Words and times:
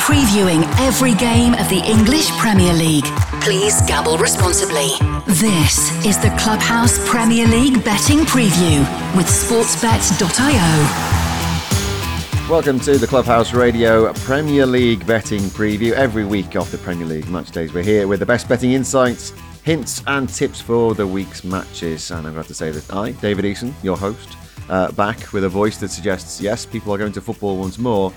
previewing 0.00 0.64
every 0.80 1.14
game 1.14 1.52
of 1.54 1.68
the 1.68 1.82
English 1.84 2.30
Premier 2.38 2.72
League. 2.72 3.04
Please 3.42 3.82
gamble 3.82 4.16
responsibly. 4.16 4.88
This 5.26 5.90
is 6.06 6.18
the 6.18 6.34
Clubhouse 6.40 6.98
Premier 7.08 7.46
League 7.46 7.84
betting 7.84 8.20
preview 8.20 8.80
with 9.14 9.26
sportsbet.io. 9.26 11.20
Welcome 12.50 12.80
to 12.80 12.96
the 12.96 13.06
Clubhouse 13.06 13.52
Radio 13.52 14.10
Premier 14.14 14.64
League 14.64 15.06
betting 15.06 15.42
preview. 15.42 15.92
Every 15.92 16.24
week 16.24 16.56
of 16.56 16.70
the 16.70 16.78
Premier 16.78 17.06
League 17.06 17.28
match 17.28 17.50
days, 17.50 17.74
we're 17.74 17.84
here 17.84 18.08
with 18.08 18.20
the 18.20 18.26
best 18.26 18.48
betting 18.48 18.72
insights, 18.72 19.34
hints, 19.62 20.02
and 20.06 20.28
tips 20.28 20.62
for 20.62 20.94
the 20.94 21.06
week's 21.06 21.44
matches. 21.44 22.10
And 22.10 22.26
I'm 22.26 22.32
glad 22.32 22.46
to 22.46 22.54
say 22.54 22.70
that 22.70 22.92
I, 22.92 23.12
David 23.12 23.44
Eason, 23.44 23.74
your 23.82 23.98
host, 23.98 24.36
uh, 24.70 24.90
back 24.92 25.32
with 25.34 25.44
a 25.44 25.48
voice 25.48 25.76
that 25.76 25.90
suggests 25.90 26.40
yes, 26.40 26.64
people 26.64 26.92
are 26.94 26.98
going 26.98 27.12
to 27.12 27.20
football 27.20 27.58
once 27.58 27.78
more, 27.78 28.12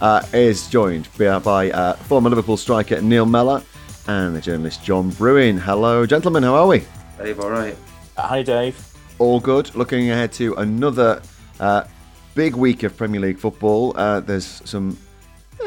uh, 0.00 0.24
is 0.32 0.68
joined 0.68 1.08
by 1.16 1.70
uh, 1.70 1.94
former 1.94 2.28
Liverpool 2.28 2.56
striker 2.56 3.00
Neil 3.00 3.26
Mellor 3.26 3.62
and 4.06 4.36
the 4.36 4.40
journalist 4.40 4.84
John 4.84 5.10
Brewin. 5.10 5.58
Hello, 5.58 6.06
gentlemen. 6.06 6.42
How 6.42 6.54
are 6.54 6.66
we? 6.66 6.84
Dave, 7.18 7.40
all 7.40 7.50
right. 7.50 7.76
Hi, 8.16 8.42
Dave. 8.42 8.78
All 9.18 9.40
good. 9.40 9.74
Looking 9.74 10.10
ahead 10.10 10.32
to 10.32 10.54
another 10.54 11.22
uh, 11.60 11.84
big 12.34 12.54
week 12.54 12.82
of 12.82 12.96
Premier 12.96 13.20
League 13.20 13.38
football. 13.38 13.96
Uh, 13.96 14.20
there's 14.20 14.62
some 14.64 14.98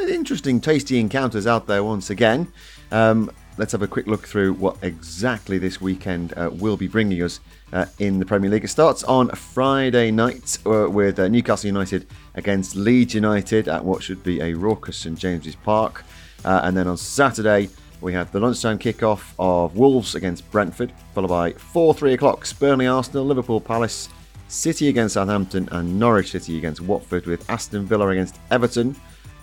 interesting, 0.08 0.62
tasty 0.62 1.00
encounters 1.00 1.48
out 1.48 1.68
there 1.68 1.84
once 1.84 2.10
again. 2.10 2.52
Um, 2.92 3.32
let's 3.58 3.72
have 3.72 3.82
a 3.82 3.88
quick 3.88 4.08
look 4.08 4.28
through 4.28 4.54
what 4.54 4.78
exactly 4.82 5.58
this 5.58 5.82
weekend 5.82 6.34
uh, 6.38 6.50
will 6.54 6.78
be 6.78 6.88
bringing 6.88 7.22
us 7.24 7.40
uh, 7.74 7.86
in 8.00 8.20
the 8.20 8.26
Premier 8.26 8.50
League. 8.50 8.64
It 8.64 8.70
starts 8.70 9.04
on 9.04 9.30
Friday 9.30 10.12
night 10.12 10.58
uh, 10.66 10.90
with 10.90 11.20
uh, 11.20 11.28
Newcastle 11.28 11.68
United 11.68 12.08
against 12.36 12.76
Leeds 12.76 13.14
United 13.14 13.68
at 13.68 13.84
what 13.84 14.04
should 14.04 14.24
be 14.24 14.42
a 14.42 14.54
raucous 14.54 14.98
St 14.98 15.18
James's 15.18 15.56
Park. 15.56 16.04
Uh, 16.46 16.62
and 16.64 16.76
then 16.76 16.88
on 16.88 16.98
Saturday, 16.98 17.70
we 18.02 18.14
have 18.14 18.32
the 18.32 18.40
lunchtime 18.40 18.80
kickoff 18.80 19.34
of 19.38 19.76
Wolves 19.76 20.16
against 20.16 20.50
Brentford, 20.52 20.94
followed 21.14 21.28
by 21.28 21.52
4 21.52 21.94
3 21.94 22.14
o'clock 22.14 22.48
Burnley 22.60 22.88
Arsenal, 22.88 23.26
Liverpool 23.26 23.60
Palace, 23.60 24.10
City 24.48 24.88
against 24.88 25.14
Southampton, 25.14 25.68
and 25.72 26.00
Norwich 26.00 26.32
City 26.32 26.58
against 26.58 26.82
Watford, 26.82 27.26
with 27.26 27.48
Aston 27.50 27.86
Villa 27.86 28.08
against 28.08 28.40
Everton. 28.52 28.96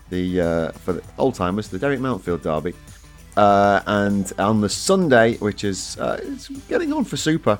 The 0.09 0.41
uh, 0.41 0.73
for 0.73 0.95
the 0.95 1.03
old 1.19 1.35
timers, 1.35 1.69
the 1.69 1.79
Derek 1.79 2.01
Mountfield 2.01 2.43
derby, 2.43 2.75
uh, 3.37 3.83
and 3.87 4.33
on 4.39 4.61
the 4.61 4.69
Sunday, 4.69 5.37
which 5.39 5.65
is 5.65 5.97
it's 6.01 6.49
getting 6.69 6.93
on 6.93 7.05
for 7.05 7.17
Super, 7.17 7.59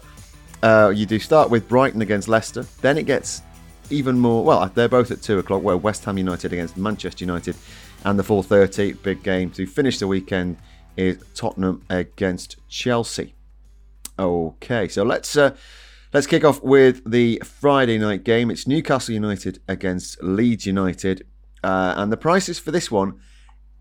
uh, 0.63 0.93
you 0.95 1.07
do 1.07 1.19
start 1.19 1.51
with 1.51 1.69
Brighton 1.69 2.03
against 2.03 2.29
Leicester. 2.29 2.63
Then 2.81 2.99
it 2.99 3.07
gets 3.07 3.43
even 3.91 4.19
more. 4.19 4.45
Well, 4.45 4.71
they're 4.75 4.89
both 4.89 5.11
at 5.11 5.23
two 5.23 5.39
o'clock. 5.39 5.63
Where 5.63 5.77
West 5.77 6.05
Ham 6.05 6.19
United 6.19 6.53
against 6.53 6.77
Manchester 6.77 7.25
United, 7.25 7.57
and 8.05 8.19
the 8.19 8.23
4:30 8.23 9.03
big 9.03 9.23
game 9.23 9.51
to 9.53 9.67
finish 9.67 9.99
the 9.99 10.07
weekend 10.07 10.57
is 10.97 11.19
Tottenham 11.35 11.83
against 11.91 12.57
Chelsea. 12.69 13.35
Okay, 14.19 14.89
so 14.89 15.03
let's 15.03 15.37
uh, 15.37 15.55
let's 16.13 16.27
kick 16.27 16.45
off 16.45 16.63
with 16.63 17.09
the 17.11 17.43
Friday 17.45 17.99
night 17.99 18.25
game. 18.25 18.51
It's 18.51 18.67
Newcastle 18.67 19.15
United 19.15 19.61
against 19.69 20.23
Leeds 20.23 20.67
United, 20.67 21.27
uh, 21.63 21.95
and 21.97 22.11
the 22.11 22.17
prices 22.17 22.59
for 22.59 22.71
this 22.71 22.91
one 22.91 23.21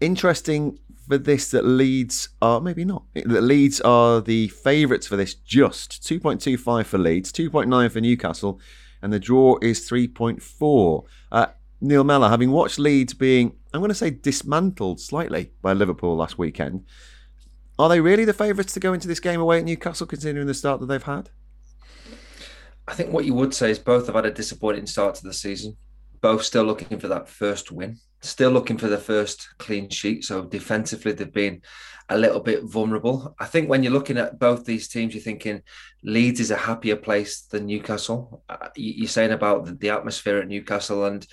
interesting 0.01 0.77
for 1.07 1.17
this 1.17 1.51
that 1.51 1.65
Leeds 1.65 2.29
are 2.41 2.61
maybe 2.61 2.85
not. 2.85 3.03
That 3.13 3.41
Leeds 3.41 3.81
are 3.81 4.21
the 4.21 4.47
favourites 4.49 5.07
for 5.07 5.15
this. 5.15 5.33
Just 5.33 6.03
2.25 6.03 6.85
for 6.85 6.97
Leeds, 6.97 7.31
2.9 7.31 7.91
for 7.91 8.01
Newcastle, 8.01 8.59
and 9.01 9.13
the 9.13 9.19
draw 9.19 9.57
is 9.61 9.87
3.4. 9.89 11.03
Uh, 11.31 11.45
Neil 11.81 12.03
Mellor, 12.03 12.29
having 12.29 12.51
watched 12.51 12.79
Leeds 12.79 13.13
being, 13.13 13.55
I'm 13.73 13.81
going 13.81 13.89
to 13.89 13.95
say, 13.95 14.09
dismantled 14.09 14.99
slightly 14.99 15.51
by 15.61 15.73
Liverpool 15.73 16.15
last 16.15 16.37
weekend, 16.37 16.85
are 17.77 17.89
they 17.89 17.99
really 17.99 18.25
the 18.25 18.33
favourites 18.33 18.73
to 18.73 18.79
go 18.79 18.93
into 18.93 19.07
this 19.07 19.19
game 19.19 19.41
away 19.41 19.59
at 19.59 19.65
Newcastle, 19.65 20.07
considering 20.07 20.47
the 20.47 20.53
start 20.53 20.79
that 20.79 20.87
they've 20.87 21.03
had? 21.03 21.29
I 22.87 22.93
think 22.93 23.11
what 23.11 23.25
you 23.25 23.33
would 23.33 23.53
say 23.53 23.71
is 23.71 23.79
both 23.79 24.05
have 24.05 24.15
had 24.15 24.25
a 24.25 24.31
disappointing 24.31 24.85
start 24.85 25.15
to 25.15 25.23
the 25.23 25.33
season. 25.33 25.75
Both 26.25 26.43
still 26.43 26.63
looking 26.63 26.99
for 26.99 27.09
that 27.09 27.29
first 27.29 27.71
win 27.71 27.99
still 28.25 28.51
looking 28.51 28.77
for 28.77 28.87
the 28.87 28.97
first 28.97 29.47
clean 29.57 29.89
sheet. 29.89 30.23
So 30.23 30.43
defensively, 30.43 31.11
they've 31.11 31.31
been 31.31 31.61
a 32.09 32.17
little 32.17 32.39
bit 32.39 32.63
vulnerable. 32.63 33.35
I 33.39 33.45
think 33.45 33.69
when 33.69 33.83
you're 33.83 33.93
looking 33.93 34.17
at 34.17 34.39
both 34.39 34.65
these 34.65 34.87
teams, 34.87 35.13
you're 35.13 35.23
thinking 35.23 35.61
Leeds 36.03 36.39
is 36.39 36.51
a 36.51 36.55
happier 36.55 36.95
place 36.95 37.41
than 37.41 37.65
Newcastle. 37.65 38.43
Uh, 38.49 38.69
you're 38.75 39.07
saying 39.07 39.31
about 39.31 39.79
the 39.79 39.89
atmosphere 39.89 40.39
at 40.39 40.47
Newcastle, 40.47 41.05
and 41.05 41.25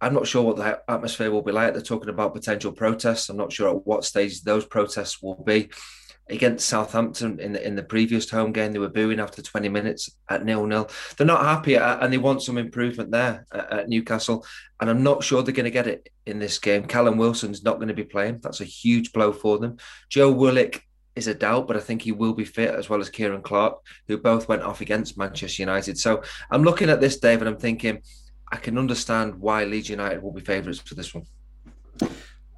I'm 0.00 0.14
not 0.14 0.26
sure 0.26 0.42
what 0.42 0.56
the 0.56 0.80
atmosphere 0.88 1.30
will 1.30 1.42
be 1.42 1.52
like. 1.52 1.72
They're 1.72 1.82
talking 1.82 2.10
about 2.10 2.34
potential 2.34 2.72
protests. 2.72 3.28
I'm 3.28 3.36
not 3.36 3.52
sure 3.52 3.70
at 3.70 3.86
what 3.86 4.04
stage 4.04 4.42
those 4.42 4.66
protests 4.66 5.22
will 5.22 5.42
be 5.42 5.70
against 6.28 6.68
Southampton 6.68 7.38
in 7.38 7.52
the, 7.52 7.66
in 7.66 7.76
the 7.76 7.82
previous 7.82 8.30
home 8.30 8.52
game. 8.52 8.72
They 8.72 8.78
were 8.78 8.88
booing 8.88 9.20
after 9.20 9.42
20 9.42 9.68
minutes 9.68 10.10
at 10.28 10.44
nil 10.44 10.66
nil. 10.66 10.88
They're 11.16 11.26
not 11.26 11.44
happy 11.44 11.76
uh, 11.76 11.98
and 12.00 12.12
they 12.12 12.18
want 12.18 12.42
some 12.42 12.58
improvement 12.58 13.10
there 13.10 13.46
at, 13.52 13.88
Newcastle. 13.88 14.46
And 14.80 14.88
I'm 14.88 15.02
not 15.02 15.22
sure 15.22 15.42
they're 15.42 15.52
going 15.52 15.64
to 15.64 15.70
get 15.70 15.86
it 15.86 16.08
in 16.26 16.38
this 16.38 16.58
game. 16.58 16.86
Callum 16.86 17.18
Wilson's 17.18 17.62
not 17.62 17.76
going 17.76 17.88
to 17.88 17.94
be 17.94 18.04
playing. 18.04 18.40
That's 18.42 18.60
a 18.60 18.64
huge 18.64 19.12
blow 19.12 19.32
for 19.32 19.58
them. 19.58 19.76
Joe 20.08 20.32
Willock 20.32 20.82
is 21.14 21.26
a 21.28 21.34
doubt, 21.34 21.68
but 21.68 21.76
I 21.76 21.80
think 21.80 22.02
he 22.02 22.12
will 22.12 22.34
be 22.34 22.44
fit 22.44 22.74
as 22.74 22.88
well 22.88 23.00
as 23.00 23.10
Ciaran 23.10 23.42
Clark, 23.42 23.78
who 24.08 24.18
both 24.18 24.48
went 24.48 24.62
off 24.62 24.80
against 24.80 25.18
Manchester 25.18 25.62
United. 25.62 25.98
So 25.98 26.22
I'm 26.50 26.64
looking 26.64 26.90
at 26.90 27.00
this, 27.00 27.18
Dave, 27.18 27.40
and 27.40 27.48
I'm 27.48 27.58
thinking 27.58 28.02
I 28.50 28.56
can 28.56 28.78
understand 28.78 29.36
why 29.36 29.64
Leeds 29.64 29.90
United 29.90 30.22
will 30.22 30.32
be 30.32 30.40
favourites 30.40 30.80
for 30.80 30.94
this 30.94 31.14
one. 31.14 31.24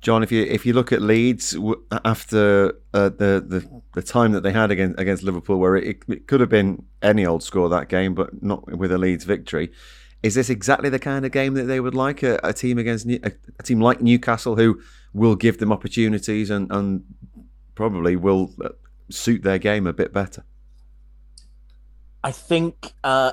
John, 0.06 0.22
if 0.22 0.30
you 0.30 0.44
if 0.44 0.64
you 0.64 0.72
look 0.72 0.92
at 0.92 1.02
Leeds 1.02 1.56
after 2.04 2.68
uh, 2.94 3.08
the, 3.08 3.44
the 3.44 3.82
the 3.92 4.02
time 4.02 4.30
that 4.30 4.44
they 4.44 4.52
had 4.52 4.70
against 4.70 5.00
against 5.00 5.24
Liverpool, 5.24 5.58
where 5.58 5.74
it, 5.74 6.04
it, 6.06 6.28
could 6.28 6.38
have 6.38 6.48
been 6.48 6.84
any 7.02 7.26
old 7.26 7.42
score 7.42 7.68
that 7.68 7.88
game, 7.88 8.14
but 8.14 8.40
not 8.40 8.78
with 8.78 8.92
a 8.92 8.98
Leeds 8.98 9.24
victory, 9.24 9.72
is 10.22 10.36
this 10.36 10.48
exactly 10.48 10.90
the 10.90 11.00
kind 11.00 11.26
of 11.26 11.32
game 11.32 11.54
that 11.54 11.64
they 11.64 11.80
would 11.80 11.96
like 11.96 12.22
a, 12.22 12.38
a 12.44 12.52
team 12.52 12.78
against 12.78 13.04
a, 13.08 13.32
a, 13.58 13.62
team 13.64 13.80
like 13.80 14.00
Newcastle, 14.00 14.54
who 14.54 14.80
will 15.12 15.34
give 15.34 15.58
them 15.58 15.72
opportunities 15.72 16.50
and 16.50 16.70
and 16.70 17.02
probably 17.74 18.14
will 18.14 18.54
uh, 18.64 18.68
suit 19.10 19.42
their 19.42 19.58
game 19.58 19.88
a 19.88 19.92
bit 19.92 20.12
better? 20.12 20.44
I 22.22 22.30
think 22.30 22.92
uh, 23.02 23.32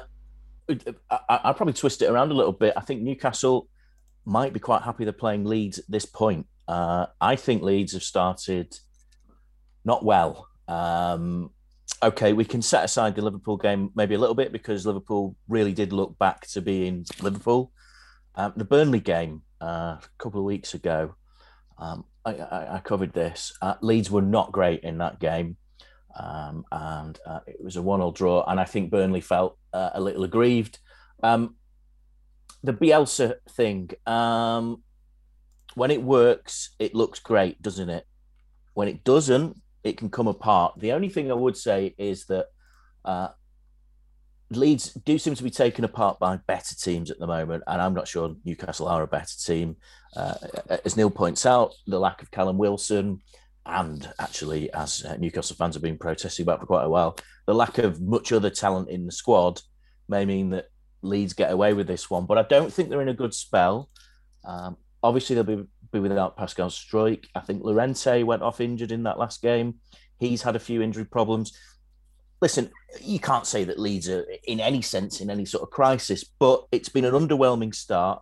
I, 0.67 1.41
will 1.45 1.53
probably 1.53 1.73
twist 1.73 2.01
it 2.01 2.07
around 2.07 2.31
a 2.31 2.33
little 2.33 2.51
bit. 2.51 2.73
I 2.75 2.81
think 2.81 3.03
Newcastle 3.03 3.67
might 4.25 4.53
be 4.53 4.59
quite 4.59 4.81
happy 4.81 5.03
they're 5.03 5.13
playing 5.13 5.45
Leeds 5.45 5.77
at 5.77 5.85
this 5.87 6.05
point. 6.05 6.47
Uh, 6.67 7.07
I 7.19 7.35
think 7.35 7.61
Leeds 7.61 7.93
have 7.93 8.03
started 8.03 8.75
not 9.85 10.03
well. 10.05 10.47
Um, 10.67 11.51
okay, 12.01 12.33
we 12.33 12.45
can 12.45 12.61
set 12.61 12.83
aside 12.83 13.15
the 13.15 13.21
Liverpool 13.21 13.57
game 13.57 13.91
maybe 13.95 14.15
a 14.15 14.19
little 14.19 14.35
bit 14.35 14.51
because 14.51 14.85
Liverpool 14.85 15.35
really 15.47 15.73
did 15.73 15.93
look 15.93 16.17
back 16.17 16.47
to 16.47 16.61
being 16.61 17.05
Liverpool. 17.21 17.71
Um, 18.35 18.53
the 18.55 18.65
Burnley 18.65 18.99
game 18.99 19.43
uh, 19.61 19.97
a 19.99 20.09
couple 20.17 20.39
of 20.39 20.45
weeks 20.45 20.73
ago, 20.73 21.15
um, 21.77 22.05
I, 22.25 22.35
I, 22.35 22.75
I, 22.75 22.79
covered 22.79 23.13
this. 23.13 23.53
Uh, 23.61 23.75
Leeds 23.81 24.09
were 24.09 24.21
not 24.21 24.51
great 24.51 24.81
in 24.81 24.97
that 24.99 25.19
game. 25.19 25.57
Um, 26.15 26.65
and 26.71 27.19
uh, 27.25 27.39
it 27.47 27.63
was 27.63 27.75
a 27.75 27.81
one-all 27.81 28.11
draw, 28.11 28.43
and 28.47 28.59
I 28.59 28.65
think 28.65 28.91
Burnley 28.91 29.21
felt 29.21 29.57
uh, 29.73 29.91
a 29.93 30.01
little 30.01 30.23
aggrieved. 30.23 30.79
Um, 31.23 31.55
the 32.63 32.73
Bielsa 32.73 33.35
thing, 33.51 33.89
um, 34.05 34.83
when 35.75 35.91
it 35.91 36.01
works, 36.01 36.75
it 36.79 36.95
looks 36.95 37.19
great, 37.19 37.61
doesn't 37.61 37.89
it? 37.89 38.05
When 38.73 38.87
it 38.87 39.03
doesn't, 39.03 39.61
it 39.83 39.97
can 39.97 40.09
come 40.09 40.27
apart. 40.27 40.79
The 40.79 40.93
only 40.93 41.09
thing 41.09 41.29
I 41.31 41.35
would 41.35 41.57
say 41.57 41.93
is 41.97 42.25
that 42.25 42.47
uh, 43.05 43.29
Leeds 44.49 44.93
do 45.05 45.17
seem 45.17 45.35
to 45.35 45.43
be 45.43 45.49
taken 45.49 45.83
apart 45.83 46.19
by 46.19 46.37
better 46.47 46.75
teams 46.75 47.11
at 47.11 47.19
the 47.19 47.27
moment, 47.27 47.63
and 47.67 47.81
I'm 47.81 47.93
not 47.93 48.07
sure 48.07 48.35
Newcastle 48.45 48.87
are 48.87 49.03
a 49.03 49.07
better 49.07 49.35
team. 49.45 49.77
Uh, 50.15 50.35
as 50.85 50.95
Neil 50.95 51.09
points 51.09 51.45
out, 51.45 51.73
the 51.87 51.99
lack 51.99 52.21
of 52.21 52.31
Callum 52.31 52.57
Wilson, 52.57 53.21
and 53.65 54.09
actually, 54.19 54.71
as 54.73 55.03
uh, 55.05 55.15
Newcastle 55.17 55.55
fans 55.55 55.75
have 55.75 55.83
been 55.83 55.97
protesting 55.97 56.43
about 56.43 56.59
for 56.59 56.65
quite 56.65 56.83
a 56.83 56.89
while, 56.89 57.17
the 57.45 57.53
lack 57.53 57.77
of 57.77 58.01
much 58.01 58.31
other 58.31 58.49
talent 58.49 58.89
in 58.89 59.05
the 59.05 59.11
squad 59.11 59.61
may 60.07 60.25
mean 60.25 60.49
that 60.51 60.65
Leeds 61.01 61.33
get 61.33 61.51
away 61.51 61.73
with 61.73 61.87
this 61.87 62.09
one. 62.09 62.25
But 62.25 62.37
I 62.37 62.43
don't 62.43 62.71
think 62.71 62.89
they're 62.89 63.01
in 63.01 63.09
a 63.09 63.13
good 63.13 63.33
spell. 63.33 63.89
Um, 64.45 64.77
obviously 65.03 65.35
they'll 65.35 65.43
be, 65.43 65.63
be 65.91 65.99
without 65.99 66.37
Pascal 66.37 66.69
Struijk. 66.69 67.25
I 67.35 67.41
think 67.41 67.63
Llorente 67.63 68.23
went 68.23 68.41
off 68.41 68.61
injured 68.61 68.91
in 68.91 69.03
that 69.03 69.19
last 69.19 69.41
game. 69.41 69.75
He's 70.17 70.41
had 70.41 70.55
a 70.55 70.59
few 70.59 70.81
injury 70.81 71.05
problems. 71.05 71.55
Listen, 72.41 72.71
you 73.01 73.19
can't 73.19 73.45
say 73.45 73.63
that 73.65 73.79
Leeds 73.79 74.09
are 74.09 74.25
in 74.45 74.59
any 74.59 74.81
sense 74.81 75.21
in 75.21 75.29
any 75.29 75.45
sort 75.45 75.63
of 75.63 75.69
crisis, 75.69 76.23
but 76.23 76.65
it's 76.71 76.89
been 76.89 77.05
an 77.05 77.13
underwhelming 77.13 77.75
start. 77.75 78.21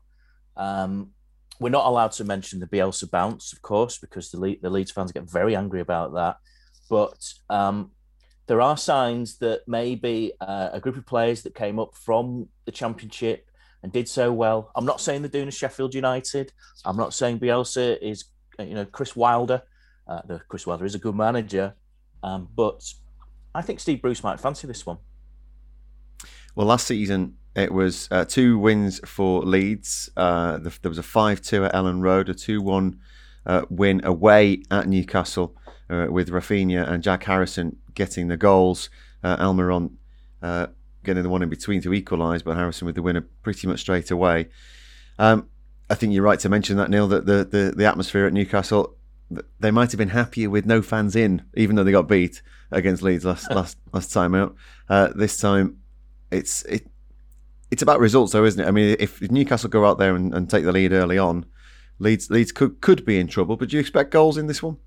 Um, 0.58 1.12
we're 1.60 1.70
not 1.70 1.86
allowed 1.86 2.12
to 2.14 2.24
mention 2.24 2.60
the 2.60 2.68
Bielsa 2.68 3.10
bounce, 3.10 3.54
of 3.54 3.62
course, 3.62 4.00
because 4.00 4.32
the, 4.32 4.40
Le- 4.40 4.60
the 4.62 4.70
Leeds 4.70 4.92
fans 4.92 5.12
get 5.12 5.30
very 5.30 5.56
angry 5.56 5.80
about 5.80 6.14
that. 6.16 6.38
But 6.90 7.34
um, 7.50 7.92
there 8.48 8.62
are 8.62 8.76
signs 8.76 9.38
that 9.38 9.62
maybe 9.68 10.34
uh, 10.42 10.70
a 10.74 10.80
group 10.80 10.98
of 10.98 11.06
players 11.06 11.44
that 11.44 11.56
came 11.56 11.80
up 11.80 11.96
from 11.96 12.48
the 12.66 12.72
Championship 12.72 13.48
and 13.84 13.92
did 13.92 14.08
so 14.08 14.32
well. 14.32 14.72
I'm 14.76 14.86
not 14.86 15.02
saying 15.02 15.22
they're 15.22 15.30
doing 15.30 15.48
a 15.48 15.52
Sheffield 15.52 15.94
United. 15.94 16.54
I'm 16.86 16.98
not 16.98 17.14
saying 17.14 17.40
Bielsa 17.40 17.98
is 18.02 18.26
you 18.60 18.76
know, 18.76 18.86
Chris 18.86 19.16
Wilder. 19.16 19.64
Uh, 20.08 20.22
the 20.26 20.40
Chris 20.48 20.68
Wilder 20.68 20.86
is 20.86 20.96
a 20.96 21.00
good 21.00 21.16
manager, 21.16 21.74
um, 22.24 22.50
but 22.56 22.84
I 23.56 23.62
think 23.62 23.80
Steve 23.80 24.02
Bruce 24.02 24.24
might 24.24 24.40
fancy 24.40 24.68
this 24.68 24.86
one. 24.86 24.98
Well, 26.56 26.68
last 26.68 26.88
season 26.88 27.38
it 27.56 27.72
was 27.72 28.08
uh, 28.12 28.26
two 28.26 28.58
wins 28.58 29.00
for 29.08 29.42
Leeds. 29.42 30.10
Uh, 30.16 30.58
the, 30.58 30.78
there 30.82 30.90
was 30.90 30.98
a 30.98 31.04
5 31.04 31.42
2 31.42 31.66
at 31.66 31.74
Elland 31.74 32.02
Road, 32.02 32.30
a 32.30 32.34
2 32.34 32.62
1 32.62 33.00
uh, 33.46 33.66
win 33.70 34.02
away 34.04 34.64
at 34.72 34.88
Newcastle 34.88 35.56
uh, 35.90 36.08
with 36.10 36.30
Raphinha 36.30 36.88
and 36.90 37.04
Jack 37.04 37.24
Harrison 37.24 37.78
getting 37.94 38.28
the 38.28 38.38
goals. 38.38 38.90
Uh, 39.24 39.38
Almiron 39.38 39.92
uh, 40.42 40.68
getting 41.04 41.24
the 41.24 41.30
one 41.30 41.42
in 41.42 41.50
between 41.50 41.82
to 41.82 41.94
equalise, 41.94 42.42
but 42.42 42.56
Harrison 42.56 42.86
with 42.86 42.96
the 42.96 43.02
winner 43.02 43.22
pretty 43.44 43.68
much 43.68 43.80
straight 43.82 44.12
away. 44.12 44.50
Um, 45.20 45.48
I 45.90 45.96
think 45.96 46.14
you're 46.14 46.24
right 46.24 46.40
to 46.40 46.50
mention 46.50 46.78
that, 46.78 46.90
Neil, 46.90 47.08
that 47.08 47.26
the, 47.26 47.44
the, 47.44 47.74
the 47.76 47.86
atmosphere 47.86 48.26
at 48.26 48.34
Newcastle, 48.34 48.96
they 49.60 49.72
might 49.72 49.92
have 49.92 49.98
been 49.98 50.10
happier 50.10 50.50
with 50.50 50.66
no 50.66 50.82
fans 50.82 51.16
in, 51.16 51.44
even 51.56 51.76
though 51.76 51.84
they 51.84 51.92
got 51.92 52.08
beat 52.08 52.42
against 52.72 53.04
Leeds 53.04 53.26
last 53.26 53.50
last, 53.52 53.78
last 53.94 54.12
time 54.12 54.36
out. 54.36 54.56
this 55.16 55.38
time, 55.38 55.78
it's 56.32 56.64
it 56.64 56.88
it's 57.72 57.82
about 57.82 58.00
results, 58.00 58.34
though, 58.34 58.44
isn't 58.44 58.62
it? 58.62 58.68
I 58.68 58.72
mean, 58.72 58.98
if 59.00 59.22
Newcastle 59.22 59.70
go 59.70 59.86
out 59.86 59.98
there 59.98 60.16
and, 60.16 60.34
and 60.34 60.50
take 60.50 60.66
the 60.66 60.74
lead 60.74 60.92
early 60.92 61.18
on, 61.18 61.46
Leeds 62.00 62.30
Leeds 62.30 62.52
could 62.52 62.82
could 62.82 63.06
be 63.06 63.20
in 63.20 63.28
trouble. 63.28 63.56
But 63.56 63.70
do 63.70 63.78
you 63.78 63.80
expect 63.80 64.12
goals 64.12 64.38
in 64.38 64.48
this 64.48 64.62
one? 64.62 64.78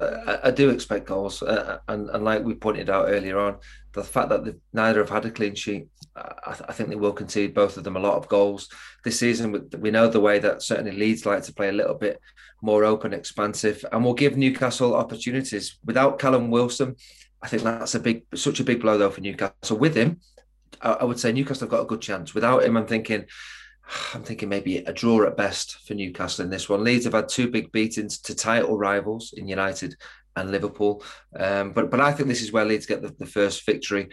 Uh, 0.00 0.38
I 0.44 0.50
do 0.50 0.70
expect 0.70 1.06
goals, 1.06 1.42
uh, 1.42 1.78
and, 1.88 2.08
and 2.08 2.24
like 2.24 2.42
we 2.42 2.54
pointed 2.54 2.88
out 2.88 3.08
earlier 3.08 3.38
on, 3.38 3.58
the 3.92 4.02
fact 4.02 4.30
that 4.30 4.58
neither 4.72 5.00
have 5.00 5.10
had 5.10 5.26
a 5.26 5.30
clean 5.30 5.54
sheet, 5.54 5.88
I, 6.16 6.56
I, 6.68 6.72
think 6.72 6.88
they 6.88 6.96
will 6.96 7.12
concede 7.12 7.54
both 7.54 7.76
of 7.76 7.84
them 7.84 7.96
a 7.96 8.00
lot 8.00 8.16
of 8.16 8.28
goals 8.28 8.68
this 9.04 9.18
season. 9.18 9.68
We 9.78 9.90
know 9.90 10.08
the 10.08 10.20
way 10.20 10.38
that 10.38 10.62
certainly 10.62 10.92
Leeds 10.92 11.26
like 11.26 11.42
to 11.44 11.52
play 11.52 11.68
a 11.68 11.72
little 11.72 11.94
bit 11.94 12.20
more 12.62 12.84
open, 12.84 13.12
expansive, 13.12 13.84
and 13.92 14.04
will 14.04 14.14
give 14.14 14.36
Newcastle 14.36 14.94
opportunities. 14.94 15.78
Without 15.84 16.18
Callum 16.18 16.50
Wilson, 16.50 16.96
I 17.42 17.48
think 17.48 17.62
that's 17.62 17.94
a 17.94 18.00
big, 18.00 18.24
such 18.34 18.60
a 18.60 18.64
big 18.64 18.80
blow 18.80 18.96
though 18.96 19.10
for 19.10 19.20
Newcastle. 19.20 19.76
With 19.76 19.96
him, 19.96 20.20
I, 20.80 20.92
I 20.92 21.04
would 21.04 21.20
say 21.20 21.32
Newcastle 21.32 21.66
have 21.66 21.70
got 21.70 21.82
a 21.82 21.86
good 21.86 22.00
chance. 22.00 22.34
Without 22.34 22.64
him, 22.64 22.76
I'm 22.76 22.86
thinking. 22.86 23.26
I'm 24.14 24.22
thinking 24.22 24.48
maybe 24.48 24.78
a 24.78 24.92
draw 24.92 25.26
at 25.26 25.36
best 25.36 25.86
for 25.86 25.94
Newcastle 25.94 26.44
in 26.44 26.50
this 26.50 26.68
one. 26.68 26.84
Leeds 26.84 27.04
have 27.04 27.14
had 27.14 27.28
two 27.28 27.50
big 27.50 27.72
beatings 27.72 28.18
to 28.22 28.34
title 28.34 28.78
rivals 28.78 29.32
in 29.36 29.48
United 29.48 29.96
and 30.36 30.50
Liverpool, 30.50 31.02
um, 31.38 31.72
but 31.72 31.90
but 31.90 32.00
I 32.00 32.12
think 32.12 32.28
this 32.28 32.42
is 32.42 32.52
where 32.52 32.64
Leeds 32.64 32.86
get 32.86 33.02
the, 33.02 33.14
the 33.18 33.26
first 33.26 33.66
victory 33.66 34.08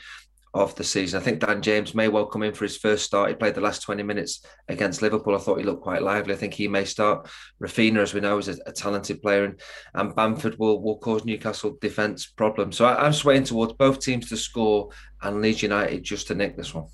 of 0.53 0.73
the 0.75 0.83
season. 0.83 1.21
I 1.21 1.23
think 1.23 1.39
Dan 1.39 1.61
James 1.61 1.93
may 1.93 2.07
well 2.07 2.25
come 2.25 2.41
in 2.41 2.53
for 2.53 2.65
his 2.65 2.77
first 2.77 3.05
start. 3.05 3.29
He 3.29 3.35
played 3.35 3.53
the 3.53 3.61
last 3.61 3.83
20 3.83 4.01
minutes 4.01 4.43
against 4.67 5.01
Liverpool. 5.01 5.35
I 5.35 5.39
thought 5.39 5.59
he 5.59 5.63
looked 5.63 5.83
quite 5.83 6.01
lively. 6.01 6.33
I 6.33 6.37
think 6.37 6.53
he 6.53 6.67
may 6.67 6.85
start. 6.85 7.29
Raphinha, 7.61 7.99
as 7.99 8.13
we 8.13 8.21
know, 8.21 8.37
is 8.39 8.47
a, 8.47 8.57
a 8.65 8.71
talented 8.71 9.21
player, 9.21 9.45
and, 9.45 9.59
and 9.93 10.15
Bamford 10.15 10.57
will, 10.57 10.81
will 10.81 10.97
cause 10.97 11.25
Newcastle 11.25 11.77
defence 11.79 12.25
problems. 12.25 12.77
So 12.77 12.85
I, 12.85 13.05
am 13.05 13.13
swaying 13.13 13.43
towards 13.43 13.73
both 13.73 13.99
teams 13.99 14.29
to 14.29 14.37
score 14.37 14.89
and 15.21 15.41
Leeds 15.41 15.61
United 15.61 16.03
just 16.03 16.27
to 16.27 16.35
nick 16.35 16.57
this 16.57 16.73
one. 16.73 16.87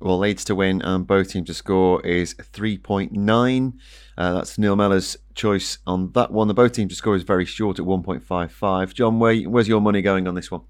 Well, 0.00 0.18
Leeds 0.18 0.44
to 0.46 0.54
win 0.54 0.80
and 0.82 1.06
both 1.06 1.30
teams 1.30 1.48
to 1.48 1.54
score 1.54 2.04
is 2.06 2.34
3.9. 2.34 3.72
Uh, 4.16 4.32
that's 4.32 4.56
Neil 4.56 4.74
Mellor's 4.74 5.16
choice 5.34 5.78
on 5.86 6.12
that 6.12 6.32
one. 6.32 6.48
The 6.48 6.54
both 6.54 6.72
teams 6.72 6.92
to 6.92 6.96
score 6.96 7.16
is 7.16 7.22
very 7.22 7.44
short 7.44 7.78
at 7.78 7.84
1.55. 7.84 8.94
John, 8.94 9.18
where, 9.18 9.36
where's 9.42 9.68
your 9.68 9.80
money 9.80 10.00
going 10.00 10.26
on 10.26 10.34
this 10.34 10.50
one? 10.50 10.62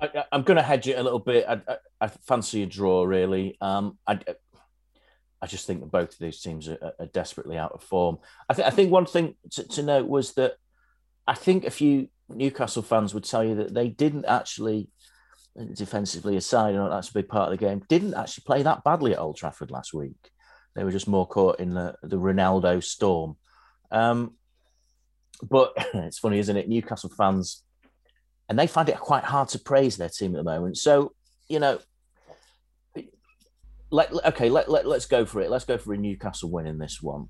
I, 0.00 0.24
am 0.32 0.42
going 0.42 0.56
to 0.56 0.62
hedge 0.62 0.88
it 0.88 0.98
a 0.98 1.02
little 1.02 1.18
bit. 1.18 1.44
I, 1.48 1.60
I, 1.66 1.76
I 2.00 2.06
fancy 2.08 2.62
a 2.62 2.66
draw, 2.66 3.04
really. 3.04 3.56
Um, 3.60 3.98
I, 4.06 4.18
I 5.40 5.46
just 5.46 5.66
think 5.66 5.80
that 5.80 5.90
both 5.90 6.12
of 6.12 6.18
these 6.18 6.40
teams 6.40 6.68
are, 6.68 6.92
are 6.98 7.06
desperately 7.06 7.58
out 7.58 7.72
of 7.72 7.82
form. 7.82 8.18
I, 8.48 8.54
th- 8.54 8.66
I 8.66 8.70
think 8.70 8.90
one 8.90 9.06
thing 9.06 9.34
to, 9.50 9.64
to, 9.64 9.82
note 9.82 10.06
was 10.06 10.34
that 10.34 10.54
I 11.26 11.34
think 11.34 11.64
a 11.64 11.70
few 11.70 12.08
Newcastle 12.28 12.82
fans 12.82 13.12
would 13.12 13.24
tell 13.24 13.44
you 13.44 13.56
that 13.56 13.74
they 13.74 13.88
didn't 13.88 14.24
actually, 14.26 14.88
defensively 15.74 16.36
aside, 16.36 16.70
you 16.70 16.76
know 16.76 16.90
that's 16.90 17.10
a 17.10 17.14
big 17.14 17.28
part 17.28 17.52
of 17.52 17.58
the 17.58 17.64
game, 17.64 17.82
didn't 17.88 18.14
actually 18.14 18.44
play 18.46 18.62
that 18.62 18.84
badly 18.84 19.12
at 19.12 19.18
Old 19.18 19.36
Trafford 19.36 19.70
last 19.70 19.92
week. 19.92 20.30
They 20.74 20.84
were 20.84 20.90
just 20.90 21.08
more 21.08 21.26
caught 21.26 21.60
in 21.60 21.74
the, 21.74 21.94
the 22.02 22.16
Ronaldo 22.16 22.82
storm. 22.82 23.36
Um, 23.90 24.34
but 25.42 25.72
it's 25.94 26.18
funny, 26.18 26.38
isn't 26.38 26.56
it? 26.56 26.68
Newcastle 26.68 27.10
fans 27.10 27.62
and 28.52 28.58
they 28.58 28.66
find 28.66 28.88
it 28.90 28.98
quite 28.98 29.24
hard 29.24 29.48
to 29.48 29.58
praise 29.58 29.96
their 29.96 30.10
team 30.10 30.34
at 30.34 30.36
the 30.36 30.44
moment. 30.44 30.76
So, 30.76 31.14
you 31.48 31.58
know, 31.58 31.78
let 33.90 34.12
okay, 34.26 34.50
let, 34.50 34.70
let 34.70 34.86
let's 34.86 35.06
go 35.06 35.24
for 35.24 35.40
it. 35.40 35.50
Let's 35.50 35.64
go 35.64 35.78
for 35.78 35.94
a 35.94 35.96
Newcastle 35.96 36.50
win 36.50 36.66
in 36.66 36.78
this 36.78 37.00
one. 37.00 37.28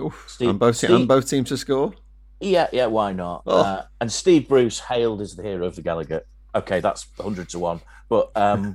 Oof, 0.00 0.24
Steve, 0.26 0.48
and 0.48 0.58
both 0.58 0.76
Steve, 0.76 0.90
and 0.90 1.06
both 1.06 1.28
teams 1.28 1.50
to 1.50 1.58
score. 1.58 1.92
Yeah, 2.40 2.68
yeah, 2.72 2.86
why 2.86 3.12
not? 3.12 3.42
Oh. 3.46 3.60
Uh, 3.60 3.84
and 4.00 4.10
Steve 4.10 4.48
Bruce 4.48 4.80
hailed 4.80 5.20
as 5.20 5.36
the 5.36 5.42
hero 5.42 5.66
of 5.66 5.76
the 5.76 5.82
Gallowgate. 5.82 6.22
Okay, 6.54 6.80
that's 6.80 7.06
hundred 7.18 7.48
to 7.50 7.58
one. 7.58 7.80
But 8.08 8.30
um... 8.36 8.74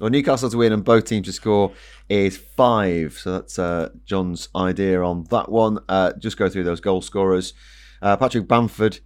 well, 0.00 0.10
Newcastle 0.10 0.48
to 0.48 0.56
win 0.56 0.72
and 0.72 0.82
both 0.82 1.04
teams 1.04 1.26
to 1.26 1.32
score 1.32 1.72
is 2.08 2.38
five. 2.38 3.18
So 3.18 3.32
that's 3.32 3.58
uh, 3.58 3.90
John's 4.06 4.48
idea 4.56 5.02
on 5.02 5.24
that 5.24 5.50
one. 5.50 5.80
Uh, 5.88 6.12
just 6.14 6.38
go 6.38 6.48
through 6.48 6.64
those 6.64 6.80
goal 6.80 7.02
scorers. 7.02 7.52
Uh, 8.00 8.16
Patrick 8.16 8.48
Bamford 8.48 9.00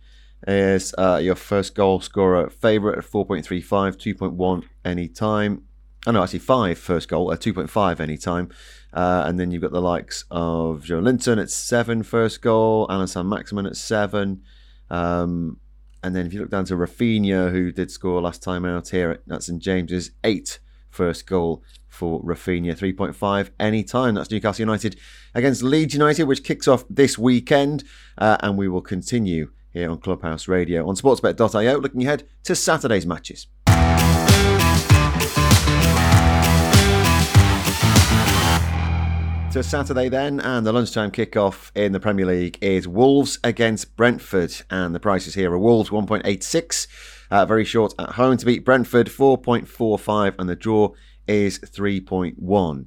is 0.46 0.94
uh, 0.98 1.18
your 1.22 1.34
first 1.34 1.74
goal 1.74 2.00
scorer 2.00 2.48
favourite 2.50 2.98
at 2.98 3.04
4.35, 3.04 3.96
2.1 3.96 4.64
any 4.84 5.08
time. 5.08 5.62
Oh 6.06 6.10
no, 6.10 6.22
actually 6.22 6.40
five 6.40 6.78
first 6.78 7.08
goal 7.08 7.32
at 7.32 7.40
2.5 7.40 7.98
any 7.98 8.18
time. 8.18 8.50
Uh, 8.92 9.24
and 9.26 9.40
then 9.40 9.50
you've 9.50 9.62
got 9.62 9.72
the 9.72 9.80
likes 9.80 10.24
of 10.30 10.84
Joelinton 10.84 11.40
at 11.40 11.50
seven 11.50 12.02
first 12.02 12.42
goal, 12.42 12.86
Allan 12.88 13.08
Saint-Maximin 13.08 13.66
at 13.66 13.76
seven. 13.76 14.42
Um, 14.90 15.58
and 16.04 16.14
then 16.14 16.26
if 16.26 16.34
you 16.34 16.40
look 16.40 16.50
down 16.50 16.66
to 16.66 16.74
Raphinha, 16.74 17.50
who 17.50 17.72
did 17.72 17.90
score 17.90 18.20
last 18.20 18.42
time 18.42 18.66
out 18.66 18.90
here 18.90 19.22
at 19.30 19.42
St 19.42 19.60
James's, 19.60 20.10
eight 20.22 20.58
first 20.90 21.26
goal 21.26 21.62
for 21.88 22.22
Raphinha, 22.22 22.76
3.5 22.76 23.50
any 23.58 23.82
time. 23.82 24.14
That's 24.14 24.30
Newcastle 24.30 24.62
United 24.62 25.00
against 25.34 25.62
Leeds 25.62 25.94
United, 25.94 26.24
which 26.24 26.44
kicks 26.44 26.68
off 26.68 26.84
this 26.90 27.16
weekend. 27.16 27.84
Uh, 28.18 28.36
and 28.40 28.58
we 28.58 28.68
will 28.68 28.82
continue 28.82 29.52
here 29.72 29.90
on 29.90 29.98
Clubhouse 29.98 30.46
Radio 30.46 30.86
on 30.86 30.94
sportsbet.io, 30.94 31.78
looking 31.78 32.02
ahead 32.02 32.28
to 32.42 32.54
Saturday's 32.54 33.06
matches. 33.06 33.46
To 39.54 39.62
Saturday 39.62 40.08
then, 40.08 40.40
and 40.40 40.66
the 40.66 40.72
lunchtime 40.72 41.12
kickoff 41.12 41.70
in 41.76 41.92
the 41.92 42.00
Premier 42.00 42.26
League 42.26 42.58
is 42.60 42.88
Wolves 42.88 43.38
against 43.44 43.94
Brentford, 43.94 44.52
and 44.68 44.92
the 44.92 44.98
prices 44.98 45.34
here 45.34 45.52
are 45.52 45.58
Wolves 45.60 45.90
1.86, 45.90 46.88
uh, 47.30 47.46
very 47.46 47.64
short 47.64 47.94
at 48.00 48.14
home 48.14 48.36
to 48.36 48.46
beat 48.46 48.64
Brentford 48.64 49.06
4.45, 49.06 50.34
and 50.40 50.48
the 50.48 50.56
draw 50.56 50.88
is 51.28 51.60
3.1. 51.60 52.86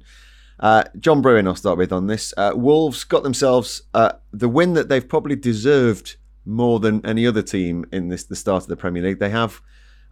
Uh, 0.60 0.84
John 0.98 1.22
Brewin, 1.22 1.46
I'll 1.46 1.54
start 1.54 1.78
with 1.78 1.90
on 1.90 2.06
this. 2.06 2.34
Uh, 2.36 2.52
Wolves 2.54 3.02
got 3.02 3.22
themselves 3.22 3.84
uh, 3.94 4.12
the 4.30 4.50
win 4.50 4.74
that 4.74 4.90
they've 4.90 5.08
probably 5.08 5.36
deserved 5.36 6.16
more 6.44 6.80
than 6.80 7.00
any 7.06 7.26
other 7.26 7.40
team 7.40 7.86
in 7.92 8.08
this 8.08 8.24
the 8.24 8.36
start 8.36 8.64
of 8.64 8.68
the 8.68 8.76
Premier 8.76 9.02
League. 9.02 9.20
They 9.20 9.30
have. 9.30 9.62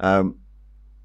Um, 0.00 0.38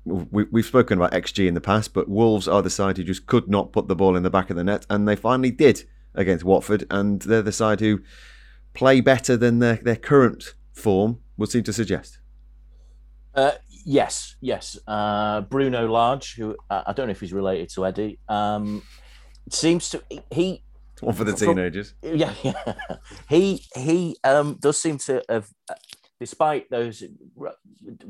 we, 0.06 0.46
we've 0.52 0.66
spoken 0.66 0.98
about 0.98 1.12
XG 1.12 1.48
in 1.48 1.54
the 1.54 1.62
past, 1.62 1.94
but 1.94 2.10
Wolves 2.10 2.48
are 2.48 2.62
the 2.62 2.70
side 2.70 2.98
who 2.98 3.04
just 3.04 3.26
could 3.26 3.48
not 3.48 3.72
put 3.72 3.88
the 3.88 3.96
ball 3.96 4.16
in 4.16 4.24
the 4.24 4.30
back 4.30 4.50
of 4.50 4.56
the 4.56 4.64
net, 4.64 4.86
and 4.90 5.08
they 5.08 5.16
finally 5.16 5.52
did 5.52 5.84
against 6.16 6.44
Watford, 6.44 6.86
and 6.90 7.22
they're 7.22 7.42
the 7.42 7.52
side 7.52 7.80
who 7.80 8.02
play 8.74 9.02
better 9.02 9.38
than 9.38 9.60
their, 9.60 9.76
their 9.76 9.96
current 9.96 10.56
form 10.74 11.20
would 11.38 11.50
seem 11.50 11.64
to 11.64 11.74
suggest. 11.74 12.20
Uh, 13.34 13.52
yes, 13.86 14.36
yes. 14.42 14.78
Uh, 14.88 15.42
Bruno 15.42 15.88
Lage, 15.88 16.36
who 16.36 16.56
uh, 16.70 16.84
I 16.86 16.94
don't 16.94 17.08
know 17.08 17.12
if 17.12 17.20
he's 17.20 17.34
related 17.34 17.70
to 17.70 17.86
Eddie, 17.86 18.20
um, 18.28 18.82
seems 19.50 19.90
to 19.90 20.04
he 20.32 20.64
one 21.00 21.16
for 21.16 21.24
the 21.24 21.34
teenagers. 21.34 21.94
From, 22.02 22.16
yeah, 22.16 22.34
yeah. 22.44 22.74
He 23.30 23.66
he 23.76 24.18
um, 24.24 24.58
does 24.60 24.78
seem 24.80 24.98
to 25.00 25.24
have, 25.30 25.50
despite 26.22 26.70
those 26.70 27.04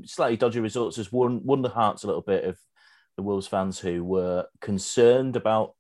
slightly 0.04 0.36
dodgy 0.36 0.60
results, 0.60 0.98
has 0.98 1.14
won 1.14 1.46
won 1.46 1.62
the 1.62 1.70
hearts 1.70 2.04
a 2.04 2.08
little 2.08 2.22
bit 2.22 2.44
of 2.44 2.60
the 3.16 3.24
Wolves 3.24 3.48
fans 3.48 3.80
who 3.80 4.04
were 4.04 4.48
concerned 4.60 5.38
about 5.38 5.76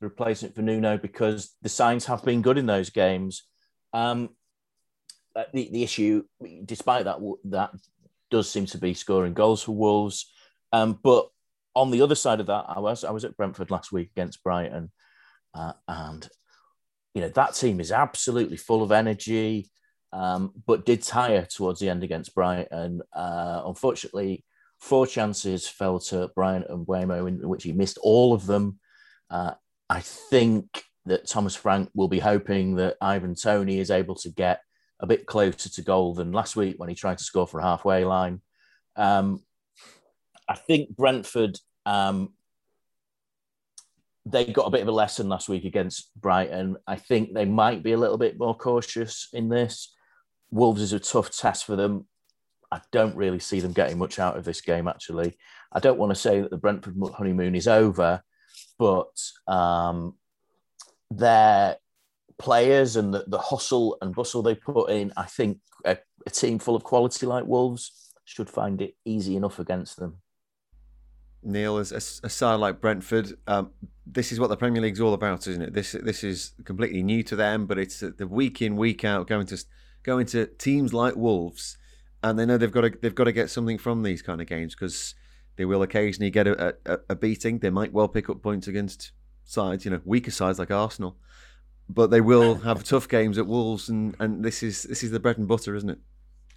the 0.00 0.08
replacement 0.08 0.56
for 0.56 0.62
Nuno 0.62 0.98
because 0.98 1.54
the 1.62 1.68
signs 1.68 2.04
have 2.06 2.24
been 2.24 2.42
good 2.42 2.58
in 2.58 2.66
those 2.66 2.90
games. 2.90 3.44
Um, 3.92 4.30
uh, 5.36 5.44
the 5.54 5.70
the 5.70 5.84
issue, 5.84 6.24
despite 6.64 7.04
that, 7.04 7.18
that 7.44 7.70
does 8.32 8.50
seem 8.50 8.66
to 8.66 8.78
be 8.78 8.92
scoring 8.92 9.32
goals 9.32 9.62
for 9.62 9.76
Wolves. 9.76 10.32
Um, 10.72 10.98
but 11.00 11.28
on 11.76 11.92
the 11.92 12.02
other 12.02 12.16
side 12.16 12.40
of 12.40 12.46
that, 12.46 12.64
I 12.66 12.80
was 12.80 13.04
I 13.04 13.12
was 13.12 13.24
at 13.24 13.36
Brentford 13.36 13.70
last 13.70 13.92
week 13.92 14.10
against 14.10 14.42
Brighton, 14.42 14.90
uh, 15.54 15.74
and 15.86 16.28
you 17.14 17.22
know 17.22 17.28
that 17.28 17.54
team 17.54 17.78
is 17.78 17.92
absolutely 17.92 18.56
full 18.56 18.82
of 18.82 18.90
energy, 18.90 19.70
um, 20.16 20.52
but 20.66 20.86
did 20.86 21.02
tire 21.02 21.44
towards 21.44 21.78
the 21.78 21.90
end 21.90 22.02
against 22.02 22.34
Brighton. 22.34 23.02
Uh, 23.12 23.62
unfortunately, 23.66 24.44
four 24.80 25.06
chances 25.06 25.68
fell 25.68 25.98
to 26.00 26.30
Bryan 26.34 26.64
Mbeumo, 26.70 27.28
in 27.28 27.46
which 27.46 27.64
he 27.64 27.72
missed 27.72 27.98
all 28.02 28.32
of 28.32 28.46
them. 28.46 28.78
Uh, 29.30 29.52
I 29.90 30.00
think 30.00 30.84
that 31.04 31.28
Thomas 31.28 31.54
Frank 31.54 31.90
will 31.94 32.08
be 32.08 32.18
hoping 32.18 32.76
that 32.76 32.96
Ivan 33.00 33.34
Toney 33.34 33.78
is 33.78 33.90
able 33.90 34.14
to 34.16 34.30
get 34.30 34.60
a 35.00 35.06
bit 35.06 35.26
closer 35.26 35.68
to 35.68 35.82
goal 35.82 36.14
than 36.14 36.32
last 36.32 36.56
week 36.56 36.76
when 36.78 36.88
he 36.88 36.94
tried 36.94 37.18
to 37.18 37.24
score 37.24 37.46
for 37.46 37.60
a 37.60 37.64
halfway 37.64 38.06
line. 38.06 38.40
Um, 38.96 39.42
I 40.48 40.54
think 40.54 40.96
Brentford 40.96 41.58
um, 41.84 42.32
they 44.24 44.46
got 44.46 44.66
a 44.66 44.70
bit 44.70 44.80
of 44.80 44.88
a 44.88 44.92
lesson 44.92 45.28
last 45.28 45.48
week 45.48 45.64
against 45.64 46.10
Brighton. 46.20 46.76
I 46.86 46.96
think 46.96 47.34
they 47.34 47.44
might 47.44 47.82
be 47.82 47.92
a 47.92 47.98
little 47.98 48.18
bit 48.18 48.38
more 48.38 48.56
cautious 48.56 49.28
in 49.34 49.50
this. 49.50 49.94
Wolves 50.50 50.82
is 50.82 50.92
a 50.92 51.00
tough 51.00 51.30
test 51.30 51.64
for 51.64 51.76
them. 51.76 52.06
I 52.70 52.80
don't 52.92 53.16
really 53.16 53.38
see 53.38 53.60
them 53.60 53.72
getting 53.72 53.98
much 53.98 54.18
out 54.18 54.36
of 54.36 54.44
this 54.44 54.60
game, 54.60 54.88
actually. 54.88 55.36
I 55.72 55.80
don't 55.80 55.98
want 55.98 56.10
to 56.10 56.16
say 56.16 56.40
that 56.40 56.50
the 56.50 56.56
Brentford 56.56 56.96
honeymoon 57.14 57.54
is 57.54 57.68
over, 57.68 58.22
but 58.78 59.20
um, 59.46 60.14
their 61.10 61.76
players 62.38 62.96
and 62.96 63.14
the, 63.14 63.24
the 63.26 63.38
hustle 63.38 63.98
and 64.00 64.14
bustle 64.14 64.42
they 64.42 64.54
put 64.54 64.90
in, 64.90 65.12
I 65.16 65.24
think 65.24 65.58
a, 65.84 65.98
a 66.26 66.30
team 66.30 66.58
full 66.58 66.76
of 66.76 66.84
quality 66.84 67.26
like 67.26 67.46
Wolves 67.46 68.12
should 68.24 68.50
find 68.50 68.82
it 68.82 68.94
easy 69.04 69.36
enough 69.36 69.58
against 69.58 69.98
them. 69.98 70.18
Neil, 71.42 71.76
as 71.76 71.92
a, 72.24 72.28
side 72.28 72.56
like 72.56 72.80
Brentford, 72.80 73.32
um, 73.46 73.70
this 74.04 74.32
is 74.32 74.40
what 74.40 74.48
the 74.48 74.56
Premier 74.56 74.82
League's 74.82 75.00
all 75.00 75.14
about, 75.14 75.46
isn't 75.46 75.62
it? 75.62 75.72
This 75.72 75.92
this 75.92 76.24
is 76.24 76.52
completely 76.64 77.04
new 77.04 77.22
to 77.22 77.36
them, 77.36 77.66
but 77.66 77.78
it's 77.78 78.00
the 78.00 78.26
week 78.26 78.62
in 78.62 78.74
week 78.76 79.04
out 79.04 79.28
going 79.28 79.46
to 79.46 79.64
going 80.06 80.24
to 80.26 80.46
teams 80.46 80.94
like 80.94 81.16
Wolves, 81.16 81.76
and 82.22 82.38
they 82.38 82.46
know 82.46 82.56
they've 82.56 82.72
got 82.72 82.82
to 82.82 82.92
they've 83.02 83.14
got 83.14 83.24
to 83.24 83.32
get 83.32 83.50
something 83.50 83.76
from 83.76 84.02
these 84.02 84.22
kind 84.22 84.40
of 84.40 84.46
games 84.46 84.74
because 84.74 85.14
they 85.56 85.64
will 85.64 85.82
occasionally 85.82 86.30
get 86.30 86.46
a, 86.46 86.76
a, 86.86 86.98
a, 87.10 87.14
beating. 87.14 87.58
They 87.58 87.70
might 87.70 87.92
well 87.92 88.08
pick 88.08 88.30
up 88.30 88.42
points 88.42 88.68
against 88.68 89.12
sides, 89.44 89.84
you 89.84 89.90
know, 89.90 90.00
weaker 90.04 90.30
sides 90.30 90.58
like 90.58 90.70
Arsenal, 90.70 91.16
but 91.88 92.10
they 92.10 92.20
will 92.20 92.56
have 92.56 92.84
tough 92.84 93.08
games 93.08 93.36
at 93.36 93.46
Wolves, 93.46 93.88
and, 93.88 94.14
and 94.18 94.44
this 94.44 94.62
is 94.62 94.84
this 94.84 95.02
is 95.02 95.10
the 95.10 95.20
bread 95.20 95.38
and 95.38 95.48
butter, 95.48 95.74
isn't 95.74 95.90
it? 95.90 95.98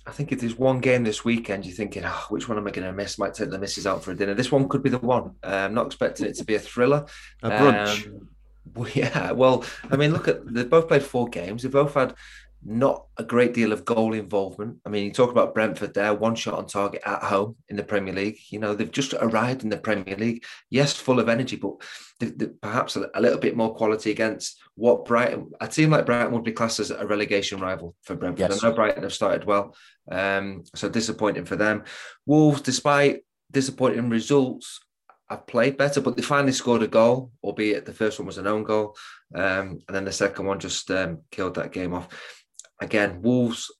I 0.05 0.11
think 0.11 0.31
if 0.31 0.39
there's 0.39 0.57
one 0.57 0.79
game 0.79 1.03
this 1.03 1.23
weekend, 1.25 1.65
you're 1.65 1.75
thinking, 1.75 2.03
oh, 2.05 2.25
which 2.29 2.47
one 2.47 2.57
am 2.57 2.65
I 2.65 2.71
going 2.71 2.87
to 2.87 2.93
miss? 2.93 3.19
Might 3.19 3.33
take 3.33 3.51
the 3.51 3.59
misses 3.59 3.85
out 3.85 4.03
for 4.03 4.11
a 4.11 4.15
dinner. 4.15 4.33
This 4.33 4.51
one 4.51 4.67
could 4.67 4.81
be 4.81 4.89
the 4.89 4.97
one. 4.97 5.35
Uh, 5.43 5.65
I'm 5.67 5.73
not 5.73 5.87
expecting 5.87 6.25
it 6.25 6.35
to 6.37 6.45
be 6.45 6.55
a 6.55 6.59
thriller. 6.59 7.05
A 7.43 7.49
brunch. 7.49 8.07
Um, 8.07 8.29
well, 8.73 8.89
yeah. 8.93 9.31
Well, 9.31 9.63
I 9.91 9.97
mean, 9.97 10.11
look 10.11 10.27
at 10.27 10.51
they've 10.51 10.69
both 10.69 10.87
played 10.87 11.03
four 11.03 11.27
games. 11.27 11.63
They've 11.63 11.71
both 11.71 11.93
had 11.93 12.15
not 12.63 13.05
a 13.17 13.23
great 13.23 13.53
deal 13.53 13.71
of 13.71 13.85
goal 13.85 14.13
involvement. 14.13 14.77
I 14.85 14.89
mean, 14.89 15.05
you 15.05 15.11
talk 15.11 15.31
about 15.31 15.53
Brentford 15.53 15.93
there, 15.93 16.13
one 16.13 16.35
shot 16.35 16.55
on 16.55 16.67
target 16.67 17.01
at 17.05 17.23
home 17.23 17.55
in 17.69 17.77
the 17.77 17.83
Premier 17.83 18.13
League. 18.13 18.37
You 18.49 18.59
know, 18.59 18.75
they've 18.75 18.91
just 18.91 19.13
arrived 19.13 19.63
in 19.63 19.69
the 19.69 19.77
Premier 19.77 20.15
League. 20.17 20.43
Yes, 20.69 20.93
full 20.93 21.19
of 21.19 21.29
energy, 21.29 21.55
but 21.55 21.75
they, 22.19 22.27
they, 22.27 22.47
perhaps 22.47 22.97
a, 22.97 23.09
a, 23.15 23.21
little 23.21 23.39
bit 23.39 23.55
more 23.55 23.73
quality 23.73 24.11
against 24.11 24.59
what 24.75 25.05
Brighton, 25.05 25.51
a 25.61 25.67
team 25.67 25.91
like 25.91 26.05
Brighton 26.05 26.33
would 26.33 26.43
be 26.43 26.51
classed 26.51 26.81
as 26.81 26.91
a 26.91 27.07
relegation 27.07 27.61
rival 27.61 27.95
for 28.03 28.15
Brentford. 28.15 28.51
Yes. 28.51 28.63
I 28.63 28.69
know 28.69 28.75
Brighton 28.75 29.03
have 29.03 29.13
started 29.13 29.45
well, 29.45 29.73
um, 30.11 30.63
so 30.75 30.89
disappointing 30.89 31.45
for 31.45 31.55
them. 31.55 31.85
Wolves, 32.25 32.61
despite 32.61 33.21
disappointing 33.51 34.09
results, 34.09 34.81
have 35.29 35.47
played 35.47 35.77
better, 35.77 36.01
but 36.01 36.17
they 36.17 36.23
finally 36.23 36.51
scored 36.51 36.83
a 36.83 36.87
goal, 36.87 37.31
albeit 37.43 37.85
the 37.85 37.93
first 37.93 38.19
one 38.19 38.25
was 38.25 38.37
an 38.37 38.47
own 38.47 38.63
goal. 38.63 38.97
Um, 39.33 39.79
and 39.87 39.95
then 39.95 40.05
the 40.05 40.11
second 40.11 40.45
one 40.45 40.59
just 40.59 40.89
um, 40.91 41.19
killed 41.31 41.55
that 41.55 41.71
game 41.71 41.93
off 41.93 42.09
again, 42.81 43.21
Wolves, 43.21 43.71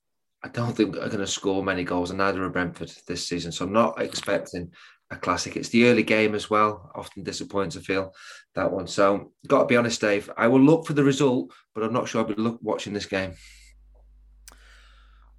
I 0.42 0.48
don't 0.48 0.76
think 0.76 0.96
are 0.96 1.08
going 1.08 1.18
to 1.18 1.26
score 1.26 1.62
many 1.62 1.84
goals, 1.84 2.10
and 2.10 2.18
neither 2.18 2.44
are 2.44 2.50
Brentford 2.50 2.92
this 3.06 3.28
season. 3.28 3.52
So 3.52 3.64
I'm 3.64 3.72
not 3.72 4.00
expecting 4.00 4.70
a 5.10 5.16
classic. 5.16 5.56
It's 5.56 5.68
the 5.68 5.86
early 5.86 6.02
game 6.02 6.34
as 6.34 6.48
well. 6.48 6.90
Often 6.94 7.24
disappointing 7.24 7.70
to 7.72 7.80
feel 7.80 8.12
that 8.54 8.70
one. 8.70 8.86
So 8.86 9.32
got 9.46 9.60
to 9.60 9.66
be 9.66 9.76
honest, 9.76 10.00
Dave. 10.00 10.30
I 10.36 10.48
will 10.48 10.60
look 10.60 10.86
for 10.86 10.92
the 10.92 11.04
result, 11.04 11.52
but 11.74 11.84
I'm 11.84 11.92
not 11.92 12.08
sure 12.08 12.22
I'll 12.22 12.28
be 12.28 12.34
look, 12.34 12.58
watching 12.62 12.92
this 12.92 13.06
game. 13.06 13.34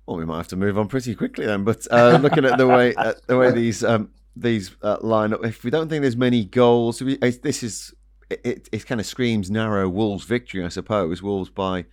Well, 0.06 0.18
we 0.18 0.26
might 0.26 0.38
have 0.38 0.48
to 0.50 0.56
move 0.56 0.78
on 0.78 0.88
pretty 0.88 1.16
quickly 1.16 1.46
then. 1.46 1.64
But 1.64 1.88
uh, 1.90 2.20
looking 2.22 2.46
at 2.46 2.58
the 2.58 2.68
way 2.68 2.96
at 2.96 3.26
the 3.28 3.38
way 3.38 3.52
these 3.52 3.84
um, 3.84 4.10
these 4.36 4.76
uh, 4.82 4.98
line 5.02 5.34
up, 5.34 5.46
if 5.46 5.64
we 5.64 5.72
don't 5.72 5.90
think 5.90 6.02
there's 6.02 6.18
many 6.18 6.46
goals, 6.46 7.02
we, 7.02 7.18
this 7.18 7.64
is 7.64 7.94
it, 8.30 8.68
it 8.72 8.86
kind 8.86 9.00
of 9.00 9.08
screams 9.08 9.50
narrow 9.50 9.88
Wolves 9.88 10.26
victory, 10.26 10.66
I 10.66 10.70
suppose. 10.70 11.22
Wolves 11.22 11.50
by 11.50 11.86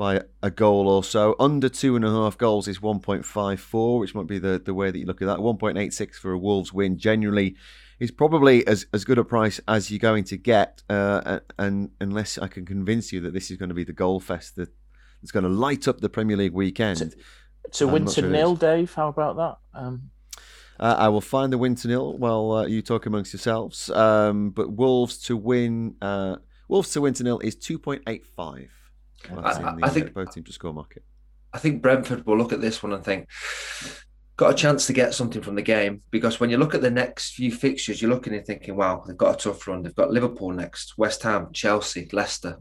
by 0.00 0.22
a 0.42 0.50
goal 0.50 0.88
or 0.88 1.04
so. 1.04 1.36
Under 1.38 1.68
two 1.68 1.94
and 1.94 2.06
a 2.06 2.10
half 2.10 2.38
goals 2.38 2.66
is 2.66 2.78
1.54, 2.78 4.00
which 4.00 4.14
might 4.14 4.26
be 4.26 4.38
the, 4.38 4.58
the 4.58 4.72
way 4.72 4.90
that 4.90 4.98
you 4.98 5.04
look 5.04 5.20
at 5.20 5.26
that. 5.26 5.40
1.86 5.40 6.14
for 6.14 6.32
a 6.32 6.38
Wolves 6.38 6.72
win 6.72 6.96
generally 6.96 7.54
is 7.98 8.10
probably 8.10 8.66
as, 8.66 8.86
as 8.94 9.04
good 9.04 9.18
a 9.18 9.24
price 9.24 9.60
as 9.68 9.90
you're 9.90 9.98
going 9.98 10.24
to 10.24 10.38
get, 10.38 10.82
uh, 10.88 11.40
and 11.58 11.90
unless 12.00 12.38
I 12.38 12.46
can 12.48 12.64
convince 12.64 13.12
you 13.12 13.20
that 13.20 13.34
this 13.34 13.50
is 13.50 13.58
going 13.58 13.68
to 13.68 13.74
be 13.74 13.84
the 13.84 13.92
goal 13.92 14.20
fest 14.20 14.56
that, 14.56 14.70
that's 15.20 15.32
going 15.32 15.42
to 15.42 15.50
light 15.50 15.86
up 15.86 16.00
the 16.00 16.08
Premier 16.08 16.38
League 16.38 16.54
weekend. 16.54 16.96
To, 16.96 17.12
to 17.72 17.86
win 17.86 18.06
to 18.06 18.22
sure 18.22 18.30
nil, 18.30 18.56
Dave, 18.56 18.94
how 18.94 19.08
about 19.08 19.36
that? 19.36 19.78
Um... 19.78 20.10
Uh, 20.78 20.96
I 20.98 21.08
will 21.08 21.20
find 21.20 21.52
the 21.52 21.58
win 21.58 21.74
to 21.74 21.88
nil 21.88 22.16
while 22.16 22.52
uh, 22.52 22.66
you 22.66 22.80
talk 22.80 23.04
amongst 23.04 23.34
yourselves. 23.34 23.90
Um, 23.90 24.48
but 24.48 24.72
Wolves 24.72 25.18
to 25.24 25.36
win, 25.36 25.96
uh, 26.00 26.36
Wolves 26.68 26.90
to 26.92 27.02
win 27.02 27.12
to 27.12 27.22
nil 27.22 27.38
is 27.40 27.54
2.85. 27.54 28.70
I, 29.30 29.74
I, 29.82 29.88
think 29.88 30.14
both 30.14 30.32
teams 30.32 30.46
to 30.46 30.52
score 30.52 30.72
market. 30.72 31.04
I 31.52 31.58
think 31.58 31.82
Brentford 31.82 32.26
will 32.26 32.38
look 32.38 32.52
at 32.52 32.60
this 32.60 32.82
one 32.82 32.92
and 32.92 33.04
think 33.04 33.28
got 34.40 34.52
a 34.52 34.54
chance 34.54 34.86
to 34.86 34.94
get 34.94 35.12
something 35.12 35.42
from 35.42 35.54
the 35.54 35.60
game 35.62 36.00
because 36.10 36.40
when 36.40 36.48
you 36.48 36.56
look 36.56 36.74
at 36.74 36.80
the 36.80 36.90
next 36.90 37.34
few 37.34 37.52
fixtures, 37.52 38.00
you're 38.00 38.10
looking 38.10 38.34
and 38.34 38.46
thinking, 38.46 38.74
wow, 38.74 39.04
they've 39.06 39.16
got 39.16 39.34
a 39.34 39.38
tough 39.38 39.68
run. 39.68 39.82
They've 39.82 39.94
got 39.94 40.12
Liverpool 40.12 40.50
next, 40.50 40.96
West 40.96 41.22
Ham, 41.24 41.48
Chelsea, 41.52 42.08
Leicester, 42.10 42.58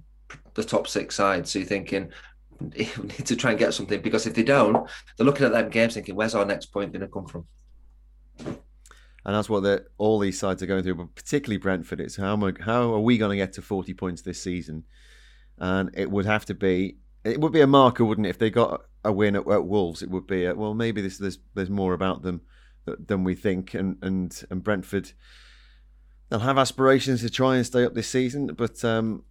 the 0.55 0.63
top 0.63 0.87
six 0.87 1.15
sides. 1.15 1.51
So 1.51 1.59
you're 1.59 1.67
thinking 1.67 2.11
we 2.59 2.85
need 2.97 3.25
to 3.25 3.37
try 3.37 3.51
and 3.51 3.59
get 3.59 3.73
something 3.73 4.01
because 4.01 4.27
if 4.27 4.33
they 4.33 4.43
don't, 4.43 4.89
they're 5.15 5.25
looking 5.25 5.45
at 5.45 5.53
them 5.53 5.69
games 5.69 5.93
thinking, 5.93 6.15
where's 6.15 6.35
our 6.35 6.43
next 6.43 6.65
point 6.65 6.91
going 6.91 6.99
to 6.99 7.07
come 7.07 7.25
from? 7.25 7.47
And 9.25 9.35
that's 9.35 9.49
what 9.49 9.85
all 9.97 10.19
these 10.19 10.37
sides 10.37 10.61
are 10.61 10.65
going 10.65 10.83
through, 10.83 10.95
but 10.95 11.15
particularly 11.15 11.57
Brentford. 11.57 12.01
It's 12.01 12.17
how, 12.17 12.35
how 12.59 12.93
are 12.93 12.99
we 12.99 13.17
going 13.17 13.31
to 13.31 13.37
get 13.37 13.53
to 13.53 13.61
40 13.61 13.93
points 13.93 14.21
this 14.21 14.41
season? 14.41 14.83
And 15.59 15.91
it 15.93 16.09
would 16.09 16.25
have 16.25 16.45
to 16.45 16.53
be 16.53 16.97
it 17.23 17.39
would 17.39 17.51
be 17.51 17.61
a 17.61 17.67
marker, 17.67 18.05
wouldn't 18.05 18.27
it? 18.27 18.31
If 18.31 18.39
they 18.39 18.49
got 18.49 18.85
a 19.03 19.11
win 19.11 19.35
at, 19.35 19.47
at 19.47 19.65
Wolves, 19.65 20.01
it 20.01 20.09
would 20.09 20.25
be 20.25 20.45
a, 20.45 20.55
well, 20.55 20.73
maybe 20.73 21.01
this, 21.01 21.17
there's 21.17 21.39
there's 21.53 21.69
more 21.69 21.93
about 21.93 22.21
them 22.21 22.41
than 22.85 23.23
we 23.23 23.35
think, 23.35 23.73
and 23.73 23.97
and 24.01 24.43
and 24.49 24.63
Brentford 24.63 25.11
they'll 26.29 26.39
have 26.39 26.57
aspirations 26.57 27.21
to 27.21 27.29
try 27.29 27.55
and 27.55 27.65
stay 27.65 27.83
up 27.83 27.93
this 27.93 28.07
season, 28.07 28.47
but 28.47 28.83
um, 28.85 29.23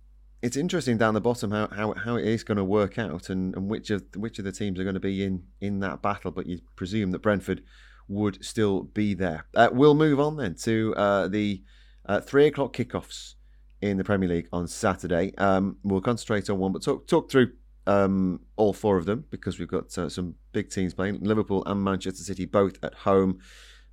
it's 0.42 0.56
interesting 0.56 0.98
down 0.98 1.14
the 1.14 1.20
bottom 1.20 1.50
how, 1.50 1.68
how, 1.68 1.94
how 1.94 2.16
it 2.16 2.26
is 2.26 2.44
going 2.44 2.58
to 2.58 2.64
work 2.64 2.98
out 2.98 3.30
and, 3.30 3.54
and 3.56 3.68
which 3.68 3.90
of 3.90 4.04
which 4.16 4.38
of 4.38 4.44
the 4.44 4.52
teams 4.52 4.78
are 4.78 4.84
going 4.84 4.94
to 4.94 5.00
be 5.00 5.24
in 5.24 5.44
in 5.60 5.80
that 5.80 6.02
battle. 6.02 6.30
But 6.30 6.46
you 6.46 6.60
presume 6.76 7.10
that 7.12 7.20
Brentford 7.20 7.62
would 8.08 8.44
still 8.44 8.82
be 8.82 9.14
there. 9.14 9.46
Uh, 9.54 9.68
we'll 9.72 9.94
move 9.94 10.20
on 10.20 10.36
then 10.36 10.54
to 10.54 10.94
uh, 10.96 11.28
the 11.28 11.62
uh, 12.06 12.20
three 12.20 12.46
o'clock 12.46 12.74
kickoffs 12.74 13.34
in 13.80 13.96
the 13.96 14.04
Premier 14.04 14.28
League 14.28 14.48
on 14.52 14.66
Saturday. 14.66 15.34
Um, 15.38 15.76
we'll 15.82 16.00
concentrate 16.00 16.50
on 16.50 16.58
one, 16.58 16.72
but 16.72 16.82
talk 16.82 17.06
talk 17.06 17.30
through 17.30 17.52
um, 17.86 18.40
all 18.56 18.72
four 18.72 18.98
of 18.98 19.06
them 19.06 19.24
because 19.30 19.58
we've 19.58 19.68
got 19.68 19.96
uh, 19.96 20.08
some 20.08 20.34
big 20.52 20.70
teams 20.70 20.94
playing. 20.94 21.20
Liverpool 21.20 21.62
and 21.66 21.82
Manchester 21.82 22.22
City 22.22 22.44
both 22.44 22.82
at 22.82 22.94
home 22.94 23.38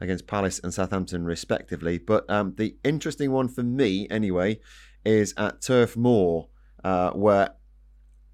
against 0.02 0.28
Palace 0.28 0.60
and 0.60 0.74
Southampton, 0.74 1.26
respectively. 1.26 1.98
But 1.98 2.30
um, 2.30 2.54
the 2.58 2.76
interesting 2.84 3.32
one 3.32 3.48
for 3.48 3.64
me, 3.64 4.08
anyway, 4.10 4.60
is 5.06 5.34
at 5.38 5.62
Turf 5.62 5.96
Moor, 5.96 6.50
uh, 6.84 7.12
where 7.12 7.56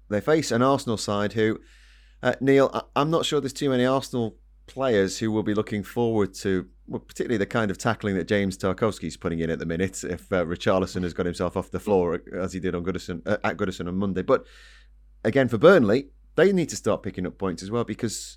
they 0.08 0.20
face 0.20 0.50
an 0.50 0.62
Arsenal 0.62 0.96
side 0.96 1.34
who, 1.34 1.60
uh, 2.22 2.34
Neil, 2.40 2.90
I'm 2.96 3.10
not 3.10 3.24
sure 3.24 3.40
there's 3.40 3.52
too 3.52 3.70
many 3.70 3.84
Arsenal 3.84 4.36
players 4.66 5.18
who 5.18 5.30
will 5.30 5.42
be 5.42 5.54
looking 5.54 5.82
forward 5.82 6.34
to, 6.34 6.68
well, 6.92 7.00
particularly 7.00 7.38
the 7.38 7.46
kind 7.46 7.70
of 7.70 7.78
tackling 7.78 8.16
that 8.16 8.28
James 8.28 8.58
Tarkowski's 8.58 9.16
putting 9.16 9.40
in 9.40 9.48
at 9.48 9.58
the 9.58 9.64
minute. 9.64 10.04
If 10.04 10.30
uh, 10.30 10.44
Richarlison 10.44 11.02
has 11.02 11.14
got 11.14 11.24
himself 11.24 11.56
off 11.56 11.70
the 11.70 11.80
floor 11.80 12.20
as 12.38 12.52
he 12.52 12.60
did 12.60 12.74
on 12.74 12.84
Goodison 12.84 13.22
uh, 13.26 13.38
at 13.42 13.56
Goodison 13.56 13.88
on 13.88 13.96
Monday, 13.96 14.20
but 14.20 14.44
again 15.24 15.48
for 15.48 15.56
Burnley, 15.56 16.08
they 16.36 16.52
need 16.52 16.68
to 16.68 16.76
start 16.76 17.02
picking 17.02 17.26
up 17.26 17.38
points 17.38 17.62
as 17.62 17.70
well 17.70 17.84
because 17.84 18.36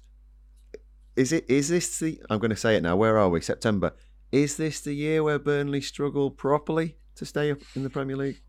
is 1.17 1.33
it 1.33 1.45
is 1.49 1.67
this 1.67 1.99
the 1.99 2.21
I'm 2.29 2.39
going 2.39 2.49
to 2.49 2.55
say 2.55 2.77
it 2.77 2.83
now. 2.83 2.95
Where 2.95 3.17
are 3.17 3.29
we? 3.29 3.41
September. 3.41 3.93
Is 4.31 4.55
this 4.55 4.79
the 4.79 4.93
year 4.93 5.21
where 5.21 5.37
Burnley 5.37 5.81
struggle 5.81 6.31
properly 6.31 6.97
to 7.15 7.25
stay 7.25 7.51
up 7.51 7.59
in 7.75 7.83
the 7.83 7.89
Premier 7.89 8.15
League? 8.15 8.41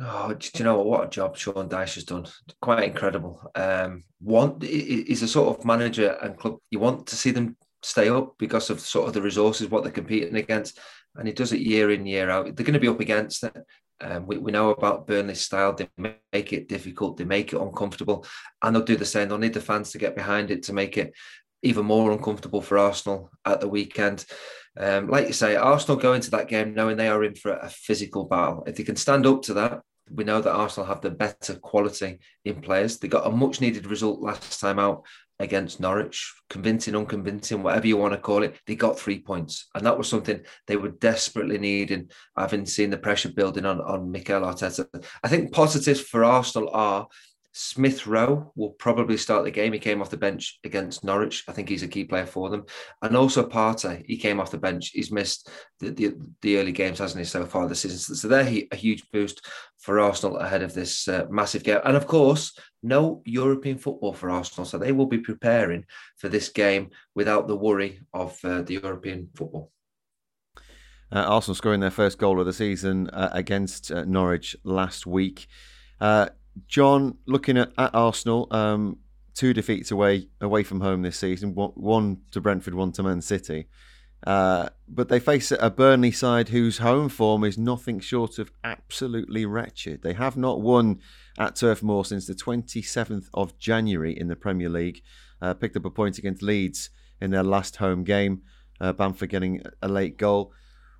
Oh, 0.00 0.34
do 0.34 0.50
you 0.56 0.64
know 0.64 0.80
what 0.80 1.06
a 1.06 1.10
job 1.10 1.36
Sean 1.36 1.68
Dyche 1.68 1.94
has 1.94 2.04
done? 2.04 2.26
Quite 2.60 2.84
incredible. 2.84 3.50
Um, 3.54 4.04
one, 4.20 4.58
he's 4.60 5.22
a 5.22 5.28
sort 5.28 5.58
of 5.58 5.64
manager 5.64 6.18
and 6.22 6.36
club 6.38 6.56
you 6.70 6.78
want 6.78 7.06
to 7.06 7.16
see 7.16 7.30
them 7.30 7.56
stay 7.86 8.08
up 8.08 8.34
because 8.38 8.68
of 8.68 8.80
sort 8.80 9.06
of 9.06 9.14
the 9.14 9.22
resources 9.22 9.70
what 9.70 9.84
they're 9.84 9.92
competing 9.92 10.36
against, 10.36 10.78
and 11.14 11.28
he 11.28 11.32
does 11.32 11.52
it 11.52 11.60
year 11.60 11.90
in 11.92 12.04
year 12.04 12.28
out. 12.30 12.44
They're 12.44 12.66
going 12.66 12.74
to 12.74 12.80
be 12.80 12.88
up 12.88 13.00
against 13.00 13.44
it. 13.44 13.56
Um, 14.00 14.26
we, 14.26 14.36
we 14.36 14.52
know 14.52 14.70
about 14.70 15.06
Burnley's 15.06 15.40
style. 15.40 15.72
They 15.72 15.88
make 16.32 16.52
it 16.52 16.68
difficult. 16.68 17.16
They 17.16 17.24
make 17.24 17.52
it 17.52 17.60
uncomfortable, 17.60 18.26
and 18.60 18.74
they'll 18.74 18.82
do 18.82 18.96
the 18.96 19.04
same. 19.04 19.28
They'll 19.28 19.38
need 19.38 19.54
the 19.54 19.60
fans 19.60 19.92
to 19.92 19.98
get 19.98 20.16
behind 20.16 20.50
it 20.50 20.64
to 20.64 20.72
make 20.72 20.98
it 20.98 21.14
even 21.62 21.86
more 21.86 22.12
uncomfortable 22.12 22.60
for 22.60 22.76
Arsenal 22.76 23.30
at 23.44 23.60
the 23.60 23.68
weekend. 23.68 24.26
Um, 24.76 25.08
like 25.08 25.28
you 25.28 25.32
say, 25.32 25.56
Arsenal 25.56 25.96
go 25.96 26.12
into 26.12 26.30
that 26.32 26.48
game 26.48 26.74
knowing 26.74 26.96
they 26.96 27.08
are 27.08 27.24
in 27.24 27.34
for 27.34 27.52
a 27.52 27.68
physical 27.68 28.24
battle. 28.24 28.64
If 28.66 28.76
they 28.76 28.82
can 28.82 28.96
stand 28.96 29.26
up 29.26 29.42
to 29.42 29.54
that, 29.54 29.80
we 30.10 30.24
know 30.24 30.40
that 30.40 30.52
Arsenal 30.52 30.86
have 30.86 31.00
the 31.00 31.10
better 31.10 31.54
quality 31.54 32.18
in 32.44 32.60
players. 32.60 32.98
They 32.98 33.08
got 33.08 33.26
a 33.26 33.30
much 33.30 33.60
needed 33.60 33.86
result 33.86 34.20
last 34.20 34.60
time 34.60 34.78
out 34.78 35.04
against 35.38 35.80
Norwich, 35.80 36.34
convincing, 36.48 36.96
unconvincing, 36.96 37.62
whatever 37.62 37.86
you 37.86 37.96
want 37.96 38.14
to 38.14 38.20
call 38.20 38.42
it. 38.42 38.58
They 38.66 38.74
got 38.74 38.98
three 38.98 39.20
points, 39.20 39.68
and 39.74 39.84
that 39.84 39.98
was 39.98 40.08
something 40.08 40.40
they 40.66 40.76
were 40.76 40.90
desperately 40.90 41.58
needing. 41.58 42.10
Having 42.36 42.66
seen 42.66 42.90
the 42.90 42.98
pressure 42.98 43.30
building 43.30 43.66
on 43.66 43.80
on 43.80 44.10
Mikel 44.10 44.42
Arteta, 44.42 44.86
I 45.22 45.28
think 45.28 45.52
positives 45.52 46.00
for 46.00 46.24
Arsenal 46.24 46.70
are 46.72 47.08
Smith 47.58 48.06
Rowe 48.06 48.52
will 48.54 48.72
probably 48.72 49.16
start 49.16 49.44
the 49.44 49.50
game. 49.50 49.72
He 49.72 49.78
came 49.78 50.02
off 50.02 50.10
the 50.10 50.18
bench 50.18 50.58
against 50.62 51.02
Norwich. 51.02 51.42
I 51.48 51.52
think 51.52 51.70
he's 51.70 51.82
a 51.82 51.88
key 51.88 52.04
player 52.04 52.26
for 52.26 52.50
them. 52.50 52.66
And 53.00 53.16
also 53.16 53.48
Partey, 53.48 54.04
he 54.06 54.18
came 54.18 54.40
off 54.40 54.50
the 54.50 54.58
bench. 54.58 54.90
He's 54.90 55.10
missed 55.10 55.48
the, 55.80 55.88
the, 55.88 56.14
the 56.42 56.58
early 56.58 56.72
games, 56.72 56.98
hasn't 56.98 57.18
he, 57.18 57.24
so 57.24 57.46
far 57.46 57.66
this 57.66 57.80
season. 57.80 58.14
So 58.14 58.28
they're 58.28 58.60
a 58.70 58.76
huge 58.76 59.10
boost 59.10 59.40
for 59.78 59.98
Arsenal 59.98 60.36
ahead 60.36 60.62
of 60.62 60.74
this 60.74 61.08
uh, 61.08 61.24
massive 61.30 61.64
game. 61.64 61.80
And 61.82 61.96
of 61.96 62.06
course, 62.06 62.52
no 62.86 63.22
European 63.24 63.78
football 63.78 64.12
for 64.12 64.30
Arsenal. 64.30 64.64
So 64.64 64.78
they 64.78 64.92
will 64.92 65.06
be 65.06 65.18
preparing 65.18 65.84
for 66.16 66.28
this 66.28 66.48
game 66.48 66.90
without 67.14 67.48
the 67.48 67.56
worry 67.56 68.00
of 68.12 68.38
uh, 68.44 68.62
the 68.62 68.74
European 68.74 69.28
football. 69.34 69.72
Uh, 71.12 71.20
Arsenal 71.20 71.54
scoring 71.54 71.80
their 71.80 71.90
first 71.90 72.18
goal 72.18 72.40
of 72.40 72.46
the 72.46 72.52
season 72.52 73.08
uh, 73.10 73.30
against 73.32 73.90
uh, 73.90 74.04
Norwich 74.04 74.56
last 74.64 75.06
week. 75.06 75.46
Uh, 76.00 76.28
John, 76.66 77.18
looking 77.26 77.58
at, 77.58 77.72
at 77.78 77.94
Arsenal, 77.94 78.48
um, 78.50 78.98
two 79.34 79.52
defeats 79.52 79.90
away 79.90 80.28
away 80.40 80.64
from 80.64 80.80
home 80.80 81.02
this 81.02 81.18
season, 81.18 81.54
one, 81.54 81.70
one 81.74 82.18
to 82.32 82.40
Brentford, 82.40 82.74
one 82.74 82.92
to 82.92 83.02
Man 83.02 83.20
City. 83.20 83.68
Uh, 84.24 84.68
but 84.88 85.08
they 85.08 85.20
face 85.20 85.52
a 85.52 85.70
Burnley 85.70 86.10
side 86.10 86.48
whose 86.48 86.78
home 86.78 87.08
form 87.08 87.44
is 87.44 87.58
nothing 87.58 88.00
short 88.00 88.38
of 88.38 88.50
absolutely 88.64 89.44
wretched. 89.44 90.02
They 90.02 90.14
have 90.14 90.36
not 90.36 90.60
won 90.60 91.00
at 91.38 91.56
Turf 91.56 91.82
Moor 91.82 92.04
since 92.04 92.26
the 92.26 92.34
27th 92.34 93.28
of 93.34 93.58
January 93.58 94.18
in 94.18 94.28
the 94.28 94.36
Premier 94.36 94.68
League. 94.68 95.02
Uh, 95.40 95.54
picked 95.54 95.76
up 95.76 95.84
a 95.84 95.90
point 95.90 96.18
against 96.18 96.42
Leeds 96.42 96.90
in 97.20 97.30
their 97.30 97.42
last 97.42 97.76
home 97.76 98.04
game. 98.04 98.42
Uh, 98.80 98.92
Bamford 98.92 99.28
getting 99.28 99.62
a 99.82 99.88
late 99.88 100.18
goal. 100.18 100.52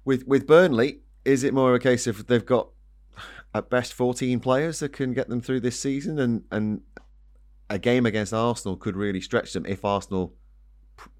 With 0.04 0.26
with 0.26 0.46
Burnley, 0.46 1.00
is 1.24 1.42
it 1.42 1.52
more 1.52 1.74
a 1.74 1.80
case 1.80 2.06
of 2.06 2.26
they've 2.26 2.44
got 2.44 2.68
at 3.54 3.70
best 3.70 3.94
14 3.94 4.38
players 4.40 4.78
that 4.80 4.92
can 4.92 5.14
get 5.14 5.28
them 5.28 5.40
through 5.40 5.60
this 5.60 5.80
season, 5.80 6.18
and 6.18 6.44
and 6.50 6.82
a 7.68 7.78
game 7.78 8.06
against 8.06 8.32
Arsenal 8.32 8.76
could 8.76 8.96
really 8.96 9.20
stretch 9.20 9.52
them 9.52 9.66
if 9.66 9.84
Arsenal 9.84 10.34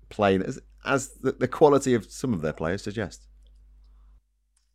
play 0.09 0.39
as, 0.87 1.13
the, 1.15 1.33
the 1.33 1.49
quality 1.49 1.95
of 1.95 2.11
some 2.11 2.33
of 2.33 2.41
their 2.41 2.53
players 2.53 2.83
suggests. 2.83 3.27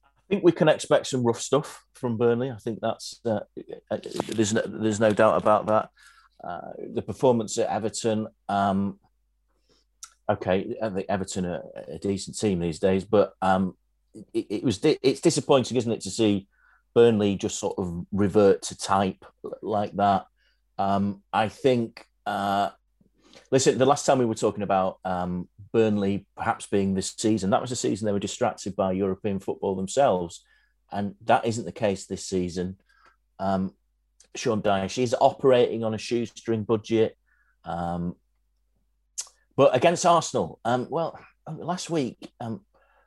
I 0.03 0.35
think 0.35 0.43
we 0.43 0.51
can 0.51 0.69
expect 0.69 1.07
some 1.07 1.23
rough 1.23 1.41
stuff 1.41 1.85
from 1.93 2.17
Burnley. 2.17 2.51
I 2.51 2.57
think 2.57 2.79
that's 2.81 3.19
uh, 3.25 3.41
uh 3.89 3.97
there's 4.27 4.53
no, 4.53 4.61
there's 4.65 4.99
no 4.99 5.11
doubt 5.11 5.41
about 5.41 5.67
that. 5.67 5.89
Uh, 6.43 6.71
the 6.93 7.01
performance 7.01 7.57
at 7.57 7.69
Everton, 7.69 8.27
um, 8.49 8.99
okay, 10.29 10.75
I 10.81 10.89
think 10.89 11.05
Everton 11.09 11.45
are 11.45 11.63
a 11.87 11.99
decent 11.99 12.39
team 12.39 12.59
these 12.59 12.79
days, 12.79 13.03
but 13.03 13.33
um, 13.41 13.75
it, 14.33 14.47
it 14.49 14.63
was 14.63 14.79
it's 14.83 15.21
disappointing, 15.21 15.77
isn't 15.77 15.91
it, 15.91 16.01
to 16.01 16.09
see 16.09 16.47
Burnley 16.95 17.35
just 17.35 17.59
sort 17.59 17.77
of 17.77 18.05
revert 18.11 18.63
to 18.63 18.77
type 18.77 19.25
like 19.61 19.95
that. 19.97 20.25
Um, 20.77 21.23
I 21.31 21.49
think, 21.49 22.05
uh, 22.25 22.69
listen, 23.51 23.77
the 23.77 23.85
last 23.85 24.05
time 24.05 24.19
we 24.19 24.25
were 24.25 24.35
talking 24.35 24.63
about 24.63 24.97
um, 25.05 25.47
Burnley 25.73 26.25
perhaps 26.35 26.67
being 26.67 26.93
this 26.93 27.13
season, 27.17 27.49
that 27.51 27.61
was 27.61 27.69
the 27.69 27.75
season 27.75 28.05
they 28.05 28.11
were 28.11 28.19
distracted 28.19 28.75
by 28.75 28.91
European 28.91 29.39
football 29.39 29.75
themselves. 29.75 30.43
And 30.91 31.15
that 31.25 31.45
isn't 31.45 31.65
the 31.65 31.71
case 31.71 32.05
this 32.05 32.25
season. 32.25 32.77
Um, 33.39 33.73
Sean 34.35 34.61
Dyche 34.61 35.01
is 35.01 35.15
operating 35.19 35.83
on 35.83 35.93
a 35.93 35.97
shoestring 35.97 36.63
budget. 36.63 37.17
Um, 37.63 38.15
but 39.55 39.75
against 39.75 40.05
Arsenal, 40.05 40.59
um, 40.65 40.87
well, 40.89 41.17
last 41.47 41.89
week, 41.89 42.31
um, 42.39 42.61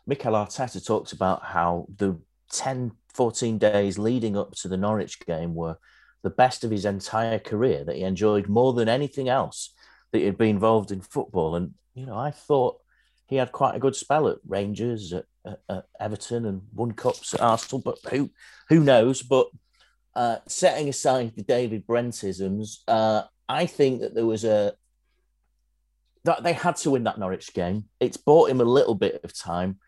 Mikel 0.07 0.33
Arteta 0.33 0.85
talked 0.85 1.13
about 1.13 1.43
how 1.43 1.87
the 1.97 2.19
10 2.53 2.93
14 3.15 3.59
days 3.59 3.97
leading 3.97 4.37
up 4.37 4.53
to 4.57 4.69
the 4.69 4.77
Norwich 4.77 5.21
game 5.21 5.55
were 5.55 5.79
the 6.23 6.31
best 6.31 6.65
of 6.65 6.71
his 6.71 6.85
entire 6.85 7.39
career, 7.39 7.85
that 7.85 7.97
he 7.97 8.03
enjoyed 8.03 8.49
more 8.49 8.73
than 8.73 8.89
anything 8.89 9.29
else 9.29 9.73
that 10.13 10.21
he'd 10.21 10.39
been 10.39 10.49
involved 10.49 10.91
in 10.91 11.01
football. 11.01 11.55
And, 11.55 11.75
you 11.95 12.07
know, 12.07 12.17
I 12.17 12.31
thought 12.31 12.79
he 13.27 13.37
had 13.37 13.53
quite 13.53 13.75
a 13.75 13.81
good 13.81 13.97
spell 13.97 14.29
at 14.29 14.39
Rangers, 14.47 15.13
at, 15.13 15.25
at, 15.47 15.61
at 15.69 15.85
Everton, 16.01 16.47
and 16.47 16.63
won 16.73 16.93
cups 16.93 17.35
at 17.35 17.41
Arsenal, 17.41 17.83
but 17.85 17.99
who, 18.11 18.31
who 18.69 18.81
knows? 18.81 19.23
But 19.23 19.49
uh, 20.15 20.39
setting 20.47 20.89
aside 20.89 21.33
the 21.35 21.43
David 21.43 21.87
Brentisms, 21.87 22.79
uh, 22.87 23.23
I 23.49 23.67
think 23.67 24.01
that 24.01 24.15
there 24.15 24.27
was 24.27 24.45
a 24.45 24.75
that 26.25 26.43
they 26.43 26.55
had 26.55 26.77
to 26.77 26.91
win 26.91 27.05
that 27.05 27.19
Norwich 27.19 27.53
game. 27.53 27.85
It's 28.01 28.17
bought 28.17 28.51
him 28.51 28.61
a 28.61 28.65
little 28.65 28.95
bit 28.95 29.21
of 29.25 29.37
time. 29.37 29.79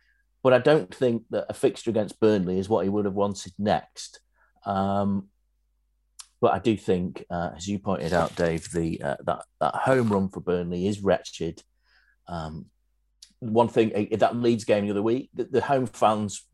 But 0.43 0.53
I 0.53 0.59
don't 0.59 0.95
think 0.95 1.25
that 1.31 1.47
a 1.49 1.55
fixture 1.55 1.91
against 1.91 2.21
Burnley 2.21 2.59
is 2.59 2.69
what 2.69 2.85
he 2.85 2.89
would 2.89 3.05
have 3.05 3.15
wanted 3.15 3.53
next. 3.59 4.21
Um, 4.65 5.29
but 6.41 6.53
I 6.53 6.59
do 6.59 6.77
think, 6.77 7.25
uh, 7.31 7.51
as 7.57 7.67
you 7.67 7.79
pointed 7.79 8.13
out, 8.13 8.37
Dave, 8.37 8.71
the 8.71 9.01
uh, 9.03 9.17
that 9.25 9.45
that 9.61 9.75
home 9.75 10.09
run 10.09 10.29
for 10.29 10.41
Burnley 10.41 10.87
is 10.87 11.01
wretched. 11.01 11.63
Um, 12.29 12.67
one 13.41 13.69
thing 13.69 14.09
that 14.19 14.37
Leeds 14.37 14.65
game 14.65 14.85
the 14.85 14.91
other 14.91 15.03
week, 15.03 15.31
the, 15.35 15.45
the, 15.45 15.61
home 15.61 15.87
fans 15.87 16.47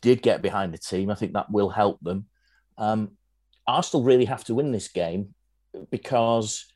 did 0.00 0.22
get 0.22 0.42
behind 0.42 0.72
the 0.72 0.78
team. 0.78 1.10
I 1.10 1.14
think 1.14 1.34
that 1.34 1.50
will 1.50 1.68
help 1.68 2.00
them. 2.00 2.26
Um, 2.78 3.12
Arsenal 3.66 4.04
really 4.04 4.24
have 4.24 4.44
to 4.44 4.54
win 4.54 4.72
this 4.72 4.88
game 4.88 5.34
because 5.90 6.66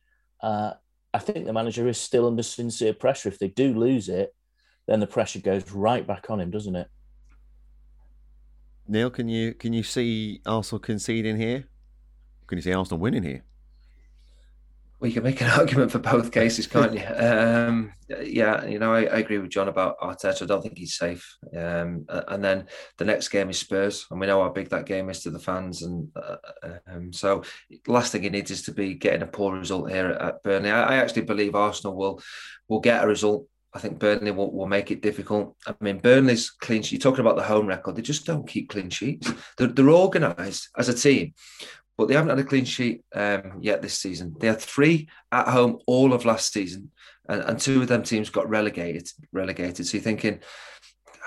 uh, 0.43 0.73
I 1.13 1.19
think 1.19 1.47
the 1.47 1.53
manager 1.53 1.89
is 1.89 1.99
still 1.99 2.27
under 2.27 2.43
sincere 2.43 2.93
pressure. 2.93 3.29
If 3.29 3.39
they 3.39 3.49
do 3.49 3.75
lose 3.75 4.09
it, 4.09 4.35
then 4.87 5.01
the 5.01 5.07
pressure 5.07 5.41
goes 5.41 5.73
right 5.73 6.07
back 6.07 6.31
on 6.31 6.41
him, 6.41 6.51
doesn't 6.51 6.77
it? 6.77 6.89
Neil, 8.89 9.11
can 9.11 9.29
you 9.29 9.53
can 9.55 9.73
you 9.73 9.83
see 9.83 10.41
Arsenal 10.47 10.79
conceding 10.79 11.37
here? 11.37 11.65
Can 12.47 12.59
you 12.59 12.63
see 12.63 12.73
Arsenal 12.73 13.01
winning 13.01 13.25
here? 13.25 13.43
Well, 14.99 15.09
you 15.09 15.15
can 15.15 15.25
make 15.25 15.41
an 15.43 15.51
argument 15.59 15.93
for 15.93 15.99
both 15.99 16.33
cases, 16.33 16.67
can't 16.67 16.95
you? 16.95 17.03
Um, 17.17 17.93
yeah, 18.23 18.65
you 18.65 18.79
know, 18.79 18.95
I, 18.95 19.01
I, 19.01 19.19
agree 19.19 19.39
with 19.39 19.51
John 19.51 19.67
about 19.67 19.99
Arteta. 19.99 20.43
I 20.43 20.47
don't 20.47 20.63
think 20.63 20.79
he's 20.79 20.95
safe. 20.95 21.37
Um, 21.57 22.07
and 22.09 22.45
then 22.45 22.67
the 22.99 23.05
next 23.05 23.31
game 23.31 23.51
is 23.51 23.59
Spurs, 23.59 24.07
and 24.11 24.21
we 24.21 24.29
know 24.29 24.43
how 24.43 24.51
big 24.51 24.69
that 24.69 24.87
game 24.87 25.11
is 25.11 25.23
to 25.23 25.31
the 25.31 25.41
fans. 25.41 25.83
And 25.83 26.09
uh, 26.15 26.37
um, 26.87 27.13
so, 27.13 27.43
last 27.89 28.13
thing 28.13 28.23
he 28.23 28.29
needs 28.29 28.53
is 28.53 28.63
to 28.63 28.73
be 28.73 28.95
getting 28.95 29.23
a 29.23 29.27
poor 29.27 29.59
result 29.59 29.91
here 29.91 30.07
at, 30.07 30.21
at 30.21 30.43
Burnley. 30.45 30.71
I, 30.71 30.83
I, 30.83 30.97
actually 30.97 31.23
believe 31.23 31.57
Arsenal 31.57 31.97
will 31.97 32.23
will 32.69 32.81
get 32.81 33.03
a 33.03 33.09
result 33.09 33.49
I 33.77 33.79
think 33.79 33.99
Burnley 33.99 34.31
will, 34.31 34.51
will 34.53 34.67
make 34.67 34.91
it 34.91 35.03
difficult. 35.03 35.55
I 35.67 35.75
mean, 35.81 35.99
Burnley's 35.99 36.49
clean 36.49 36.83
sheet, 36.83 36.93
you're 36.93 37.11
talking 37.11 37.25
about 37.25 37.37
the 37.37 37.43
home 37.43 37.67
record, 37.67 37.95
they 37.95 38.03
just 38.03 38.25
don't 38.25 38.49
keep 38.49 38.71
clean 38.71 38.89
sheets. 38.89 39.31
They're, 39.59 39.67
they're 39.67 39.91
organised 39.91 40.71
as 40.79 40.89
a 40.89 40.95
team, 40.95 41.35
but 41.97 42.09
they 42.09 42.15
haven't 42.15 42.31
had 42.31 42.39
a 42.39 42.45
clean 42.45 42.65
sheet 42.65 43.05
um, 43.15 43.59
yet 43.61 43.83
this 43.83 43.99
season. 43.99 44.35
They 44.39 44.49
had 44.49 44.61
three 44.61 45.09
at 45.33 45.49
home 45.49 45.79
all 45.87 46.13
of 46.13 46.25
last 46.25 46.53
season, 46.53 46.91
and, 47.29 47.43
and 47.43 47.59
two 47.59 47.83
of 47.83 47.89
them 47.89 48.03
teams 48.03 48.31
got 48.31 48.49
relegated. 48.49 49.09
Relegated. 49.33 49.87
So 49.87 49.97
you're 49.97 50.05
thinking, 50.05 50.41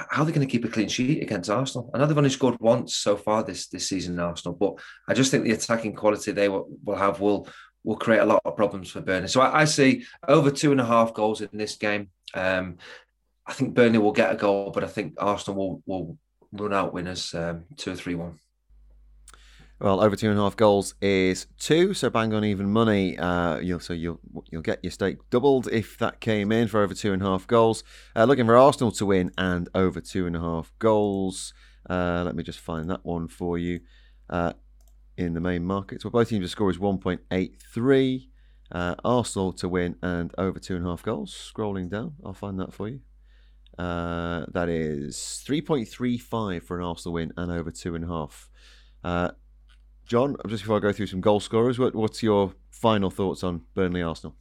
how 0.10 0.21
are 0.21 0.25
they 0.25 0.32
going 0.32 0.47
to 0.47 0.51
keep 0.51 0.65
a 0.65 0.69
clean 0.69 0.88
sheet 0.88 1.21
against 1.21 1.49
Arsenal? 1.49 1.89
I 1.93 1.97
know 1.97 2.05
they've 2.05 2.17
only 2.17 2.29
scored 2.29 2.60
once 2.60 2.95
so 2.95 3.17
far 3.17 3.43
this 3.43 3.67
this 3.67 3.89
season 3.89 4.13
in 4.13 4.19
Arsenal, 4.19 4.55
but 4.55 4.75
I 5.08 5.13
just 5.13 5.32
think 5.32 5.43
the 5.43 5.51
attacking 5.51 5.95
quality 5.95 6.32
they 6.32 6.49
will, 6.49 6.69
will 6.84 6.95
have 6.95 7.19
will 7.19 7.47
will 7.84 7.95
create 7.97 8.19
a 8.19 8.25
lot 8.25 8.41
of 8.45 8.58
problems 8.58 8.91
for 8.91 9.01
Burnley. 9.01 9.27
So 9.27 9.41
I, 9.41 9.62
I 9.62 9.65
see 9.65 10.05
over 10.27 10.51
two 10.51 10.71
and 10.71 10.82
a 10.82 10.86
half 10.86 11.13
goals 11.13 11.41
in 11.41 11.49
this 11.53 11.75
game. 11.75 12.10
Um, 12.34 12.77
I 13.45 13.53
think 13.53 13.73
Burnley 13.73 13.97
will 13.97 14.12
get 14.12 14.32
a 14.32 14.36
goal, 14.36 14.71
but 14.71 14.84
I 14.84 14.88
think 14.88 15.15
Arsenal 15.17 15.58
will, 15.58 15.84
will 15.86 16.17
run 16.51 16.73
out 16.73 16.93
winners 16.93 17.34
um, 17.34 17.63
two 17.77 17.91
or 17.91 17.95
three 17.95 18.15
one. 18.15 18.39
Well, 19.81 20.01
over 20.01 20.17
two 20.17 20.29
and 20.29 20.37
a 20.37 20.41
half 20.41 20.57
goals 20.57 20.93
is 21.01 21.47
two, 21.57 21.93
so 21.93 22.09
bang 22.09 22.33
on 22.33 22.43
even 22.43 22.69
money. 22.69 23.17
Uh, 23.17 23.59
you'll 23.59 23.79
so 23.79 23.93
you'll 23.93 24.19
you'll 24.51 24.61
get 24.61 24.83
your 24.83 24.91
stake 24.91 25.19
doubled 25.29 25.69
if 25.71 25.97
that 25.99 26.19
came 26.19 26.51
in 26.51 26.67
for 26.67 26.83
over 26.83 26.93
two 26.93 27.13
and 27.13 27.21
a 27.21 27.25
half 27.25 27.47
goals. 27.47 27.85
Uh, 28.13 28.25
looking 28.25 28.45
for 28.45 28.57
Arsenal 28.57 28.91
to 28.91 29.05
win 29.05 29.31
and 29.37 29.69
over 29.73 30.01
two 30.01 30.27
and 30.27 30.35
a 30.35 30.41
half 30.41 30.73
goals. 30.79 31.53
Uh, 31.89 32.23
let 32.25 32.35
me 32.35 32.43
just 32.43 32.59
find 32.59 32.89
that 32.89 33.05
one 33.05 33.29
for 33.29 33.57
you. 33.57 33.79
Uh, 34.29 34.51
in 35.15 35.33
the 35.33 35.39
main 35.39 35.63
markets, 35.63 36.03
well, 36.03 36.11
both 36.11 36.27
teams' 36.27 36.43
to 36.43 36.49
score 36.49 36.69
is 36.69 36.77
one 36.77 36.97
point 36.97 37.21
eight 37.31 37.55
three. 37.73 38.29
Uh, 38.73 38.95
Arsenal 39.05 39.53
to 39.53 39.69
win 39.69 39.95
and 40.01 40.35
over 40.37 40.59
two 40.59 40.75
and 40.75 40.85
a 40.85 40.89
half 40.89 41.03
goals. 41.03 41.33
Scrolling 41.33 41.89
down, 41.89 42.15
I'll 42.25 42.33
find 42.33 42.59
that 42.59 42.73
for 42.73 42.89
you. 42.89 42.99
Uh, 43.77 44.45
that 44.51 44.67
is 44.67 45.15
3.35 45.47 46.63
for 46.63 46.77
an 46.77 46.85
Arsenal 46.85 47.13
win 47.13 47.31
and 47.37 47.49
over 47.49 47.71
two 47.71 47.95
and 47.95 48.03
a 48.03 48.07
half. 48.07 48.49
John, 50.10 50.36
just 50.48 50.63
before 50.63 50.78
I 50.78 50.80
go 50.80 50.91
through 50.91 51.06
some 51.06 51.22
goal 51.22 51.39
scorers, 51.39 51.78
what, 51.78 51.93
what's 51.93 52.24
your 52.24 52.52
final 52.72 53.12
thoughts 53.12 53.43
on 53.43 53.62
Burnley 53.76 54.02
Arsenal? 54.02 54.36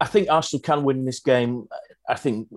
I 0.00 0.06
think 0.06 0.28
Arsenal 0.28 0.60
can 0.60 0.82
win 0.82 1.04
this 1.04 1.20
game. 1.20 1.68
I 2.08 2.16
think, 2.16 2.48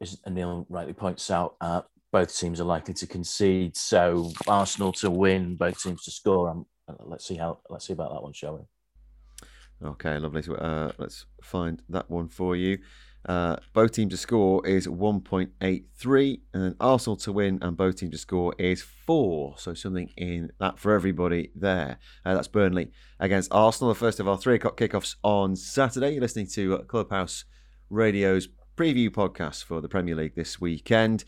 as 0.00 0.16
Neil 0.30 0.64
rightly 0.68 0.92
points 0.92 1.28
out, 1.28 1.56
uh, 1.60 1.82
both 2.12 2.38
teams 2.38 2.60
are 2.60 2.64
likely 2.64 2.94
to 2.94 3.06
concede. 3.08 3.76
So 3.76 4.30
Arsenal 4.46 4.92
to 4.92 5.10
win, 5.10 5.56
both 5.56 5.82
teams 5.82 6.04
to 6.04 6.12
score. 6.12 6.50
Um, 6.50 6.66
let's 7.00 7.26
see 7.26 7.34
how. 7.34 7.58
Let's 7.68 7.88
see 7.88 7.92
about 7.92 8.12
that 8.12 8.22
one, 8.22 8.32
shall 8.32 8.56
we? 8.58 9.88
Okay, 9.88 10.20
lovely. 10.20 10.42
So, 10.42 10.54
uh, 10.54 10.92
let's 10.98 11.26
find 11.42 11.82
that 11.88 12.08
one 12.08 12.28
for 12.28 12.54
you. 12.54 12.78
Uh, 13.26 13.56
both 13.72 13.92
teams 13.92 14.12
to 14.12 14.16
score 14.16 14.64
is 14.66 14.86
1.83, 14.86 16.40
and 16.54 16.62
then 16.62 16.76
Arsenal 16.80 17.16
to 17.16 17.32
win 17.32 17.58
and 17.60 17.76
both 17.76 17.96
teams 17.96 18.12
to 18.12 18.18
score 18.18 18.54
is 18.58 18.82
4. 18.82 19.54
So 19.58 19.74
something 19.74 20.10
in 20.16 20.52
that 20.60 20.78
for 20.78 20.94
everybody 20.94 21.50
there. 21.54 21.98
Uh, 22.24 22.34
that's 22.34 22.48
Burnley 22.48 22.92
against 23.18 23.52
Arsenal, 23.52 23.92
the 23.92 23.98
first 23.98 24.20
of 24.20 24.28
our 24.28 24.38
3 24.38 24.54
o'clock 24.54 24.76
kickoffs 24.76 25.16
on 25.24 25.56
Saturday. 25.56 26.12
You're 26.12 26.20
listening 26.20 26.46
to 26.48 26.78
Clubhouse 26.86 27.44
Radio's 27.90 28.48
preview 28.76 29.10
podcast 29.10 29.64
for 29.64 29.80
the 29.80 29.88
Premier 29.88 30.14
League 30.14 30.36
this 30.36 30.60
weekend. 30.60 31.24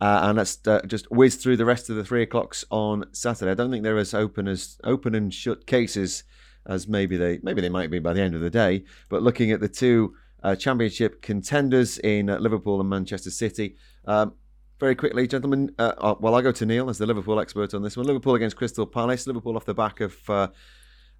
Uh, 0.00 0.20
and 0.24 0.38
let's 0.38 0.58
uh, 0.66 0.80
just 0.86 1.10
whiz 1.12 1.36
through 1.36 1.56
the 1.56 1.64
rest 1.64 1.90
of 1.90 1.96
the 1.96 2.04
three 2.04 2.22
o'clocks 2.22 2.64
on 2.70 3.04
Saturday. 3.12 3.50
I 3.50 3.54
don't 3.54 3.70
think 3.70 3.84
they're 3.84 3.98
as 3.98 4.14
open 4.14 4.48
as 4.48 4.78
open 4.84 5.14
and 5.14 5.32
shut 5.32 5.66
cases 5.66 6.24
as 6.66 6.88
maybe 6.88 7.16
they 7.16 7.40
maybe 7.42 7.60
they 7.60 7.68
might 7.68 7.90
be 7.90 7.98
by 7.98 8.12
the 8.12 8.20
end 8.20 8.34
of 8.34 8.40
the 8.40 8.50
day. 8.50 8.84
But 9.08 9.22
looking 9.22 9.52
at 9.52 9.60
the 9.60 9.68
two 9.68 10.14
uh, 10.42 10.56
championship 10.56 11.22
contenders 11.22 11.98
in 11.98 12.30
uh, 12.30 12.38
Liverpool 12.38 12.80
and 12.80 12.88
Manchester 12.88 13.30
City. 13.30 13.76
Um, 14.06 14.34
very 14.80 14.94
quickly, 14.96 15.28
gentlemen, 15.28 15.72
uh, 15.78 15.92
uh, 15.98 16.14
well, 16.18 16.34
I 16.34 16.42
go 16.42 16.50
to 16.50 16.66
Neil 16.66 16.90
as 16.90 16.98
the 16.98 17.06
Liverpool 17.06 17.38
expert 17.38 17.72
on 17.72 17.82
this 17.82 17.96
one. 17.96 18.06
Liverpool 18.06 18.34
against 18.34 18.56
Crystal 18.56 18.86
Palace. 18.86 19.26
Liverpool 19.26 19.56
off 19.56 19.64
the 19.64 19.74
back 19.74 20.00
of 20.00 20.16
uh, 20.28 20.48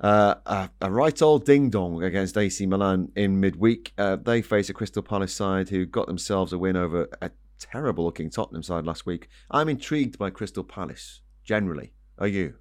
uh, 0.01 0.67
a 0.81 0.91
right 0.91 1.23
old 1.23 1.45
ding 1.45 1.71
dong 1.71 2.03
against 2.03 2.37
AC 2.37 2.67
Milan 2.67 3.13
in 3.15 3.39
midweek. 3.39 3.93
they 4.25 4.43
face 4.43 4.69
a 4.69 4.75
Crystal 4.75 5.03
Palace 5.03 5.33
side 5.33 5.69
who 5.69 5.87
got 5.87 6.09
themselves 6.09 6.53
a 6.53 6.59
win 6.59 6.77
over 6.77 7.09
a 7.21 7.31
terrible 7.61 8.05
looking 8.05 8.31
Tottenham 8.31 8.65
side 8.65 8.85
last 8.85 9.07
week. 9.07 9.29
I'm 9.51 9.69
intrigued 9.69 10.19
by 10.19 10.31
Crystal 10.31 10.65
Palace 10.65 11.21
generally. 11.45 11.93
Are 12.19 12.27
you? 12.27 12.55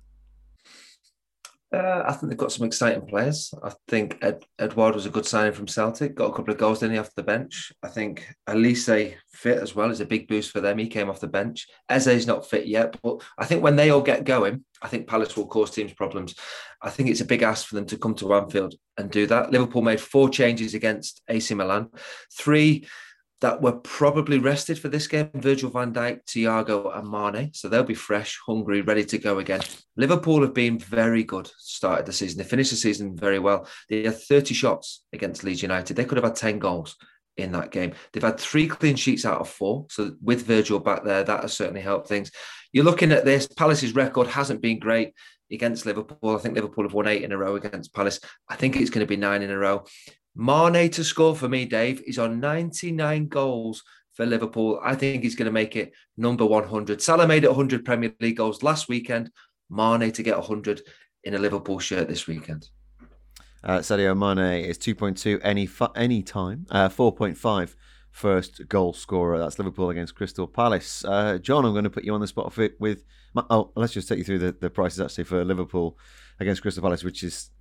Uh, 1.73 2.03
I 2.05 2.11
think 2.11 2.29
they've 2.29 2.37
got 2.37 2.51
some 2.51 2.65
exciting 2.65 3.05
players. 3.05 3.53
I 3.63 3.71
think 3.87 4.17
Ed, 4.21 4.43
Edouard 4.59 4.93
was 4.93 5.05
a 5.05 5.09
good 5.09 5.25
signing 5.25 5.53
from 5.53 5.69
Celtic. 5.69 6.15
Got 6.15 6.31
a 6.31 6.33
couple 6.33 6.51
of 6.51 6.59
goals, 6.59 6.79
didn't 6.79 6.93
he, 6.93 6.99
off 6.99 7.15
the 7.15 7.23
bench? 7.23 7.71
I 7.81 7.87
think 7.87 8.27
Olise 8.49 9.15
fit 9.33 9.57
as 9.57 9.73
well 9.73 9.89
is 9.89 10.01
a 10.01 10.05
big 10.05 10.27
boost 10.27 10.51
for 10.51 10.59
them. 10.59 10.77
He 10.77 10.87
came 10.87 11.09
off 11.09 11.21
the 11.21 11.27
bench. 11.27 11.67
Eze's 11.89 12.27
not 12.27 12.49
fit 12.49 12.67
yet, 12.67 12.97
but 13.01 13.23
I 13.37 13.45
think 13.45 13.63
when 13.63 13.77
they 13.77 13.89
all 13.89 14.01
get 14.01 14.25
going, 14.25 14.65
I 14.81 14.89
think 14.89 15.07
Palace 15.07 15.37
will 15.37 15.47
cause 15.47 15.71
teams 15.71 15.93
problems. 15.93 16.35
I 16.81 16.89
think 16.89 17.09
it's 17.09 17.21
a 17.21 17.25
big 17.25 17.41
ask 17.41 17.67
for 17.67 17.75
them 17.75 17.85
to 17.85 17.97
come 17.97 18.15
to 18.15 18.33
Anfield 18.33 18.75
and 18.97 19.09
do 19.09 19.25
that. 19.27 19.51
Liverpool 19.51 19.81
made 19.81 20.01
four 20.01 20.27
changes 20.27 20.73
against 20.73 21.21
AC 21.29 21.53
Milan, 21.53 21.89
three 22.33 22.85
that 23.41 23.61
were 23.61 23.73
probably 23.73 24.37
rested 24.37 24.79
for 24.79 24.87
this 24.87 25.07
game 25.07 25.29
Virgil 25.33 25.69
van 25.69 25.93
Dijk, 25.93 26.23
Thiago, 26.25 26.97
and 26.97 27.09
Mane. 27.09 27.51
So 27.53 27.67
they'll 27.67 27.83
be 27.83 27.95
fresh, 27.95 28.39
hungry, 28.45 28.81
ready 28.81 29.03
to 29.05 29.17
go 29.17 29.39
again. 29.39 29.61
Liverpool 29.97 30.41
have 30.41 30.53
been 30.53 30.77
very 30.79 31.23
good, 31.23 31.49
started 31.57 32.05
the 32.05 32.13
season. 32.13 32.37
They 32.37 32.43
finished 32.43 32.69
the 32.69 32.77
season 32.77 33.17
very 33.17 33.39
well. 33.39 33.67
They 33.89 34.03
had 34.03 34.17
30 34.17 34.53
shots 34.53 35.03
against 35.11 35.43
Leeds 35.43 35.63
United. 35.63 35.95
They 35.95 36.05
could 36.05 36.17
have 36.17 36.25
had 36.25 36.35
10 36.35 36.59
goals 36.59 36.95
in 37.35 37.51
that 37.53 37.71
game. 37.71 37.93
They've 38.13 38.23
had 38.23 38.39
three 38.39 38.67
clean 38.67 38.95
sheets 38.95 39.25
out 39.25 39.41
of 39.41 39.49
four. 39.49 39.87
So 39.89 40.13
with 40.21 40.45
Virgil 40.45 40.79
back 40.79 41.03
there, 41.03 41.23
that 41.23 41.41
has 41.41 41.53
certainly 41.53 41.81
helped 41.81 42.07
things. 42.07 42.31
You're 42.71 42.85
looking 42.85 43.11
at 43.11 43.25
this, 43.25 43.47
Palace's 43.47 43.95
record 43.95 44.27
hasn't 44.27 44.61
been 44.61 44.79
great 44.79 45.13
against 45.51 45.85
Liverpool. 45.85 46.35
I 46.35 46.39
think 46.39 46.55
Liverpool 46.55 46.85
have 46.85 46.93
won 46.93 47.07
eight 47.07 47.23
in 47.23 47.31
a 47.31 47.37
row 47.37 47.55
against 47.55 47.93
Palace. 47.93 48.19
I 48.47 48.55
think 48.55 48.75
it's 48.75 48.89
going 48.89 49.05
to 49.05 49.09
be 49.09 49.17
nine 49.17 49.41
in 49.41 49.51
a 49.51 49.57
row. 49.57 49.85
Mane 50.35 50.89
to 50.91 51.03
score 51.03 51.35
for 51.35 51.49
me, 51.49 51.65
Dave, 51.65 52.01
is 52.07 52.17
on 52.17 52.39
99 52.39 53.27
goals 53.27 53.83
for 54.13 54.25
Liverpool. 54.25 54.79
I 54.83 54.95
think 54.95 55.23
he's 55.23 55.35
going 55.35 55.47
to 55.47 55.51
make 55.51 55.75
it 55.75 55.91
number 56.17 56.45
100. 56.45 57.01
Salah 57.01 57.27
made 57.27 57.43
it 57.43 57.49
100 57.49 57.83
Premier 57.83 58.13
League 58.19 58.37
goals 58.37 58.63
last 58.63 58.87
weekend. 58.87 59.31
Mane 59.69 60.11
to 60.11 60.23
get 60.23 60.37
100 60.37 60.81
in 61.23 61.35
a 61.35 61.37
Liverpool 61.37 61.79
shirt 61.79 62.07
this 62.07 62.27
weekend. 62.27 62.69
Uh, 63.63 63.79
Sadio 63.79 64.17
Mane 64.17 64.65
is 64.65 64.77
2.2 64.77 65.39
any 65.43 65.69
any 65.95 66.23
time, 66.23 66.65
uh, 66.71 66.89
4.5 66.89 67.75
first 68.11 68.67
goal 68.67 68.93
scorer. 68.93 69.37
That's 69.37 69.59
Liverpool 69.59 69.89
against 69.89 70.15
Crystal 70.15 70.47
Palace. 70.47 71.05
Uh, 71.05 71.37
John, 71.37 71.65
I'm 71.65 71.73
going 71.73 71.83
to 71.83 71.89
put 71.89 72.03
you 72.03 72.13
on 72.13 72.21
the 72.21 72.27
spot 72.27 72.55
with. 72.57 72.73
with 72.79 73.03
oh, 73.35 73.71
let's 73.75 73.93
just 73.93 74.07
take 74.07 74.17
you 74.17 74.23
through 74.23 74.39
the, 74.39 74.51
the 74.51 74.69
prices 74.69 74.99
actually 74.99 75.25
for 75.25 75.45
Liverpool 75.45 75.97
against 76.39 76.61
Crystal 76.61 76.81
Palace, 76.81 77.03
which 77.03 77.23
is 77.23 77.51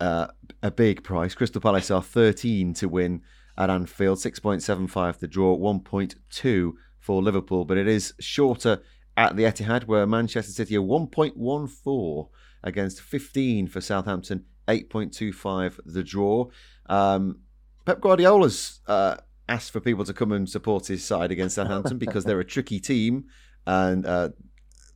uh, 0.00 0.28
a 0.62 0.70
big 0.70 1.02
price. 1.02 1.34
Crystal 1.34 1.60
Palace 1.60 1.90
are 1.90 2.02
13 2.02 2.74
to 2.74 2.88
win 2.88 3.22
at 3.56 3.70
Anfield, 3.70 4.18
6.75 4.18 5.18
the 5.18 5.28
draw, 5.28 5.56
1.2 5.56 6.72
for 6.98 7.22
Liverpool, 7.22 7.64
but 7.64 7.76
it 7.76 7.86
is 7.86 8.14
shorter 8.18 8.82
at 9.16 9.36
the 9.36 9.44
Etihad, 9.44 9.84
where 9.84 10.06
Manchester 10.06 10.52
City 10.52 10.76
are 10.76 10.82
1.14 10.82 12.28
against 12.62 13.00
15 13.00 13.68
for 13.68 13.80
Southampton, 13.80 14.44
8.25 14.66 15.78
the 15.84 16.02
draw. 16.02 16.48
Um, 16.86 17.40
Pep 17.84 18.00
Guardiola's 18.00 18.80
uh, 18.86 19.16
asked 19.48 19.70
for 19.70 19.80
people 19.80 20.04
to 20.04 20.14
come 20.14 20.32
and 20.32 20.48
support 20.48 20.86
his 20.86 21.04
side 21.04 21.30
against 21.30 21.56
Southampton 21.56 21.98
because 21.98 22.24
they're 22.24 22.40
a 22.40 22.44
tricky 22.44 22.80
team 22.80 23.26
and 23.66 24.06
uh, 24.06 24.30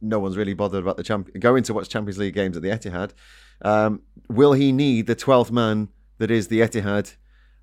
no 0.01 0.19
one's 0.19 0.37
really 0.37 0.55
bothered 0.55 0.83
about 0.83 0.97
the 0.97 1.03
champ- 1.03 1.31
going 1.39 1.63
to 1.65 1.75
watch 1.75 1.89
Champions 1.89 2.19
League 2.19 2.35
games 2.35 2.57
at 2.57 2.63
the 2.63 2.71
Etihad. 2.71 3.13
Um, 3.63 4.03
will 4.29 4.53
he 4.53 4.73
need 4.73 5.07
the 5.07 5.17
12th 5.17 5.51
man 5.51 5.89
that 6.19 6.31
is 6.31 6.49
the 6.49 6.61
Etihad 6.61 7.17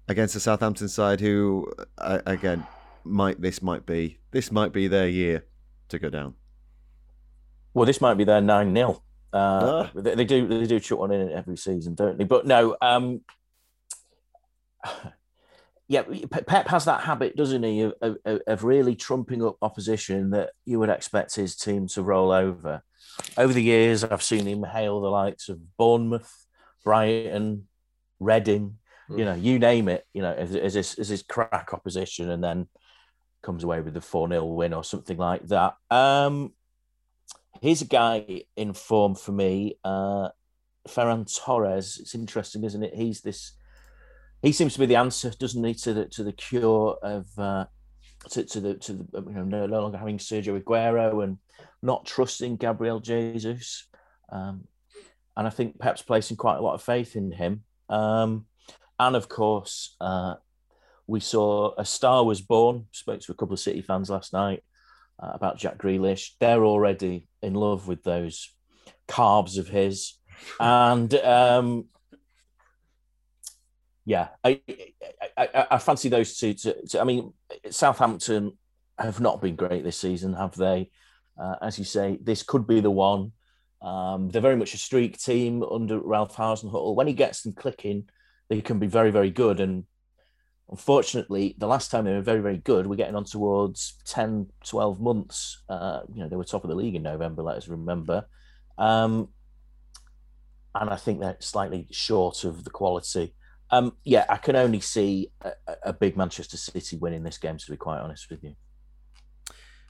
against 0.08 0.34
the 0.34 0.40
Southampton 0.40 0.88
side, 0.88 1.20
who 1.20 1.72
uh, 1.98 2.20
again 2.26 2.66
might 3.04 3.40
this 3.42 3.62
might 3.62 3.86
be 3.86 4.18
this 4.32 4.52
might 4.52 4.72
be 4.72 4.88
their 4.88 5.08
year 5.08 5.46
to 5.90 6.00
go 6.00 6.10
down? 6.10 6.36
Well, 7.74 7.86
this 7.86 8.02
might 8.02 8.16
be 8.16 8.24
their 8.24 8.42
nine 8.42 8.74
0 8.74 9.02
uh, 9.34 9.38
ah. 9.38 9.92
they, 9.94 10.16
they, 10.16 10.24
do 10.24 10.48
they 10.48 10.66
do 10.66 10.80
chuck 10.80 11.00
one 11.00 11.12
in 11.12 11.30
every 11.30 11.58
season, 11.58 11.94
don't 11.94 12.18
they? 12.18 12.24
But 12.24 12.48
no, 12.48 12.78
um, 12.82 13.20
yeah, 15.90 16.04
Pep 16.32 16.70
has 16.70 16.86
that 16.86 17.02
habit, 17.02 17.36
doesn't 17.36 17.64
he, 17.64 17.82
of, 17.82 17.94
of, 18.02 18.42
of, 18.48 18.64
really 18.64 18.96
trumping 18.96 19.44
up 19.44 19.58
opposition 19.62 20.30
that 20.30 20.52
you 20.64 20.80
would 20.80 20.90
expect 20.90 21.36
his 21.36 21.56
team 21.58 21.88
to 21.90 22.02
roll 22.02 22.32
over 22.32 22.82
over 23.38 23.54
the 23.54 23.63
years, 23.63 24.04
I've 24.04 24.23
seen 24.23 24.45
him 24.45 24.63
hail 24.63 25.01
the 25.01 25.10
likes 25.10 25.49
of 25.49 25.78
Bournemouth, 25.78 26.32
Brighton, 26.84 27.67
Reading, 28.19 28.78
mm. 29.10 29.19
you 29.19 29.25
know, 29.25 29.36
you 29.36 29.60
name 29.60 29.89
it, 29.89 30.06
you 30.13 30.21
know, 30.21 30.34
as, 30.34 30.56
as, 30.56 30.73
his, 30.73 30.95
as 30.95 31.10
his 31.10 31.23
crack 31.23 31.73
opposition, 31.73 32.30
and 32.30 32.43
then 32.43 32.67
comes 33.43 33.63
away 33.63 33.82
with 33.82 33.95
a 33.97 34.01
4 34.01 34.30
0 34.30 34.45
win 34.45 34.73
or 34.73 34.84
something 34.84 35.17
like 35.17 35.47
that. 35.47 35.75
Um, 35.91 36.54
here's 37.62 37.82
a 37.82 37.88
guy 37.88 38.43
in 38.56 38.73
form 38.73 39.15
for 39.15 39.32
me, 39.32 39.78
uh, 39.84 40.30
Ferran 40.88 41.25
Torres. 41.43 41.97
It's 41.99 42.15
interesting, 42.15 42.63
isn't 42.63 42.84
it? 42.84 42.95
He's 42.95 43.21
this. 43.21 43.54
He 44.41 44.51
seems 44.51 44.73
to 44.73 44.80
be 44.80 44.86
the 44.86 44.97
answer, 44.97 45.32
doesn't 45.32 45.63
he, 45.63 45.73
to 45.75 45.93
the 45.93 46.06
to 46.06 46.23
the 46.23 46.34
cure 46.34 46.97
of 47.01 47.28
uh, 47.38 47.65
to, 48.32 48.44
to 48.44 48.60
the 48.60 48.74
to 48.76 48.94
the 48.94 49.24
you 49.28 49.34
know 49.34 49.44
no 49.44 49.66
longer 49.66 49.98
having 49.98 50.18
Sergio 50.18 50.62
Aguero 50.62 51.24
and 51.24 51.38
not 51.82 52.06
trusting 52.06 52.58
Gabriel 52.58 53.00
Jesus. 53.00 53.88
Um, 54.32 54.66
and 55.38 55.48
I 55.48 55.50
think 55.50 55.80
Pep's 55.80 56.02
placing 56.02 56.38
quite 56.38 56.58
a 56.58 56.62
lot 56.62 56.74
of 56.74 56.82
faith 56.82 57.16
in 57.16 57.32
him. 57.32 57.64
Um, 57.90 58.46
and 59.00 59.16
of 59.16 59.28
course, 59.28 59.96
uh, 60.00 60.36
we 61.08 61.20
saw 61.20 61.74
a 61.78 61.86
star 61.86 62.24
was 62.24 62.42
born. 62.42 62.86
Spoke 62.92 63.20
to 63.22 63.32
a 63.32 63.36
couple 63.36 63.54
of 63.54 63.60
City 63.60 63.82
fans 63.82 64.10
last 64.10 64.34
night 64.34 64.64
uh, 65.22 65.32
about 65.34 65.58
Jack 65.58 65.78
Grealish. 65.78 66.32
They're 66.40 66.66
already 66.66 67.28
in 67.42 67.54
love 67.54 67.88
with 67.88 68.04
those 68.04 68.50
carbs 69.08 69.58
of 69.58 69.68
his, 69.68 70.18
and 70.60 71.14
um, 71.16 71.86
yeah, 74.06 74.30
I, 74.44 74.62
I, 75.36 75.68
I 75.72 75.78
fancy 75.80 76.10
those 76.10 76.38
two. 76.38 76.54
To, 76.54 76.88
to, 76.88 77.02
I 77.02 77.04
mean, 77.04 77.34
Southampton 77.72 78.58
have 79.00 79.20
not 79.20 79.41
been 79.41 79.56
great 79.56 79.84
this 79.84 80.00
season, 80.00 80.34
have 80.34 80.56
they? 80.56 80.91
Uh, 81.38 81.56
as 81.62 81.80
you 81.80 81.86
say, 81.86 82.20
this 82.22 82.44
could 82.44 82.68
be 82.68 82.80
the 82.80 82.91
one. 82.91 83.32
Um, 83.82 84.30
they're 84.30 84.41
very 84.41 84.56
much 84.56 84.74
a 84.74 84.78
streak 84.78 85.18
team 85.18 85.63
under 85.63 86.00
Ralph 86.00 86.36
Hasenhüttl. 86.36 86.96
When 86.96 87.08
he 87.08 87.13
gets 87.13 87.41
them 87.41 87.54
clicking, 87.54 88.08
they 88.50 88.62
can 88.62 88.80
be 88.80 88.88
very, 88.88 89.12
very 89.12 89.32
good. 89.32 89.60
And 89.60 89.86
unfortunately, 90.70 91.56
the 91.58 91.68
last 91.68 91.89
time 91.89 92.06
they 92.06 92.13
were 92.13 92.22
very, 92.22 92.41
very 92.41 92.58
good, 92.58 92.88
we're 92.88 92.96
getting 92.96 93.15
on 93.15 93.26
towards 93.26 93.98
10, 94.06 94.48
12 94.65 95.02
months. 95.02 95.63
Uh, 95.68 96.02
you 96.13 96.22
know, 96.22 96.30
they 96.30 96.36
were 96.36 96.44
top 96.44 96.63
of 96.63 96.70
the 96.70 96.76
league 96.76 96.96
in 96.96 97.04
November, 97.04 97.41
let 97.41 97.58
us 97.58 97.68
remember. 97.68 98.26
Um, 98.78 99.30
and 100.74 100.89
I 100.89 100.96
think 100.96 101.20
they're 101.20 101.38
slightly 101.39 101.88
short 101.91 102.44
of 102.44 102.63
the 102.63 102.70
quality. 102.70 103.34
Um, 103.71 103.93
yeah, 104.04 104.25
I 104.30 104.38
can 104.38 104.56
only 104.56 104.80
see 104.80 105.32
a, 105.41 105.54
a 105.84 105.93
big 105.93 106.15
Manchester 106.15 106.58
City 106.58 106.97
winning 106.97 107.23
this 107.23 107.38
game, 107.38 107.58
to 107.58 107.71
be 107.71 107.78
quite 107.78 107.99
honest 107.99 108.30
with 108.30 108.43
you. 108.43 108.56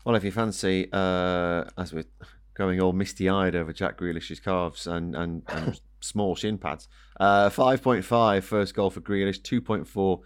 Well, 0.05 0.15
if 0.15 0.23
you 0.23 0.31
fancy, 0.31 0.87
uh, 0.93 1.65
as 1.77 1.93
we're 1.93 2.05
going 2.53 2.79
all 2.79 2.93
misty 2.93 3.27
eyed 3.27 3.55
over 3.55 3.73
Jack 3.73 3.97
Grealish's 3.97 4.39
calves 4.39 4.87
and, 4.87 5.15
and, 5.15 5.43
and 5.47 5.81
small 5.99 6.35
shin 6.35 6.57
pads, 6.57 6.87
uh, 7.19 7.49
5.5 7.49 8.43
first 8.43 8.75
goal 8.75 8.89
for 8.89 9.01
Grealish, 9.01 9.41
2.4 9.41 10.19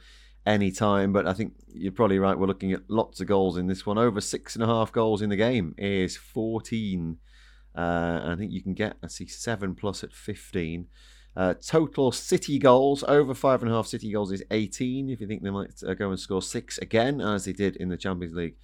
any 0.46 0.72
time. 0.72 1.14
But 1.14 1.28
I 1.28 1.34
think 1.34 1.54
you're 1.74 1.92
probably 1.92 2.20
right. 2.20 2.38
We're 2.38 2.48
looking 2.48 2.74
at 2.74 2.90
lots 2.90 3.22
of 3.22 3.28
goals 3.28 3.58
in 3.58 3.68
this 3.68 3.86
one. 3.86 3.98
Over 3.98 4.22
six 4.22 4.56
and 4.56 4.64
a 4.64 4.68
half 4.68 4.92
goals 4.92 5.22
in 5.22 5.30
the 5.30 5.36
game 5.38 5.74
is 5.78 6.18
14. 6.18 7.18
Uh, 7.76 8.22
I 8.26 8.36
think 8.38 8.52
you 8.52 8.62
can 8.62 8.74
get, 8.74 8.98
I 9.02 9.08
see, 9.08 9.28
seven 9.28 9.76
plus 9.76 10.04
at 10.04 10.14
15. 10.14 10.88
Uh, 11.36 11.54
total 11.54 12.12
City 12.12 12.60
goals 12.60 13.04
over 13.04 13.34
five 13.34 13.62
and 13.62 13.72
a 13.72 13.74
half 13.74 13.88
City 13.88 14.12
goals 14.12 14.32
is 14.32 14.44
18. 14.52 15.10
If 15.10 15.22
you 15.22 15.28
think 15.28 15.44
they 15.44 15.50
might 15.50 15.82
uh, 15.88 15.94
go 15.94 16.10
and 16.10 16.20
score 16.20 16.42
six 16.42 16.78
again, 16.80 17.22
as 17.22 17.46
they 17.46 17.54
did 17.54 17.76
in 17.78 17.90
the 17.90 17.98
Champions 17.98 18.36
League 18.36 18.56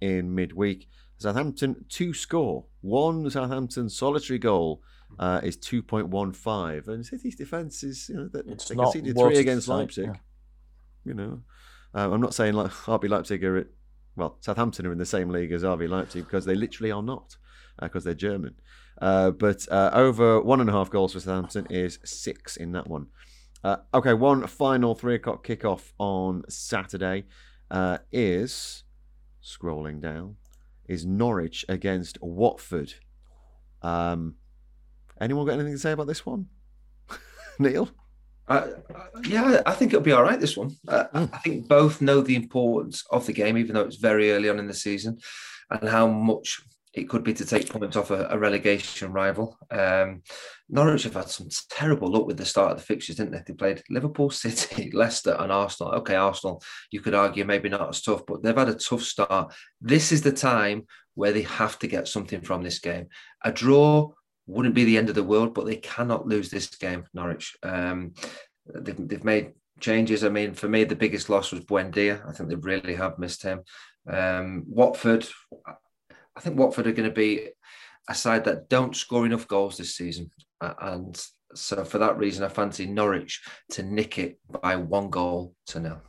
in 0.00 0.34
midweek, 0.34 0.88
Southampton 1.18 1.84
to 1.88 2.14
score 2.14 2.64
one 2.80 3.28
Southampton 3.30 3.88
solitary 3.88 4.38
goal 4.38 4.82
uh, 5.18 5.40
is 5.42 5.56
2.15, 5.56 6.88
and 6.88 7.04
City's 7.04 7.36
defence 7.36 7.82
is 7.82 8.08
you 8.08 8.16
know 8.16 8.28
they, 8.28 8.42
they 8.42 8.74
conceded 8.74 9.16
three 9.16 9.38
against 9.38 9.68
Leipzig. 9.68 10.06
Yeah. 10.06 10.14
You 11.04 11.14
know, 11.14 11.40
uh, 11.94 12.10
I'm 12.12 12.20
not 12.20 12.34
saying 12.34 12.54
like 12.54 12.70
RB 12.70 13.08
Leipzig 13.08 13.42
are 13.44 13.56
at, 13.58 13.66
well 14.16 14.36
Southampton 14.40 14.86
are 14.86 14.92
in 14.92 14.98
the 14.98 15.06
same 15.06 15.30
league 15.30 15.52
as 15.52 15.62
RB 15.62 15.88
Leipzig 15.88 16.24
because 16.24 16.44
they 16.44 16.54
literally 16.54 16.90
are 16.90 17.02
not 17.02 17.36
because 17.80 18.04
uh, 18.04 18.06
they're 18.06 18.14
German. 18.14 18.54
Uh, 19.00 19.30
but 19.30 19.66
uh, 19.70 19.90
over 19.92 20.40
one 20.40 20.60
and 20.60 20.68
a 20.68 20.72
half 20.72 20.90
goals 20.90 21.12
for 21.12 21.20
Southampton 21.20 21.66
is 21.70 21.98
six 22.04 22.56
in 22.56 22.72
that 22.72 22.88
one. 22.88 23.06
Uh, 23.62 23.76
okay, 23.94 24.14
one 24.14 24.46
final 24.46 24.94
three 24.94 25.16
o'clock 25.16 25.46
kickoff 25.46 25.92
on 25.98 26.42
Saturday 26.48 27.24
uh, 27.70 27.98
is 28.12 28.84
scrolling 29.42 30.00
down 30.00 30.36
is 30.86 31.04
Norwich 31.04 31.64
against 31.68 32.20
Watford. 32.22 32.94
Um, 33.82 34.36
anyone 35.20 35.46
got 35.46 35.54
anything 35.54 35.74
to 35.74 35.78
say 35.78 35.92
about 35.92 36.06
this 36.06 36.24
one, 36.24 36.46
Neil? 37.58 37.90
Uh, 38.48 38.68
yeah, 39.24 39.60
I 39.66 39.72
think 39.74 39.92
it'll 39.92 40.02
be 40.02 40.12
all 40.12 40.22
right. 40.22 40.40
This 40.40 40.56
one, 40.56 40.74
uh, 40.88 41.04
mm. 41.14 41.30
I 41.32 41.38
think 41.38 41.68
both 41.68 42.00
know 42.00 42.22
the 42.22 42.34
importance 42.34 43.04
of 43.10 43.26
the 43.26 43.34
game, 43.34 43.58
even 43.58 43.74
though 43.74 43.82
it's 43.82 43.96
very 43.96 44.32
early 44.32 44.48
on 44.48 44.58
in 44.58 44.66
the 44.66 44.74
season, 44.74 45.18
and 45.70 45.86
how 45.86 46.06
much 46.08 46.62
it 46.98 47.08
could 47.08 47.24
be 47.24 47.34
to 47.34 47.44
take 47.44 47.70
points 47.70 47.96
off 47.96 48.10
a, 48.10 48.26
a 48.30 48.38
relegation 48.38 49.12
rival. 49.12 49.56
Um, 49.70 50.22
Norwich 50.68 51.04
have 51.04 51.14
had 51.14 51.28
some 51.28 51.48
terrible 51.70 52.10
luck 52.10 52.26
with 52.26 52.36
the 52.36 52.44
start 52.44 52.72
of 52.72 52.78
the 52.78 52.84
fixtures, 52.84 53.16
didn't 53.16 53.32
they? 53.32 53.42
They 53.46 53.54
played 53.54 53.82
Liverpool, 53.88 54.30
City, 54.30 54.90
Leicester, 54.92 55.36
and 55.38 55.52
Arsenal. 55.52 55.94
Okay, 55.94 56.14
Arsenal, 56.14 56.62
you 56.90 57.00
could 57.00 57.14
argue 57.14 57.44
maybe 57.44 57.68
not 57.68 57.88
as 57.88 58.02
tough, 58.02 58.26
but 58.26 58.42
they've 58.42 58.56
had 58.56 58.68
a 58.68 58.74
tough 58.74 59.02
start. 59.02 59.54
This 59.80 60.12
is 60.12 60.22
the 60.22 60.32
time 60.32 60.86
where 61.14 61.32
they 61.32 61.42
have 61.42 61.78
to 61.80 61.86
get 61.86 62.08
something 62.08 62.40
from 62.40 62.62
this 62.62 62.78
game. 62.78 63.08
A 63.44 63.52
draw 63.52 64.10
wouldn't 64.46 64.74
be 64.74 64.84
the 64.84 64.98
end 64.98 65.08
of 65.08 65.14
the 65.14 65.24
world, 65.24 65.54
but 65.54 65.66
they 65.66 65.76
cannot 65.76 66.26
lose 66.26 66.50
this 66.50 66.66
game, 66.68 67.04
Norwich. 67.12 67.56
Um, 67.62 68.14
they've, 68.66 69.08
they've 69.08 69.24
made 69.24 69.52
changes. 69.80 70.24
I 70.24 70.28
mean, 70.28 70.54
for 70.54 70.68
me, 70.68 70.84
the 70.84 70.96
biggest 70.96 71.28
loss 71.28 71.52
was 71.52 71.60
Buendia. 71.60 72.26
I 72.28 72.32
think 72.32 72.48
they 72.48 72.56
really 72.56 72.94
have 72.94 73.18
missed 73.18 73.42
him. 73.42 73.62
Um, 74.08 74.64
Watford, 74.66 75.26
I 76.38 76.40
think 76.40 76.56
Watford 76.56 76.86
are 76.86 76.92
going 76.92 77.08
to 77.08 77.14
be 77.14 77.48
a 78.08 78.14
side 78.14 78.44
that 78.44 78.68
don't 78.68 78.94
score 78.94 79.26
enough 79.26 79.48
goals 79.48 79.76
this 79.76 79.96
season. 79.96 80.30
And 80.60 81.20
so 81.52 81.84
for 81.84 81.98
that 81.98 82.16
reason, 82.16 82.44
I 82.44 82.48
fancy 82.48 82.86
Norwich 82.86 83.42
to 83.70 83.82
nick 83.82 84.18
it 84.18 84.38
by 84.62 84.76
one 84.76 85.10
goal 85.10 85.56
to 85.66 85.80
nil. 85.80 86.00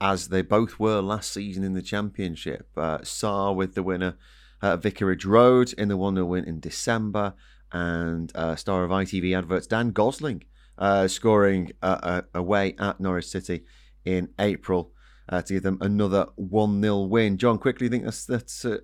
As 0.00 0.28
they 0.28 0.42
both 0.42 0.80
were 0.80 1.00
last 1.00 1.32
season 1.32 1.62
in 1.62 1.74
the 1.74 1.82
Championship. 1.82 2.66
Uh, 2.76 2.98
Sarr 2.98 3.54
with 3.54 3.76
the 3.76 3.84
winner 3.84 4.16
at 4.62 4.82
Vicarage 4.82 5.24
Road 5.24 5.72
in 5.74 5.86
the 5.86 5.96
1 5.96 6.16
0 6.16 6.26
win 6.26 6.44
in 6.44 6.58
December. 6.58 7.34
And 7.70 8.32
uh, 8.34 8.56
star 8.56 8.82
of 8.82 8.90
ITV 8.90 9.38
adverts, 9.38 9.68
Dan 9.68 9.92
Gosling, 9.92 10.42
uh, 10.76 11.06
scoring 11.06 11.70
uh, 11.82 11.98
uh, 12.02 12.22
away 12.34 12.74
at 12.80 12.98
Norwich 12.98 13.26
City 13.26 13.62
in 14.04 14.30
April 14.40 14.92
uh, 15.28 15.42
to 15.42 15.54
give 15.54 15.62
them 15.62 15.78
another 15.80 16.26
1 16.36 16.82
0 16.82 17.02
win. 17.02 17.36
John, 17.36 17.58
quickly, 17.58 17.88
think 17.88 18.04
that's, 18.04 18.24
that's 18.24 18.64
uh, 18.64 18.78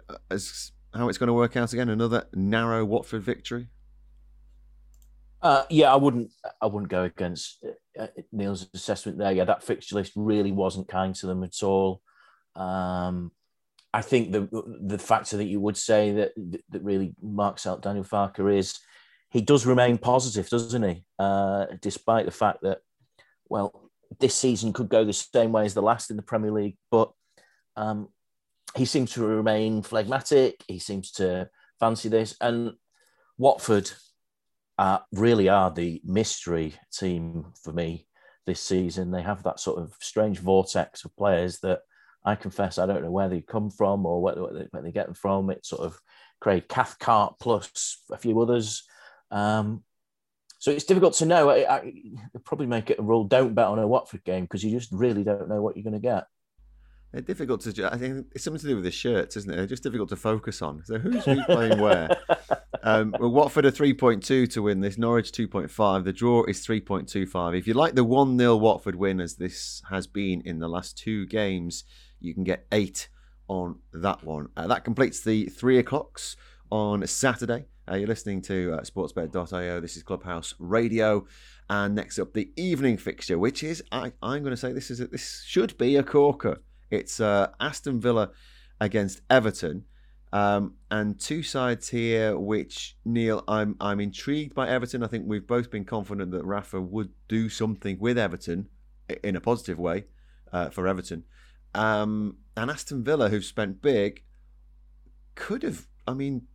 how 0.94 1.08
it's 1.08 1.18
going 1.18 1.26
to 1.28 1.32
work 1.32 1.56
out 1.56 1.72
again? 1.72 1.88
Another 1.88 2.26
narrow 2.34 2.84
Watford 2.84 3.22
victory? 3.22 3.68
Uh, 5.42 5.64
yeah, 5.68 5.92
I 5.92 5.96
wouldn't. 5.96 6.30
I 6.62 6.66
wouldn't 6.66 6.90
go 6.90 7.02
against 7.02 7.62
uh, 7.98 8.06
Neil's 8.32 8.66
assessment 8.72 9.18
there. 9.18 9.32
Yeah, 9.32 9.44
that 9.44 9.62
fixture 9.62 9.96
list 9.96 10.12
really 10.16 10.52
wasn't 10.52 10.88
kind 10.88 11.14
to 11.16 11.26
them 11.26 11.44
at 11.44 11.62
all. 11.62 12.00
Um, 12.56 13.30
I 13.92 14.00
think 14.00 14.32
the 14.32 14.48
the 14.80 14.98
factor 14.98 15.36
that 15.36 15.44
you 15.44 15.60
would 15.60 15.76
say 15.76 16.12
that 16.12 16.32
that 16.70 16.82
really 16.82 17.14
marks 17.22 17.66
out 17.66 17.82
Daniel 17.82 18.04
Farke 18.04 18.56
is 18.56 18.80
he 19.30 19.42
does 19.42 19.66
remain 19.66 19.98
positive, 19.98 20.48
doesn't 20.48 20.82
he? 20.82 21.04
Uh, 21.18 21.66
despite 21.82 22.24
the 22.24 22.30
fact 22.30 22.62
that, 22.62 22.78
well, 23.48 23.83
this 24.20 24.34
season 24.34 24.72
could 24.72 24.88
go 24.88 25.04
the 25.04 25.12
same 25.12 25.52
way 25.52 25.64
as 25.64 25.74
the 25.74 25.82
last 25.82 26.10
in 26.10 26.16
the 26.16 26.22
Premier 26.22 26.50
League, 26.50 26.76
but 26.90 27.12
um, 27.76 28.08
he 28.76 28.84
seems 28.84 29.12
to 29.12 29.24
remain 29.24 29.82
phlegmatic. 29.82 30.62
He 30.66 30.78
seems 30.78 31.12
to 31.12 31.48
fancy 31.78 32.08
this. 32.08 32.36
And 32.40 32.72
Watford 33.38 33.90
uh, 34.78 34.98
really 35.12 35.48
are 35.48 35.70
the 35.70 36.00
mystery 36.04 36.74
team 36.92 37.52
for 37.62 37.72
me 37.72 38.06
this 38.46 38.60
season. 38.60 39.10
They 39.10 39.22
have 39.22 39.42
that 39.44 39.60
sort 39.60 39.78
of 39.78 39.94
strange 40.00 40.38
vortex 40.38 41.04
of 41.04 41.16
players 41.16 41.60
that 41.60 41.80
I 42.24 42.34
confess 42.34 42.78
I 42.78 42.86
don't 42.86 43.02
know 43.02 43.10
where 43.10 43.28
they 43.28 43.42
come 43.42 43.70
from 43.70 44.06
or 44.06 44.20
where, 44.22 44.34
they, 44.34 44.66
where 44.70 44.82
they, 44.82 44.92
get 44.92 45.06
them 45.06 45.14
from. 45.14 45.50
It's 45.50 45.68
sort 45.68 45.82
of 45.82 45.98
Craig 46.40 46.68
Cathcart 46.68 47.36
plus 47.38 48.02
a 48.10 48.16
few 48.16 48.40
others. 48.40 48.84
Um, 49.30 49.82
so 50.64 50.70
it's 50.70 50.84
difficult 50.84 51.12
to 51.16 51.26
know. 51.26 51.50
I, 51.50 51.76
I 51.76 51.92
probably 52.42 52.64
make 52.64 52.88
it 52.88 52.98
a 52.98 53.02
rule: 53.02 53.24
don't 53.24 53.54
bet 53.54 53.66
on 53.66 53.78
a 53.78 53.86
Watford 53.86 54.24
game 54.24 54.44
because 54.44 54.64
you 54.64 54.70
just 54.70 54.90
really 54.92 55.22
don't 55.22 55.46
know 55.46 55.60
what 55.60 55.76
you're 55.76 55.82
going 55.82 55.92
to 55.92 55.98
get. 55.98 56.24
They're 57.12 57.20
difficult 57.20 57.60
to. 57.60 57.92
I 57.92 57.98
think 57.98 58.28
it's 58.34 58.44
something 58.44 58.62
to 58.62 58.68
do 58.68 58.76
with 58.76 58.84
the 58.84 58.90
shirts, 58.90 59.36
isn't 59.36 59.52
it? 59.52 59.56
They're 59.56 59.66
just 59.66 59.82
difficult 59.82 60.08
to 60.08 60.16
focus 60.16 60.62
on. 60.62 60.82
So 60.86 60.98
who's 60.98 61.22
playing 61.44 61.80
where? 61.80 62.08
Um, 62.86 63.14
well, 63.18 63.30
Watford 63.30 63.64
are 63.64 63.70
three 63.70 63.94
point 63.94 64.22
two 64.22 64.46
to 64.48 64.60
win 64.60 64.80
this. 64.80 64.98
Norwich 64.98 65.32
two 65.32 65.48
point 65.48 65.70
five. 65.70 66.04
The 66.04 66.12
draw 66.12 66.44
is 66.44 66.60
three 66.60 66.82
point 66.82 67.08
two 67.08 67.24
five. 67.26 67.54
If 67.54 67.66
you 67.66 67.72
like 67.72 67.94
the 67.94 68.04
one 68.04 68.36
0 68.38 68.56
Watford 68.56 68.94
win, 68.94 69.22
as 69.22 69.36
this 69.36 69.80
has 69.88 70.06
been 70.06 70.42
in 70.42 70.58
the 70.58 70.68
last 70.68 70.98
two 70.98 71.24
games, 71.26 71.84
you 72.20 72.34
can 72.34 72.44
get 72.44 72.66
eight 72.72 73.08
on 73.48 73.78
that 73.94 74.22
one. 74.22 74.48
Uh, 74.54 74.66
that 74.66 74.84
completes 74.84 75.20
the 75.20 75.46
three 75.46 75.78
o'clocks 75.78 76.36
on 76.70 77.06
Saturday. 77.06 77.64
Uh, 77.90 77.96
you're 77.96 78.08
listening 78.08 78.40
to 78.40 78.72
uh, 78.72 78.80
sportsbet.io. 78.80 79.80
This 79.80 79.96
is 79.96 80.02
Clubhouse 80.02 80.54
Radio. 80.58 81.26
And 81.68 81.94
next 81.94 82.18
up, 82.18 82.32
the 82.32 82.50
evening 82.56 82.96
fixture, 82.96 83.38
which 83.38 83.62
is, 83.62 83.82
I, 83.92 84.06
am 84.22 84.42
going 84.42 84.44
to 84.44 84.56
say 84.56 84.72
this 84.72 84.90
is 84.90 85.00
a, 85.00 85.06
this 85.06 85.42
should 85.46 85.76
be 85.76 85.96
a 85.96 86.02
corker. 86.02 86.62
It's 86.90 87.20
uh, 87.20 87.48
Aston 87.60 88.00
Villa 88.00 88.30
against 88.80 89.20
Everton. 89.28 89.84
Um, 90.32 90.74
and 90.90 91.20
two 91.20 91.42
sides 91.42 91.90
here, 91.90 92.38
which 92.38 92.96
Neil, 93.04 93.44
I'm 93.46 93.76
I'm 93.80 94.00
intrigued 94.00 94.54
by 94.54 94.68
Everton. 94.68 95.04
I 95.04 95.06
think 95.06 95.24
we've 95.26 95.46
both 95.46 95.70
been 95.70 95.84
confident 95.84 96.32
that 96.32 96.44
Rafa 96.44 96.80
would 96.80 97.10
do 97.28 97.48
something 97.48 97.98
with 98.00 98.18
Everton 98.18 98.68
in 99.22 99.36
a 99.36 99.40
positive 99.40 99.78
way 99.78 100.06
uh, 100.52 100.70
for 100.70 100.88
Everton. 100.88 101.24
Um, 101.74 102.38
and 102.56 102.70
Aston 102.70 103.04
Villa, 103.04 103.28
who've 103.28 103.44
spent 103.44 103.80
big, 103.80 104.24
could 105.36 105.62
have. 105.62 105.86
I 106.06 106.14
mean, 106.14 106.48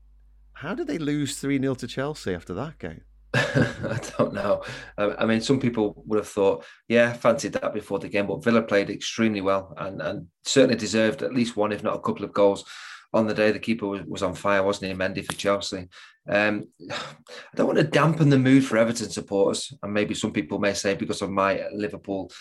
how 0.60 0.76
did 0.76 0.88
they 0.88 0.98
lose 0.98 1.40
3 1.40 1.58
0 1.58 1.74
to 1.76 1.88
Chelsea 1.88 2.34
after 2.34 2.54
that 2.54 2.78
game? 2.80 3.02
I 3.34 4.00
don't 4.18 4.34
know. 4.34 4.62
I 4.98 5.26
mean, 5.26 5.40
some 5.40 5.58
people 5.58 6.04
would 6.06 6.20
have 6.20 6.28
thought, 6.28 6.66
yeah, 6.90 7.14
fancied 7.14 7.54
that 7.54 7.74
before 7.74 7.98
the 8.00 8.10
game, 8.10 8.28
but 8.28 8.44
Villa 8.44 8.62
played 8.62 8.90
extremely 8.90 9.40
well 9.40 9.74
and, 9.78 10.02
and 10.02 10.28
certainly 10.44 10.76
deserved 10.76 11.22
at 11.22 11.34
least 11.34 11.56
one, 11.56 11.72
if 11.72 11.82
not 11.82 11.96
a 11.96 12.02
couple 12.02 12.26
of 12.26 12.34
goals 12.34 12.66
on 13.14 13.26
the 13.26 13.34
day. 13.34 13.54
The 13.54 13.60
keeper 13.60 13.88
was, 13.88 14.02
was 14.04 14.22
on 14.22 14.36
fire, 14.36 14.62
wasn't 14.62 14.92
he, 14.92 14.98
Mendy 14.98 15.26
for 15.26 15.32
Chelsea? 15.32 15.88
Um, 16.28 16.68
I 16.92 17.56
don't 17.56 17.68
want 17.68 17.80
to 17.80 17.86
dampen 17.86 18.30
the 18.30 18.38
mood 18.38 18.66
for 18.66 18.78
Everton 18.78 19.12
supporters, 19.12 19.74
and 19.82 19.94
maybe 19.94 20.14
some 20.14 20.34
people 20.34 20.60
may 20.60 20.74
say 20.74 20.94
because 20.94 21.22
of 21.22 21.30
my 21.30 21.64
Liverpool 21.72 22.32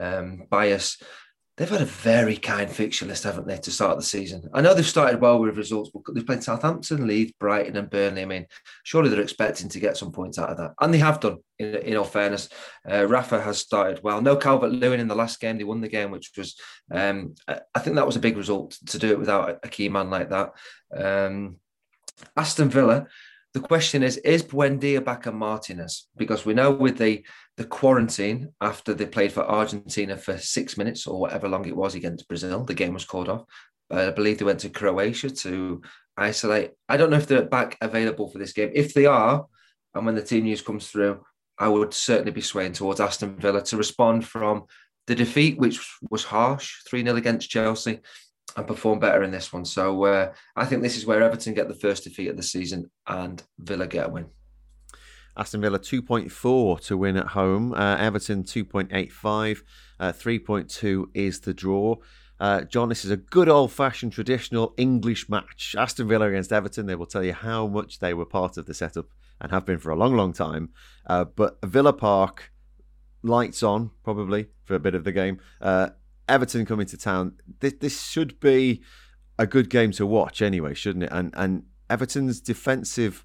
um, 0.00 0.44
bias 0.48 0.96
they've 1.56 1.68
had 1.68 1.80
a 1.80 1.86
very 1.86 2.36
kind 2.36 2.70
fixture 2.70 3.06
list, 3.06 3.24
haven't 3.24 3.46
they, 3.46 3.56
to 3.56 3.70
start 3.70 3.96
the 3.96 4.04
season? 4.04 4.48
I 4.52 4.60
know 4.60 4.74
they've 4.74 4.86
started 4.86 5.20
well 5.20 5.38
with 5.38 5.56
results, 5.56 5.90
but 5.92 6.02
they've 6.14 6.26
played 6.26 6.42
Southampton, 6.42 7.06
Leeds, 7.06 7.32
Brighton, 7.40 7.76
and 7.76 7.88
Burnley. 7.88 8.22
I 8.22 8.26
mean, 8.26 8.46
surely 8.84 9.08
they're 9.08 9.20
expecting 9.20 9.68
to 9.70 9.80
get 9.80 9.96
some 9.96 10.12
points 10.12 10.38
out 10.38 10.50
of 10.50 10.58
that, 10.58 10.74
and 10.80 10.92
they 10.92 10.98
have 10.98 11.20
done. 11.20 11.38
In, 11.58 11.74
in 11.76 11.96
all 11.96 12.04
fairness, 12.04 12.50
uh, 12.90 13.06
Rafa 13.06 13.40
has 13.40 13.56
started 13.56 14.02
well. 14.02 14.20
No 14.20 14.36
Calvert 14.36 14.72
Lewin 14.72 15.00
in 15.00 15.08
the 15.08 15.14
last 15.14 15.40
game; 15.40 15.56
they 15.56 15.64
won 15.64 15.80
the 15.80 15.88
game, 15.88 16.10
which 16.10 16.30
was, 16.36 16.54
um, 16.90 17.34
I 17.48 17.78
think, 17.78 17.96
that 17.96 18.06
was 18.06 18.16
a 18.16 18.20
big 18.20 18.36
result 18.36 18.78
to 18.88 18.98
do 18.98 19.10
it 19.12 19.18
without 19.18 19.60
a 19.62 19.68
key 19.68 19.88
man 19.88 20.10
like 20.10 20.30
that. 20.30 20.52
Um, 20.94 21.56
Aston 22.36 22.68
Villa. 22.68 23.06
The 23.56 23.62
question 23.62 24.02
is: 24.02 24.18
Is 24.18 24.42
Buendia 24.42 25.02
back 25.02 25.24
and 25.24 25.38
Martinez? 25.38 26.08
Because 26.14 26.44
we 26.44 26.52
know 26.52 26.70
with 26.70 26.98
the 26.98 27.24
the 27.56 27.64
quarantine 27.64 28.52
after 28.60 28.92
they 28.92 29.06
played 29.06 29.32
for 29.32 29.50
Argentina 29.50 30.18
for 30.18 30.36
six 30.36 30.76
minutes 30.76 31.06
or 31.06 31.18
whatever 31.18 31.48
long 31.48 31.66
it 31.66 31.74
was 31.74 31.94
against 31.94 32.28
Brazil. 32.28 32.64
The 32.64 32.74
game 32.74 32.92
was 32.92 33.06
called 33.06 33.30
off. 33.30 33.44
Uh, 33.90 34.08
I 34.08 34.10
believe 34.10 34.36
they 34.36 34.44
went 34.44 34.60
to 34.60 34.68
Croatia 34.68 35.30
to 35.30 35.80
isolate. 36.18 36.72
I 36.86 36.98
don't 36.98 37.08
know 37.08 37.16
if 37.16 37.28
they're 37.28 37.46
back 37.46 37.78
available 37.80 38.28
for 38.28 38.36
this 38.36 38.52
game. 38.52 38.72
If 38.74 38.92
they 38.92 39.06
are, 39.06 39.46
and 39.94 40.04
when 40.04 40.16
the 40.16 40.22
team 40.22 40.44
news 40.44 40.60
comes 40.60 40.88
through, 40.88 41.24
I 41.58 41.68
would 41.68 41.94
certainly 41.94 42.32
be 42.32 42.42
swaying 42.42 42.74
towards 42.74 43.00
Aston 43.00 43.40
Villa 43.40 43.62
to 43.62 43.78
respond 43.78 44.26
from 44.26 44.66
the 45.06 45.14
defeat, 45.14 45.56
which 45.56 45.80
was 46.10 46.24
harsh, 46.24 46.82
3 46.90 47.04
0 47.04 47.16
against 47.16 47.48
Chelsea, 47.48 48.00
and 48.56 48.66
perform 48.66 48.98
better 48.98 49.22
in 49.22 49.30
this 49.30 49.52
one. 49.52 49.64
So 49.64 50.04
uh, 50.04 50.32
I 50.54 50.64
think 50.64 50.82
this 50.82 50.96
is 50.96 51.06
where 51.06 51.22
Everton 51.22 51.54
get 51.54 51.68
the 51.68 51.74
first 51.74 52.04
defeat 52.04 52.28
of 52.28 52.36
the 52.36 52.42
season 52.42 52.90
and 53.06 53.42
Villa 53.58 53.86
get 53.86 54.06
a 54.06 54.08
win. 54.08 54.26
Aston 55.36 55.60
Villa 55.60 55.78
2.4 55.78 56.80
to 56.86 56.96
win 56.96 57.16
at 57.16 57.28
home. 57.28 57.74
Uh, 57.74 57.96
Everton 57.96 58.44
2.85. 58.44 59.62
Uh, 60.00 60.12
3.2 60.12 61.04
is 61.12 61.40
the 61.40 61.52
draw. 61.52 61.96
Uh, 62.38 62.62
John, 62.62 62.88
this 62.88 63.04
is 63.04 63.10
a 63.10 63.16
good 63.16 63.48
old 63.48 63.72
fashioned 63.72 64.12
traditional 64.12 64.74
English 64.76 65.28
match. 65.28 65.74
Aston 65.76 66.08
Villa 66.08 66.28
against 66.28 66.52
Everton. 66.52 66.86
They 66.86 66.94
will 66.94 67.06
tell 67.06 67.24
you 67.24 67.32
how 67.34 67.66
much 67.66 67.98
they 67.98 68.14
were 68.14 68.24
part 68.24 68.56
of 68.56 68.66
the 68.66 68.74
setup 68.74 69.06
and 69.40 69.52
have 69.52 69.66
been 69.66 69.78
for 69.78 69.90
a 69.90 69.96
long, 69.96 70.16
long 70.16 70.32
time. 70.32 70.70
Uh, 71.06 71.24
but 71.24 71.58
Villa 71.62 71.92
Park, 71.92 72.50
lights 73.22 73.62
on 73.62 73.90
probably 74.04 74.46
for 74.64 74.74
a 74.74 74.80
bit 74.80 74.94
of 74.94 75.04
the 75.04 75.12
game. 75.12 75.40
Everton 76.28 76.66
coming 76.66 76.86
to 76.86 76.96
town. 76.96 77.34
This, 77.60 77.74
this 77.80 78.02
should 78.02 78.40
be 78.40 78.82
a 79.38 79.46
good 79.46 79.70
game 79.70 79.92
to 79.92 80.06
watch 80.06 80.42
anyway, 80.42 80.74
shouldn't 80.74 81.04
it? 81.04 81.10
And 81.12 81.32
and 81.36 81.64
Everton's 81.88 82.40
defensive, 82.40 83.24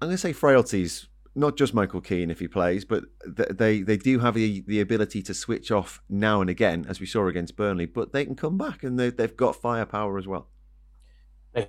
I'm 0.00 0.08
going 0.08 0.14
to 0.14 0.18
say 0.18 0.32
frailties. 0.32 1.06
Not 1.36 1.56
just 1.56 1.74
Michael 1.74 2.00
Keane 2.00 2.28
if 2.28 2.40
he 2.40 2.48
plays, 2.48 2.84
but 2.84 3.04
they 3.24 3.82
they 3.82 3.96
do 3.96 4.18
have 4.18 4.34
the, 4.34 4.64
the 4.66 4.80
ability 4.80 5.22
to 5.22 5.32
switch 5.32 5.70
off 5.70 6.02
now 6.08 6.40
and 6.40 6.50
again, 6.50 6.84
as 6.88 6.98
we 6.98 7.06
saw 7.06 7.28
against 7.28 7.56
Burnley. 7.56 7.86
But 7.86 8.12
they 8.12 8.24
can 8.24 8.34
come 8.34 8.58
back, 8.58 8.82
and 8.82 8.98
they, 8.98 9.10
they've 9.10 9.36
got 9.36 9.54
firepower 9.54 10.18
as 10.18 10.26
well. 10.26 10.48
They, 11.52 11.68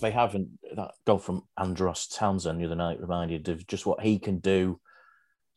they 0.00 0.10
haven't. 0.10 0.58
That 0.74 0.94
goal 1.06 1.18
from 1.18 1.44
Andros 1.56 2.08
Townsend 2.08 2.60
the 2.60 2.64
other 2.64 2.74
night 2.74 3.00
reminded 3.00 3.48
of 3.48 3.68
just 3.68 3.86
what 3.86 4.00
he 4.00 4.18
can 4.18 4.40
do 4.40 4.80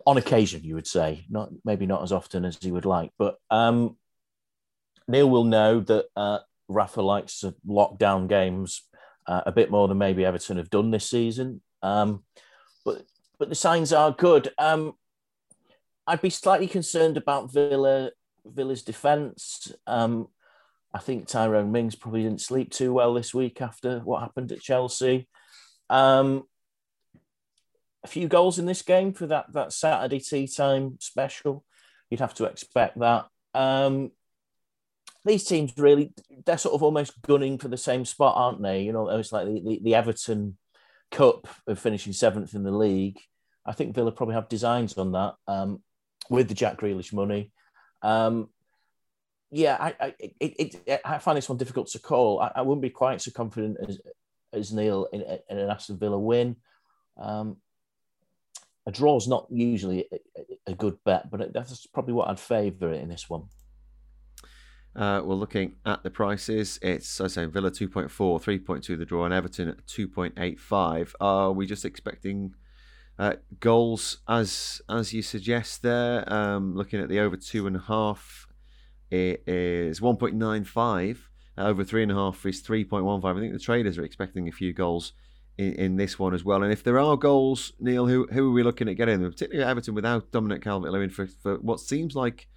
on 0.05 0.17
occasion, 0.17 0.63
you 0.63 0.75
would 0.75 0.87
say, 0.87 1.25
not 1.29 1.49
maybe 1.63 1.85
not 1.85 2.03
as 2.03 2.11
often 2.11 2.45
as 2.45 2.57
he 2.61 2.71
would 2.71 2.85
like. 2.85 3.11
But 3.17 3.37
um, 3.49 3.97
Neil 5.07 5.29
will 5.29 5.43
know 5.43 5.79
that 5.81 6.05
uh, 6.15 6.39
Rafa 6.67 7.01
likes 7.01 7.39
to 7.39 7.55
lock 7.65 7.97
down 7.97 8.27
games 8.27 8.83
uh, 9.27 9.41
a 9.45 9.51
bit 9.51 9.71
more 9.71 9.87
than 9.87 9.97
maybe 9.97 10.25
Everton 10.25 10.57
have 10.57 10.69
done 10.69 10.91
this 10.91 11.09
season. 11.09 11.61
Um, 11.81 12.23
but 12.83 13.03
but 13.39 13.49
the 13.49 13.55
signs 13.55 13.91
are 13.91 14.11
good. 14.11 14.49
Um, 14.57 14.93
I'd 16.07 16.21
be 16.21 16.29
slightly 16.29 16.67
concerned 16.67 17.17
about 17.17 17.51
Villa 17.51 18.11
Villa's 18.45 18.83
defence. 18.83 19.71
Um, 19.87 20.27
I 20.93 20.99
think 20.99 21.27
Tyrone 21.27 21.71
Mings 21.71 21.95
probably 21.95 22.23
didn't 22.23 22.41
sleep 22.41 22.71
too 22.71 22.93
well 22.93 23.13
this 23.13 23.33
week 23.33 23.61
after 23.61 23.99
what 23.99 24.21
happened 24.21 24.51
at 24.51 24.61
Chelsea. 24.61 25.27
Um, 25.89 26.43
a 28.05 28.07
few 28.07 28.27
goals 28.27 28.59
in 28.59 28.65
this 28.65 28.81
game 28.81 29.13
for 29.13 29.27
that 29.27 29.51
that 29.53 29.73
Saturday 29.73 30.19
tea 30.19 30.47
time 30.47 30.97
special. 30.99 31.65
You'd 32.09 32.19
have 32.19 32.35
to 32.35 32.45
expect 32.45 32.99
that. 32.99 33.25
Um, 33.53 34.11
these 35.25 35.43
teams 35.43 35.73
really 35.75 36.13
they're 36.45 36.57
sort 36.57 36.75
of 36.75 36.83
almost 36.83 37.19
gunning 37.23 37.57
for 37.57 37.67
the 37.67 37.77
same 37.77 38.05
spot, 38.05 38.35
aren't 38.37 38.61
they? 38.61 38.83
You 38.83 38.93
know, 38.93 39.09
it's 39.09 39.31
like 39.31 39.47
the, 39.47 39.59
the, 39.59 39.79
the 39.83 39.95
Everton 39.95 40.57
Cup 41.11 41.47
of 41.67 41.79
finishing 41.79 42.13
seventh 42.13 42.53
in 42.53 42.63
the 42.63 42.71
league. 42.71 43.19
I 43.65 43.71
think 43.71 43.95
Villa 43.95 44.11
probably 44.11 44.35
have 44.35 44.49
designs 44.49 44.95
on 44.97 45.13
that 45.13 45.33
um, 45.47 45.81
with 46.29 46.47
the 46.47 46.53
Jack 46.53 46.77
Grealish 46.77 47.11
money. 47.11 47.51
Um, 48.03 48.49
yeah, 49.49 49.77
I, 49.79 49.95
I, 49.99 50.13
it, 50.19 50.75
it, 50.85 51.01
I 51.03 51.17
find 51.17 51.37
this 51.37 51.49
one 51.49 51.57
difficult 51.57 51.87
to 51.89 51.99
call. 51.99 52.39
I, 52.39 52.51
I 52.57 52.61
wouldn't 52.61 52.83
be 52.83 52.89
quite 52.91 53.21
so 53.21 53.31
confident 53.31 53.77
as, 53.87 53.99
as 54.53 54.73
Neil 54.73 55.07
in, 55.11 55.21
in 55.21 55.57
an 55.57 55.69
Aston 55.69 55.97
Villa 55.97 56.19
win. 56.19 56.57
Um, 57.17 57.57
a 58.85 58.91
draw 58.91 59.17
is 59.17 59.27
not 59.27 59.47
usually 59.49 60.07
a, 60.11 60.71
a, 60.71 60.75
good 60.75 60.97
bet, 61.03 61.29
but 61.31 61.53
that's 61.53 61.85
probably 61.87 62.13
what 62.13 62.29
I'd 62.29 62.39
favour 62.39 62.93
in 62.93 63.09
this 63.09 63.29
one. 63.29 63.43
Uh, 64.95 65.21
we're 65.23 65.35
looking 65.35 65.73
at 65.85 66.03
the 66.03 66.09
prices. 66.09 66.79
It's, 66.81 67.19
I 67.19 67.27
say, 67.27 67.45
Villa 67.45 67.71
2.4, 67.71 68.09
3.2 68.09 68.97
the 68.97 69.05
draw, 69.05 69.25
and 69.25 69.33
Everton 69.33 69.69
at 69.69 69.85
2.85. 69.87 71.13
Are 71.19 71.51
we 71.51 71.65
just 71.65 71.83
expecting 71.83 72.53
uh, 73.17 73.33
goals 73.59 74.17
as 74.27 74.81
as 74.87 75.13
you 75.13 75.21
suggest 75.21 75.81
there? 75.81 76.31
Um, 76.31 76.75
looking 76.75 77.01
at 77.01 77.09
the 77.09 77.19
over 77.19 77.35
two 77.35 77.67
and 77.67 77.75
a 77.75 77.81
half, 77.87 78.47
it 79.11 79.43
is 79.47 79.99
1.95. 79.99 81.17
over 81.57 81.83
three 81.83 82.03
and 82.03 82.11
a 82.11 82.15
half 82.15 82.45
is 82.45 82.63
3.15. 82.63 83.25
I 83.25 83.39
think 83.39 83.51
the 83.51 83.59
traders 83.59 83.97
are 83.97 84.03
expecting 84.03 84.47
a 84.47 84.51
few 84.51 84.71
goals 84.71 85.11
in, 85.57 85.73
in, 85.73 85.95
this 85.95 86.19
one 86.19 86.33
as 86.33 86.43
well. 86.43 86.63
And 86.63 86.71
if 86.71 86.83
there 86.83 86.99
are 86.99 87.17
goals, 87.17 87.73
Neil, 87.79 88.07
who 88.07 88.27
who 88.31 88.49
are 88.49 88.53
we 88.53 88.63
looking 88.63 88.89
at 88.89 88.95
getting 88.95 89.21
them? 89.21 89.31
Particularly 89.31 89.69
Everton 89.69 89.95
without 89.95 90.31
Dominic 90.31 90.61
Calvert-Lewin 90.63 91.09
for, 91.09 91.27
for 91.27 91.55
what 91.59 91.79
seems 91.79 92.15
like 92.15 92.47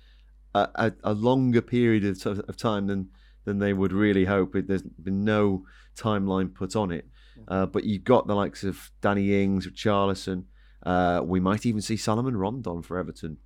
a, 0.54 0.68
a, 0.74 0.92
a 1.04 1.12
longer 1.12 1.62
period 1.62 2.04
of, 2.04 2.38
of 2.40 2.56
time 2.56 2.86
than 2.86 3.08
than 3.44 3.58
they 3.58 3.72
would 3.72 3.92
really 3.92 4.24
hope. 4.24 4.54
There's 4.54 4.82
been 4.82 5.24
no 5.24 5.64
timeline 5.96 6.54
put 6.54 6.76
on 6.76 6.90
it. 6.90 7.08
Uh, 7.46 7.66
but 7.66 7.84
you've 7.84 8.04
got 8.04 8.26
the 8.26 8.34
likes 8.34 8.64
of 8.64 8.90
Danny 9.00 9.42
Ings, 9.42 9.66
Charlison. 9.68 10.44
Uh, 10.84 11.20
we 11.24 11.40
might 11.40 11.66
even 11.66 11.80
see 11.80 11.96
Salomon 11.96 12.36
Rondon 12.36 12.82
for 12.82 12.98
Everton. 12.98 13.38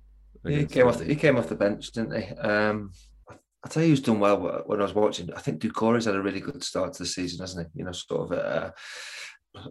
Yeah, 0.45 0.59
he 0.59 0.65
came 0.65 0.87
off. 0.87 0.97
The, 0.97 1.05
he 1.05 1.15
came 1.15 1.37
off 1.37 1.47
the 1.47 1.55
bench, 1.55 1.91
didn't 1.91 2.21
he? 2.21 2.29
Um, 2.35 2.91
I 3.63 3.69
tell 3.69 3.83
you, 3.83 3.89
who's 3.89 4.01
done 4.01 4.19
well 4.19 4.63
when 4.65 4.81
I 4.81 4.83
was 4.83 4.93
watching. 4.93 5.31
I 5.33 5.39
think 5.39 5.61
Doucouré's 5.61 6.05
had 6.05 6.15
a 6.15 6.21
really 6.21 6.41
good 6.41 6.63
start 6.63 6.93
to 6.93 7.03
the 7.03 7.07
season, 7.07 7.39
hasn't 7.39 7.67
he? 7.67 7.79
You 7.79 7.85
know, 7.85 7.93
sort 7.93 8.31
of 8.31 8.37
a, 8.37 8.73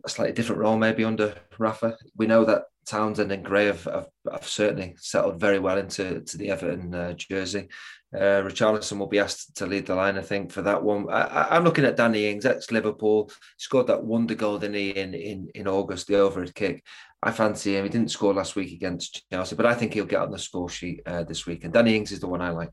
a 0.04 0.08
slightly 0.08 0.32
different 0.32 0.60
role 0.60 0.76
maybe 0.76 1.04
under 1.04 1.34
Rafa. 1.58 1.96
We 2.16 2.26
know 2.26 2.44
that 2.44 2.64
Townsend 2.86 3.32
and 3.32 3.44
Gray 3.44 3.66
have, 3.66 3.84
have, 3.84 4.08
have 4.30 4.46
certainly 4.46 4.94
settled 4.98 5.40
very 5.40 5.58
well 5.58 5.78
into 5.78 6.20
to 6.20 6.36
the 6.36 6.50
Everton 6.50 6.94
uh, 6.94 7.12
jersey. 7.14 7.68
Uh, 8.14 8.42
Richarlison 8.42 8.98
will 8.98 9.06
be 9.06 9.18
asked 9.18 9.56
to 9.56 9.66
lead 9.66 9.86
the 9.86 9.94
line, 9.94 10.18
I 10.18 10.22
think, 10.22 10.52
for 10.52 10.62
that 10.62 10.82
one. 10.82 11.08
I, 11.10 11.56
am 11.56 11.64
looking 11.64 11.84
at 11.84 11.96
Danny 11.96 12.26
Ings, 12.28 12.44
ex 12.44 12.70
Liverpool, 12.70 13.30
scored 13.56 13.86
that 13.86 14.04
wonder 14.04 14.34
goal, 14.34 14.58
didn't 14.58 14.74
he, 14.76 14.90
in, 14.90 15.14
in, 15.14 15.48
in 15.54 15.66
August, 15.66 16.08
the 16.08 16.16
overhead 16.16 16.54
kick. 16.54 16.84
I 17.22 17.30
fancy 17.30 17.76
him. 17.76 17.84
He 17.84 17.90
didn't 17.90 18.10
score 18.10 18.34
last 18.34 18.56
week 18.56 18.72
against 18.72 19.24
Chelsea, 19.30 19.56
but 19.56 19.64
I 19.64 19.74
think 19.74 19.94
he'll 19.94 20.04
get 20.04 20.20
on 20.20 20.30
the 20.30 20.38
score 20.38 20.68
sheet 20.68 21.02
uh, 21.06 21.22
this 21.22 21.46
week. 21.46 21.64
And 21.64 21.72
Danny 21.72 21.96
Ings 21.96 22.12
is 22.12 22.20
the 22.20 22.28
one 22.28 22.42
I 22.42 22.50
like. 22.50 22.70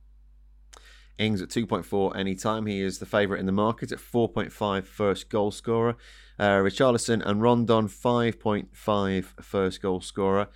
Ings 1.20 1.42
at 1.42 1.50
2.4 1.50 2.18
anytime. 2.18 2.66
He 2.66 2.82
is 2.82 2.98
the 2.98 3.06
favourite 3.06 3.40
in 3.40 3.46
the 3.46 3.52
market 3.52 3.92
at 3.92 4.00
4.5 4.00 4.86
first 4.86 5.30
goal 5.30 5.52
scorer. 5.52 5.96
Uh, 6.40 6.60
Richarlison 6.60 7.22
and 7.26 7.42
Rondon 7.42 7.90
5.5 7.90 9.26
first 9.42 9.82
goal 9.82 10.00
scorer. 10.00 10.48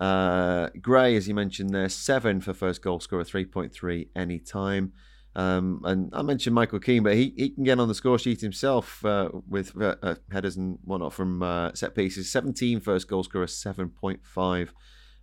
Uh, 0.00 0.70
Gray, 0.80 1.14
as 1.14 1.28
you 1.28 1.34
mentioned 1.34 1.70
there, 1.70 1.90
7 1.90 2.40
for 2.40 2.54
first 2.54 2.80
goal 2.80 3.00
scorer, 3.00 3.22
3.3 3.22 4.08
anytime. 4.16 4.92
Um, 5.34 5.82
and 5.84 6.10
I 6.14 6.22
mentioned 6.22 6.54
Michael 6.54 6.80
Keane, 6.80 7.02
but 7.02 7.14
he, 7.14 7.34
he 7.36 7.50
can 7.50 7.64
get 7.64 7.78
on 7.78 7.88
the 7.88 7.94
score 7.94 8.18
sheet 8.18 8.40
himself 8.40 9.04
uh, 9.04 9.28
with 9.46 9.78
uh, 9.78 9.96
uh 10.02 10.14
headers 10.32 10.56
and 10.56 10.78
whatnot 10.82 11.12
from 11.12 11.42
uh, 11.42 11.74
set 11.74 11.94
pieces. 11.94 12.32
17 12.32 12.80
first 12.80 13.06
goal 13.06 13.22
scorer, 13.22 13.44
7.5 13.44 14.68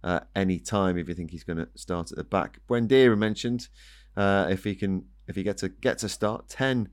uh, 0.03 0.19
any 0.35 0.59
time 0.59 0.99
if 0.99 1.09
you 1.09 1.15
think 1.15 1.31
he's 1.31 1.43
going 1.43 1.57
to 1.57 1.67
start 1.73 2.11
at 2.11 2.17
the 2.17 2.23
back. 2.23 2.59
Buendia 2.69 3.17
mentioned 3.17 3.67
if 4.15 4.63
he 4.63 4.75
can 4.75 5.05
if 5.27 5.35
he 5.35 5.41
gets 5.41 5.61
to 5.61 5.69
get 5.69 5.97
to 5.99 6.09
start 6.09 6.49
10 6.49 6.89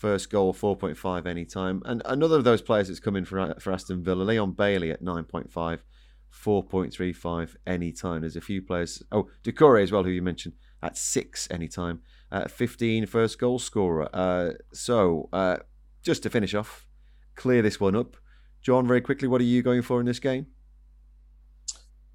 first 0.00 0.30
goal 0.30 0.54
4.5 0.54 1.26
anytime. 1.26 1.82
And 1.84 2.00
another 2.06 2.36
of 2.36 2.44
those 2.44 2.62
players 2.62 2.88
that's 2.88 2.98
coming 2.98 3.24
for 3.24 3.54
for 3.60 3.72
Aston 3.72 4.02
Villa 4.02 4.22
Leon 4.22 4.52
Bailey 4.52 4.90
at 4.90 5.02
9.5 5.02 5.80
4.35 6.32 7.56
anytime. 7.66 8.22
There's 8.22 8.36
a 8.36 8.40
few 8.40 8.62
players 8.62 9.02
oh 9.12 9.28
Doucouré 9.44 9.82
as 9.82 9.92
well 9.92 10.02
who 10.02 10.10
you 10.10 10.22
mentioned 10.22 10.54
at 10.82 10.96
6 10.96 11.48
anytime. 11.50 12.00
Uh, 12.32 12.48
15 12.48 13.06
first 13.06 13.38
goal 13.38 13.58
scorer. 13.58 14.08
Uh, 14.14 14.52
so 14.72 15.28
uh, 15.32 15.58
just 16.02 16.22
to 16.22 16.30
finish 16.30 16.54
off 16.54 16.86
clear 17.36 17.60
this 17.60 17.78
one 17.78 17.94
up. 17.94 18.16
John 18.62 18.86
very 18.86 19.02
quickly 19.02 19.28
what 19.28 19.42
are 19.42 19.44
you 19.44 19.62
going 19.62 19.82
for 19.82 20.00
in 20.00 20.06
this 20.06 20.18
game? 20.18 20.46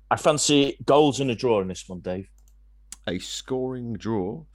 I 0.09 0.15
fancy 0.15 0.77
goals 0.85 1.19
in 1.19 1.29
a 1.29 1.35
draw 1.35 1.61
in 1.61 1.67
this 1.67 1.87
one 1.87 1.99
Dave. 1.99 2.29
A 3.07 3.19
scoring 3.19 3.93
draw. 3.93 4.45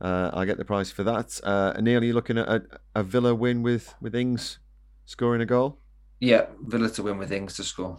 Uh, 0.00 0.30
I 0.32 0.44
get 0.44 0.58
the 0.58 0.64
price 0.64 0.90
for 0.90 1.02
that. 1.04 1.40
Uh, 1.42 1.72
Neil, 1.80 2.00
are 2.00 2.04
you 2.04 2.12
looking 2.12 2.38
at 2.38 2.48
a, 2.48 2.62
a, 2.94 3.02
Villa 3.02 3.34
win 3.34 3.62
with, 3.62 3.94
with 4.00 4.14
Ings 4.14 4.58
scoring 5.06 5.40
a 5.40 5.46
goal? 5.46 5.78
Yeah, 6.20 6.46
Villa 6.60 6.88
to 6.90 7.02
win 7.02 7.18
with 7.18 7.32
Ings 7.32 7.56
to 7.56 7.64
score. 7.64 7.98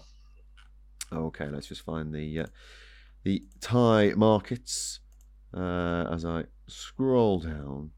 Okay, 1.12 1.48
let's 1.48 1.68
just 1.68 1.82
find 1.82 2.14
the 2.14 2.42
uh, 2.42 2.46
the 3.24 3.44
tie 3.60 4.14
markets 4.16 5.00
uh, 5.54 6.06
as 6.12 6.24
I 6.24 6.46
scroll 6.68 7.40
down. 7.40 7.92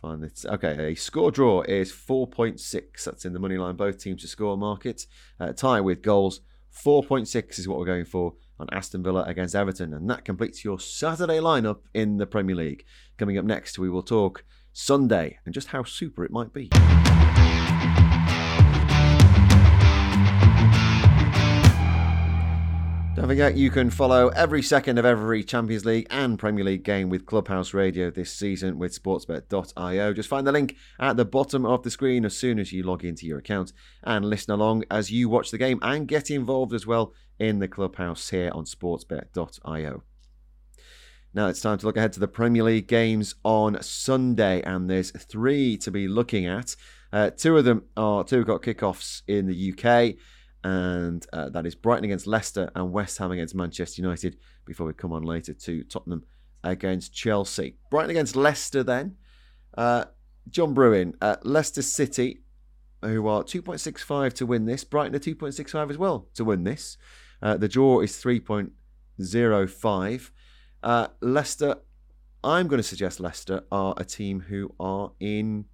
Find 0.00 0.24
it. 0.24 0.44
Okay, 0.44 0.92
a 0.92 0.94
score 0.94 1.30
draw 1.30 1.62
is 1.62 1.92
4.6. 1.92 3.04
That's 3.04 3.24
in 3.24 3.32
the 3.32 3.38
money 3.38 3.56
line. 3.56 3.76
Both 3.76 3.98
teams 3.98 4.22
to 4.22 4.28
score 4.28 4.56
market. 4.56 5.06
Uh, 5.38 5.52
tie 5.52 5.80
with 5.80 6.02
goals. 6.02 6.40
4.6 6.74 7.58
is 7.58 7.68
what 7.68 7.78
we're 7.78 7.86
going 7.86 8.04
for 8.04 8.34
on 8.58 8.68
Aston 8.72 9.02
Villa 9.02 9.22
against 9.24 9.54
Everton. 9.54 9.92
And 9.92 10.08
that 10.10 10.24
completes 10.24 10.64
your 10.64 10.78
Saturday 10.78 11.38
lineup 11.38 11.80
in 11.94 12.18
the 12.18 12.26
Premier 12.26 12.56
League. 12.56 12.84
Coming 13.18 13.38
up 13.38 13.44
next, 13.44 13.78
we 13.78 13.90
will 13.90 14.02
talk 14.02 14.44
Sunday 14.72 15.38
and 15.44 15.54
just 15.54 15.68
how 15.68 15.84
super 15.84 16.24
it 16.24 16.30
might 16.30 16.52
be. 16.52 16.70
Don't 23.14 23.28
forget 23.28 23.56
you 23.56 23.70
can 23.70 23.90
follow 23.90 24.30
every 24.30 24.62
second 24.62 24.98
of 24.98 25.04
every 25.04 25.44
Champions 25.44 25.84
League 25.84 26.06
and 26.10 26.38
Premier 26.38 26.64
League 26.64 26.82
game 26.82 27.08
with 27.08 27.26
Clubhouse 27.26 27.72
Radio 27.72 28.10
this 28.10 28.32
season 28.32 28.78
with 28.78 29.00
sportsbet.io. 29.00 30.12
Just 30.12 30.28
find 30.28 30.44
the 30.44 30.50
link 30.50 30.76
at 30.98 31.16
the 31.16 31.24
bottom 31.24 31.64
of 31.64 31.82
the 31.82 31.90
screen 31.90 32.24
as 32.24 32.36
soon 32.36 32.58
as 32.58 32.72
you 32.72 32.82
log 32.82 33.04
into 33.04 33.26
your 33.26 33.38
account 33.38 33.72
and 34.02 34.24
listen 34.24 34.52
along 34.52 34.84
as 34.90 35.12
you 35.12 35.28
watch 35.28 35.52
the 35.52 35.58
game 35.58 35.78
and 35.82 36.08
get 36.08 36.30
involved 36.30 36.72
as 36.72 36.84
well 36.84 37.12
in 37.42 37.58
the 37.58 37.68
Clubhouse 37.68 38.30
here 38.30 38.50
on 38.54 38.64
sportsbet.io. 38.64 40.02
Now 41.34 41.48
it's 41.48 41.60
time 41.60 41.78
to 41.78 41.86
look 41.86 41.96
ahead 41.96 42.12
to 42.12 42.20
the 42.20 42.28
Premier 42.28 42.62
League 42.62 42.86
games 42.86 43.34
on 43.42 43.82
Sunday, 43.82 44.62
and 44.62 44.88
there's 44.88 45.10
three 45.10 45.76
to 45.78 45.90
be 45.90 46.06
looking 46.06 46.46
at. 46.46 46.76
Uh, 47.12 47.30
two 47.30 47.56
of 47.56 47.64
them 47.64 47.84
are 47.96 48.22
two 48.22 48.44
got 48.44 48.62
kickoffs 48.62 49.22
in 49.26 49.46
the 49.46 49.72
UK 49.72 50.16
and 50.64 51.26
uh, 51.32 51.48
that 51.48 51.66
is 51.66 51.74
Brighton 51.74 52.04
against 52.04 52.26
Leicester 52.26 52.70
and 52.74 52.92
West 52.92 53.18
Ham 53.18 53.32
against 53.32 53.54
Manchester 53.54 54.00
United 54.00 54.36
before 54.64 54.86
we 54.86 54.92
come 54.92 55.12
on 55.12 55.22
later 55.22 55.52
to 55.52 55.82
Tottenham 55.84 56.24
against 56.62 57.12
Chelsea. 57.12 57.76
Brighton 57.90 58.10
against 58.10 58.36
Leicester 58.36 58.82
then. 58.82 59.16
Uh, 59.76 60.04
John 60.48 60.74
Brewin, 60.74 61.14
uh, 61.20 61.36
Leicester 61.42 61.82
City, 61.82 62.42
who 63.00 63.26
are 63.26 63.42
2.65 63.42 64.32
to 64.34 64.46
win 64.46 64.66
this. 64.66 64.84
Brighton 64.84 65.14
are 65.14 65.18
2.65 65.18 65.90
as 65.90 65.98
well 65.98 66.28
to 66.34 66.44
win 66.44 66.64
this. 66.64 66.96
Uh, 67.42 67.56
the 67.56 67.68
draw 67.68 68.00
is 68.00 68.12
3.05. 68.12 70.30
Uh, 70.82 71.08
Leicester, 71.20 71.76
I'm 72.44 72.68
going 72.68 72.78
to 72.78 72.86
suggest 72.86 73.20
Leicester 73.20 73.62
are 73.70 73.94
a 73.96 74.04
team 74.04 74.40
who 74.40 74.74
are 74.78 75.12
in, 75.20 75.64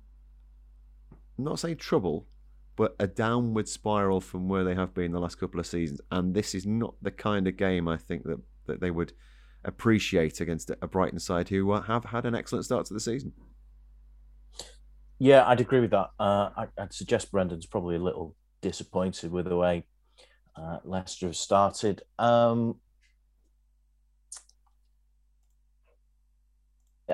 I'm 1.38 1.44
not 1.44 1.58
saying 1.58 1.76
trouble, 1.76 2.26
but 2.76 2.94
a 2.98 3.06
downward 3.06 3.68
spiral 3.68 4.20
from 4.20 4.48
where 4.48 4.64
they 4.64 4.74
have 4.74 4.94
been 4.94 5.12
the 5.12 5.20
last 5.20 5.38
couple 5.38 5.60
of 5.60 5.66
seasons. 5.66 6.00
And 6.10 6.34
this 6.34 6.54
is 6.54 6.64
not 6.64 6.94
the 7.02 7.10
kind 7.10 7.46
of 7.48 7.56
game 7.56 7.88
I 7.88 7.96
think 7.96 8.24
that, 8.24 8.38
that 8.66 8.80
they 8.80 8.90
would 8.90 9.12
appreciate 9.64 10.40
against 10.40 10.70
a 10.70 10.86
Brighton 10.86 11.18
side 11.18 11.48
who 11.48 11.70
uh, 11.72 11.82
have 11.82 12.04
had 12.06 12.24
an 12.24 12.34
excellent 12.34 12.64
start 12.64 12.86
to 12.86 12.94
the 12.94 13.00
season. 13.00 13.32
Yeah, 15.18 15.46
I'd 15.46 15.60
agree 15.60 15.80
with 15.80 15.90
that. 15.90 16.10
Uh, 16.20 16.50
I, 16.56 16.66
would 16.78 16.92
suggest 16.92 17.32
Brendan's 17.32 17.66
probably 17.66 17.96
a 17.96 18.00
little 18.00 18.36
disappointed 18.60 19.32
with 19.32 19.46
the 19.46 19.56
way 19.56 19.84
uh, 20.58 20.78
Leicester 20.84 21.26
have 21.26 21.36
started. 21.36 22.02
Um, 22.18 22.76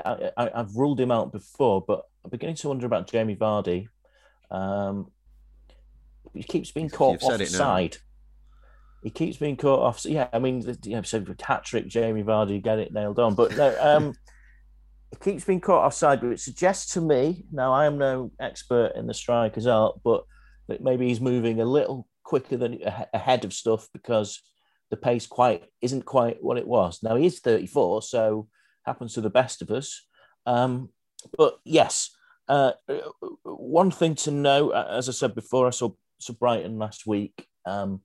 I, 0.04 0.50
have 0.54 0.74
ruled 0.74 0.98
him 0.98 1.10
out 1.10 1.30
before, 1.30 1.84
but 1.86 2.02
I'm 2.24 2.30
beginning 2.30 2.56
to 2.56 2.68
wonder 2.68 2.86
about 2.86 3.08
Jamie 3.08 3.36
Vardy. 3.36 3.88
Um, 4.50 5.10
he 6.32 6.42
keeps 6.42 6.72
being 6.72 6.88
caught 6.88 7.22
offside. 7.22 7.98
He 9.02 9.10
keeps 9.10 9.36
being 9.36 9.56
caught 9.56 9.80
off. 9.80 10.04
Yeah, 10.04 10.28
I 10.32 10.38
mean, 10.38 10.60
the, 10.60 10.78
you 10.84 10.96
know, 10.96 11.02
so 11.02 11.24
hat 11.42 11.64
trick, 11.64 11.86
Jamie 11.86 12.22
Vardy, 12.22 12.62
get 12.62 12.78
it 12.78 12.92
nailed 12.92 13.18
on. 13.18 13.34
But 13.34 13.56
no, 13.56 13.76
um, 13.80 14.14
it 15.12 15.20
keeps 15.20 15.44
being 15.44 15.60
caught 15.60 15.84
offside. 15.84 16.20
But 16.20 16.30
it 16.30 16.40
suggests 16.40 16.94
to 16.94 17.00
me 17.00 17.44
now 17.52 17.72
I 17.72 17.86
am 17.86 17.98
no 17.98 18.32
expert 18.40 18.92
in 18.96 19.06
the 19.06 19.14
striker's 19.14 19.66
art, 19.66 20.00
but 20.02 20.24
that 20.68 20.82
maybe 20.82 21.06
he's 21.06 21.20
moving 21.20 21.60
a 21.60 21.66
little 21.66 22.08
quicker 22.24 22.56
than 22.56 22.80
ahead 23.12 23.44
of 23.44 23.52
stuff 23.52 23.88
because 23.92 24.40
the 24.90 24.96
pace 24.96 25.26
quite 25.26 25.64
isn't 25.80 26.04
quite 26.04 26.42
what 26.42 26.58
it 26.58 26.66
was. 26.66 27.02
Now 27.02 27.16
he 27.16 27.26
is 27.26 27.40
34, 27.40 28.02
so 28.02 28.48
happens 28.84 29.14
to 29.14 29.20
the 29.20 29.30
best 29.30 29.62
of 29.62 29.70
us. 29.70 30.06
Um, 30.46 30.90
but 31.36 31.58
yes, 31.64 32.10
uh, 32.48 32.72
one 33.44 33.90
thing 33.90 34.14
to 34.16 34.30
know, 34.30 34.70
as 34.70 35.08
I 35.08 35.12
said 35.12 35.34
before, 35.34 35.66
I 35.66 35.70
saw 35.70 35.90
to 36.22 36.32
Brighton 36.32 36.78
last 36.78 37.06
week. 37.06 37.46
Um, 37.66 38.00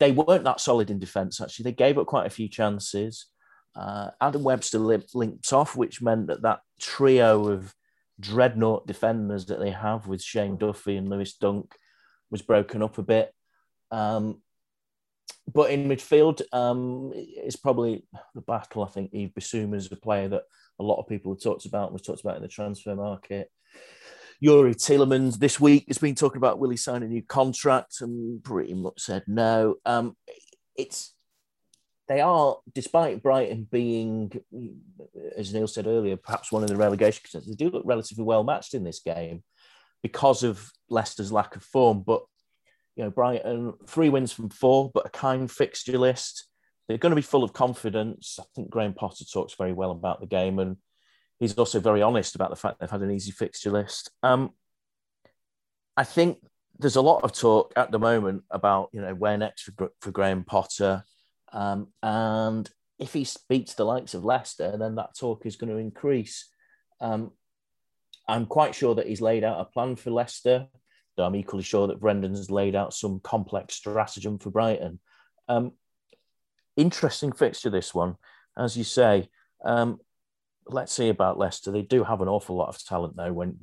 they 0.00 0.12
weren't 0.12 0.44
that 0.44 0.60
solid 0.60 0.90
in 0.90 0.98
defence, 0.98 1.40
actually. 1.40 1.64
They 1.64 1.72
gave 1.72 1.98
up 1.98 2.06
quite 2.06 2.26
a 2.26 2.30
few 2.30 2.48
chances. 2.48 3.26
Uh, 3.74 4.10
Adam 4.20 4.42
Webster 4.42 4.78
linked 4.78 5.52
off, 5.52 5.76
which 5.76 6.02
meant 6.02 6.26
that 6.26 6.42
that 6.42 6.60
trio 6.80 7.48
of 7.48 7.74
dreadnought 8.20 8.86
defenders 8.86 9.46
that 9.46 9.60
they 9.60 9.70
have 9.70 10.06
with 10.06 10.22
Shane 10.22 10.56
Duffy 10.56 10.96
and 10.96 11.08
Lewis 11.08 11.34
Dunk 11.34 11.74
was 12.32 12.42
broken 12.42 12.82
up 12.82 12.98
a 12.98 13.02
bit. 13.02 13.32
Um, 13.92 14.42
but 15.52 15.70
in 15.70 15.88
midfield, 15.88 16.40
um, 16.52 17.12
it's 17.14 17.56
probably 17.56 18.04
the 18.34 18.40
battle. 18.40 18.82
I 18.82 18.88
think 18.88 19.12
Yves 19.12 19.32
Bissouma 19.34 19.76
is 19.76 19.92
a 19.92 19.96
player 19.96 20.28
that 20.28 20.44
a 20.80 20.82
lot 20.82 20.98
of 20.98 21.06
people 21.06 21.32
have 21.32 21.42
talked 21.42 21.66
about, 21.66 21.92
was 21.92 22.02
talked 22.02 22.22
about 22.22 22.36
in 22.36 22.42
the 22.42 22.48
transfer 22.48 22.96
market. 22.96 23.50
Youri 24.42 24.74
Tielemans 24.74 25.38
this 25.38 25.60
week 25.60 25.84
has 25.86 25.98
been 25.98 26.16
talking 26.16 26.38
about 26.38 26.58
will 26.58 26.70
he 26.70 26.76
sign 26.76 27.02
a 27.04 27.06
new 27.08 27.22
contract 27.22 28.00
and 28.00 28.42
pretty 28.42 28.74
much 28.74 29.00
said 29.00 29.22
no. 29.28 29.76
Um, 29.84 30.16
it's 30.76 31.14
they 32.08 32.20
are, 32.20 32.58
despite 32.74 33.22
Brighton 33.22 33.68
being, 33.70 34.32
as 35.36 35.54
Neil 35.54 35.68
said 35.68 35.86
earlier, 35.86 36.16
perhaps 36.16 36.50
one 36.50 36.62
of 36.62 36.68
the 36.68 36.76
relegation 36.76 37.22
contenders, 37.24 37.48
they 37.48 37.64
do 37.64 37.70
look 37.70 37.84
relatively 37.86 38.24
well 38.24 38.42
matched 38.42 38.74
in 38.74 38.82
this 38.82 39.00
game 39.00 39.44
because 40.02 40.42
of 40.42 40.70
Leicester's 40.88 41.32
lack 41.32 41.56
of 41.56 41.62
form. 41.62 42.02
But 42.06 42.22
you 42.96 43.04
know, 43.04 43.10
Brighton 43.10 43.74
three 43.86 44.08
wins 44.08 44.32
from 44.32 44.50
four, 44.50 44.90
but 44.92 45.06
a 45.06 45.10
kind 45.10 45.50
fixture 45.50 45.98
list. 45.98 46.46
They're 46.88 46.98
going 46.98 47.12
to 47.12 47.16
be 47.16 47.22
full 47.22 47.44
of 47.44 47.52
confidence. 47.52 48.38
I 48.40 48.44
think 48.54 48.70
Graham 48.70 48.92
Potter 48.92 49.24
talks 49.24 49.54
very 49.54 49.72
well 49.72 49.92
about 49.92 50.20
the 50.20 50.26
game 50.26 50.58
and 50.58 50.76
he's 51.42 51.54
also 51.54 51.80
very 51.80 52.02
honest 52.02 52.36
about 52.36 52.50
the 52.50 52.56
fact 52.56 52.78
they've 52.78 52.88
had 52.88 53.02
an 53.02 53.10
easy 53.10 53.32
fixture 53.32 53.72
list. 53.72 54.12
Um, 54.22 54.50
I 55.96 56.04
think 56.04 56.38
there's 56.78 56.96
a 56.96 57.02
lot 57.02 57.24
of 57.24 57.32
talk 57.32 57.72
at 57.76 57.90
the 57.90 57.98
moment 57.98 58.44
about 58.50 58.90
you 58.92 59.00
know 59.00 59.12
where 59.12 59.36
next 59.36 59.62
for, 59.62 59.90
for 60.00 60.10
Graham 60.12 60.44
Potter, 60.44 61.02
um, 61.52 61.88
and 62.00 62.70
if 63.00 63.12
he 63.12 63.26
beats 63.48 63.74
the 63.74 63.84
likes 63.84 64.14
of 64.14 64.24
Leicester, 64.24 64.76
then 64.78 64.94
that 64.94 65.16
talk 65.18 65.44
is 65.44 65.56
going 65.56 65.70
to 65.70 65.78
increase. 65.78 66.48
Um, 67.00 67.32
I'm 68.28 68.46
quite 68.46 68.74
sure 68.74 68.94
that 68.94 69.06
he's 69.06 69.20
laid 69.20 69.44
out 69.44 69.60
a 69.60 69.64
plan 69.64 69.96
for 69.96 70.10
Leicester. 70.10 70.66
Though 71.16 71.24
I'm 71.24 71.36
equally 71.36 71.62
sure 71.62 71.88
that 71.88 72.00
Brendan's 72.00 72.50
laid 72.50 72.74
out 72.74 72.94
some 72.94 73.20
complex 73.20 73.74
stratagem 73.74 74.38
for 74.38 74.50
Brighton. 74.50 74.98
Um, 75.46 75.72
interesting 76.76 77.32
fixture 77.32 77.68
this 77.68 77.94
one, 77.94 78.16
as 78.56 78.76
you 78.78 78.84
say. 78.84 79.28
Um, 79.62 80.00
let's 80.66 80.92
see 80.92 81.10
about 81.10 81.38
Leicester. 81.38 81.70
They 81.70 81.82
do 81.82 82.02
have 82.04 82.22
an 82.22 82.28
awful 82.28 82.56
lot 82.56 82.68
of 82.68 82.82
talent 82.82 83.16
though. 83.16 83.32
When 83.32 83.56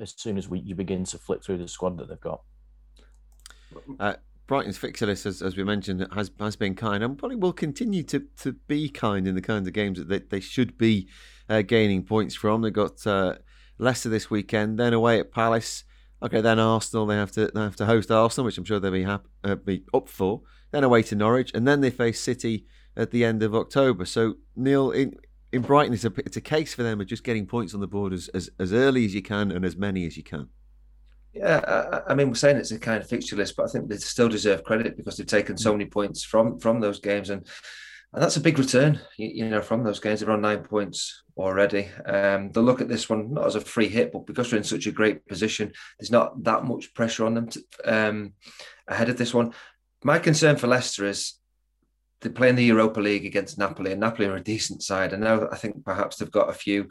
as 0.00 0.14
soon 0.16 0.38
as 0.38 0.48
we 0.48 0.60
you 0.60 0.74
begin 0.74 1.04
to 1.04 1.18
flip 1.18 1.44
through 1.44 1.58
the 1.58 1.68
squad 1.68 1.98
that 1.98 2.08
they've 2.08 2.20
got. 2.20 2.42
Uh, 4.00 4.14
Brighton's 4.46 4.78
fixture 4.78 5.04
list, 5.04 5.26
as, 5.26 5.42
as 5.42 5.56
we 5.56 5.64
mentioned, 5.64 6.06
has 6.14 6.30
has 6.40 6.56
been 6.56 6.74
kind 6.74 7.04
and 7.04 7.18
probably 7.18 7.36
will 7.36 7.52
continue 7.52 8.02
to, 8.04 8.24
to 8.38 8.54
be 8.66 8.88
kind 8.88 9.28
in 9.28 9.34
the 9.34 9.42
kinds 9.42 9.68
of 9.68 9.74
games 9.74 9.98
that 9.98 10.08
they, 10.08 10.20
they 10.20 10.40
should 10.40 10.78
be 10.78 11.08
uh, 11.50 11.60
gaining 11.60 12.02
points 12.02 12.34
from. 12.34 12.62
They've 12.62 12.72
got 12.72 13.06
uh, 13.06 13.34
Leicester 13.78 14.08
this 14.08 14.30
weekend, 14.30 14.78
then 14.78 14.92
away 14.92 15.20
at 15.20 15.32
Palace. 15.32 15.84
Okay, 16.22 16.40
then 16.40 16.58
Arsenal. 16.58 17.06
They 17.06 17.16
have 17.16 17.32
to 17.32 17.46
they 17.46 17.60
have 17.60 17.76
to 17.76 17.86
host 17.86 18.10
Arsenal, 18.10 18.46
which 18.46 18.58
I'm 18.58 18.64
sure 18.64 18.80
they'll 18.80 18.90
be 18.90 19.04
happy, 19.04 19.28
uh, 19.44 19.54
be 19.54 19.84
up 19.94 20.08
for. 20.08 20.42
Then 20.70 20.84
away 20.84 21.02
to 21.04 21.14
Norwich, 21.14 21.52
and 21.54 21.66
then 21.66 21.80
they 21.80 21.90
face 21.90 22.20
City 22.20 22.66
at 22.96 23.10
the 23.10 23.24
end 23.24 23.42
of 23.42 23.54
October. 23.54 24.04
So 24.04 24.34
Neil, 24.56 24.90
in 24.90 25.14
in 25.52 25.62
Brighton, 25.62 25.94
it's 25.94 26.04
a 26.04 26.12
it's 26.18 26.36
a 26.36 26.42
case 26.42 26.74
for 26.74 26.82
them 26.82 27.00
of 27.00 27.06
just 27.06 27.24
getting 27.24 27.46
points 27.46 27.72
on 27.72 27.80
the 27.80 27.86
board 27.86 28.12
as, 28.12 28.28
as, 28.28 28.50
as 28.58 28.72
early 28.72 29.04
as 29.04 29.14
you 29.14 29.22
can 29.22 29.50
and 29.50 29.64
as 29.64 29.76
many 29.76 30.06
as 30.06 30.16
you 30.16 30.22
can. 30.22 30.48
Yeah, 31.32 31.60
I, 32.06 32.12
I, 32.12 32.14
mean, 32.14 32.28
we're 32.28 32.34
saying 32.34 32.56
it's 32.56 32.72
a 32.72 32.78
kind 32.78 33.00
of 33.00 33.08
fixture 33.08 33.36
list, 33.36 33.54
but 33.56 33.64
I 33.64 33.68
think 33.68 33.88
they 33.88 33.96
still 33.98 34.28
deserve 34.28 34.64
credit 34.64 34.96
because 34.96 35.16
they've 35.16 35.26
taken 35.26 35.56
so 35.56 35.72
many 35.72 35.84
points 35.84 36.24
from 36.24 36.58
from 36.58 36.80
those 36.80 37.00
games, 37.00 37.30
and 37.30 37.46
and 38.12 38.22
that's 38.22 38.36
a 38.36 38.40
big 38.40 38.58
return. 38.58 39.00
You, 39.18 39.28
you 39.28 39.48
know, 39.48 39.60
from 39.60 39.84
those 39.84 40.00
games, 40.00 40.20
they're 40.20 40.30
on 40.30 40.40
nine 40.40 40.62
points 40.62 41.22
already. 41.36 41.90
Um, 42.06 42.50
they'll 42.50 42.62
look 42.62 42.80
at 42.80 42.88
this 42.88 43.08
one 43.08 43.34
not 43.34 43.46
as 43.46 43.54
a 43.54 43.60
free 43.60 43.88
hit, 43.88 44.12
but 44.12 44.26
because 44.26 44.50
they're 44.50 44.58
in 44.58 44.64
such 44.64 44.86
a 44.86 44.92
great 44.92 45.26
position, 45.26 45.72
there's 45.98 46.10
not 46.10 46.42
that 46.44 46.64
much 46.64 46.94
pressure 46.94 47.26
on 47.26 47.34
them 47.34 47.48
to, 47.48 47.62
um, 47.84 48.32
ahead 48.86 49.10
of 49.10 49.18
this 49.18 49.34
one. 49.34 49.52
My 50.02 50.18
concern 50.18 50.56
for 50.56 50.68
Leicester 50.68 51.04
is 51.04 51.34
they 52.20 52.30
play 52.30 52.48
in 52.48 52.56
the 52.56 52.64
Europa 52.64 53.00
League 53.00 53.26
against 53.26 53.58
Napoli, 53.58 53.92
and 53.92 54.00
Napoli 54.00 54.26
are 54.26 54.36
a 54.36 54.42
decent 54.42 54.82
side. 54.82 55.12
And 55.12 55.22
now 55.22 55.48
I 55.52 55.56
think 55.56 55.84
perhaps 55.84 56.16
they've 56.16 56.30
got 56.30 56.50
a 56.50 56.54
few 56.54 56.88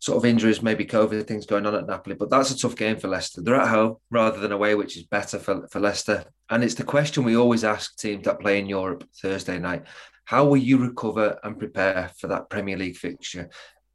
sort 0.00 0.18
of 0.18 0.24
injuries, 0.24 0.62
maybe 0.62 0.84
COVID 0.84 1.26
things 1.26 1.46
going 1.46 1.66
on 1.66 1.74
at 1.74 1.86
Napoli, 1.86 2.14
but 2.14 2.30
that's 2.30 2.50
a 2.52 2.58
tough 2.58 2.76
game 2.76 2.98
for 2.98 3.08
Leicester. 3.08 3.42
They're 3.42 3.56
at 3.56 3.68
home 3.68 3.96
rather 4.10 4.38
than 4.38 4.52
away, 4.52 4.74
which 4.76 4.96
is 4.96 5.04
better 5.04 5.38
for, 5.38 5.66
for 5.68 5.80
Leicester. 5.80 6.24
And 6.48 6.62
it's 6.62 6.74
the 6.74 6.84
question 6.84 7.24
we 7.24 7.36
always 7.36 7.64
ask 7.64 7.96
teams 7.96 8.24
that 8.24 8.40
play 8.40 8.60
in 8.60 8.66
Europe 8.66 9.04
Thursday 9.20 9.58
night 9.58 9.84
how 10.26 10.44
will 10.44 10.56
you 10.56 10.76
recover 10.76 11.38
and 11.42 11.58
prepare 11.58 12.10
for 12.18 12.26
that 12.26 12.50
Premier 12.50 12.76
League 12.76 12.96
fixture? 12.96 13.48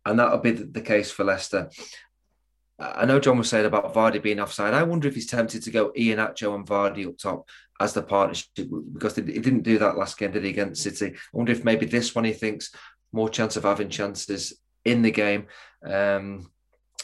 And 0.06 0.18
that'll 0.18 0.40
be 0.40 0.52
the 0.52 0.82
case 0.82 1.12
for 1.12 1.24
Leicester. 1.24 1.70
I 2.80 3.06
know 3.06 3.20
John 3.20 3.38
was 3.38 3.50
saying 3.50 3.66
about 3.66 3.94
Vardy 3.94 4.24
being 4.24 4.40
offside. 4.40 4.74
I 4.74 4.84
wonder 4.84 5.08
if 5.08 5.14
he's 5.14 5.28
tempted 5.28 5.62
to 5.64 5.72
go 5.72 5.92
Iheanacho 5.92 6.56
and 6.56 6.66
Vardy 6.66 7.08
up 7.08 7.18
top 7.18 7.48
as 7.80 7.94
the 7.94 8.02
partnership 8.02 8.48
because 8.94 9.16
he 9.16 9.22
didn't 9.22 9.62
do 9.62 9.78
that 9.78 9.98
last 9.98 10.18
game, 10.18 10.32
did 10.32 10.44
he, 10.44 10.50
against 10.50 10.82
City? 10.82 11.14
I 11.16 11.38
wonder 11.38 11.52
if 11.52 11.64
maybe 11.64 11.86
this 11.86 12.16
one 12.16 12.24
he 12.24 12.34
thinks 12.34 12.72
more 13.12 13.30
chance 13.30 13.56
of 13.58 13.64
having 13.64 13.90
chances 13.90 14.54
in 14.86 15.02
the 15.02 15.12
game. 15.12 15.48
Um, 15.86 16.50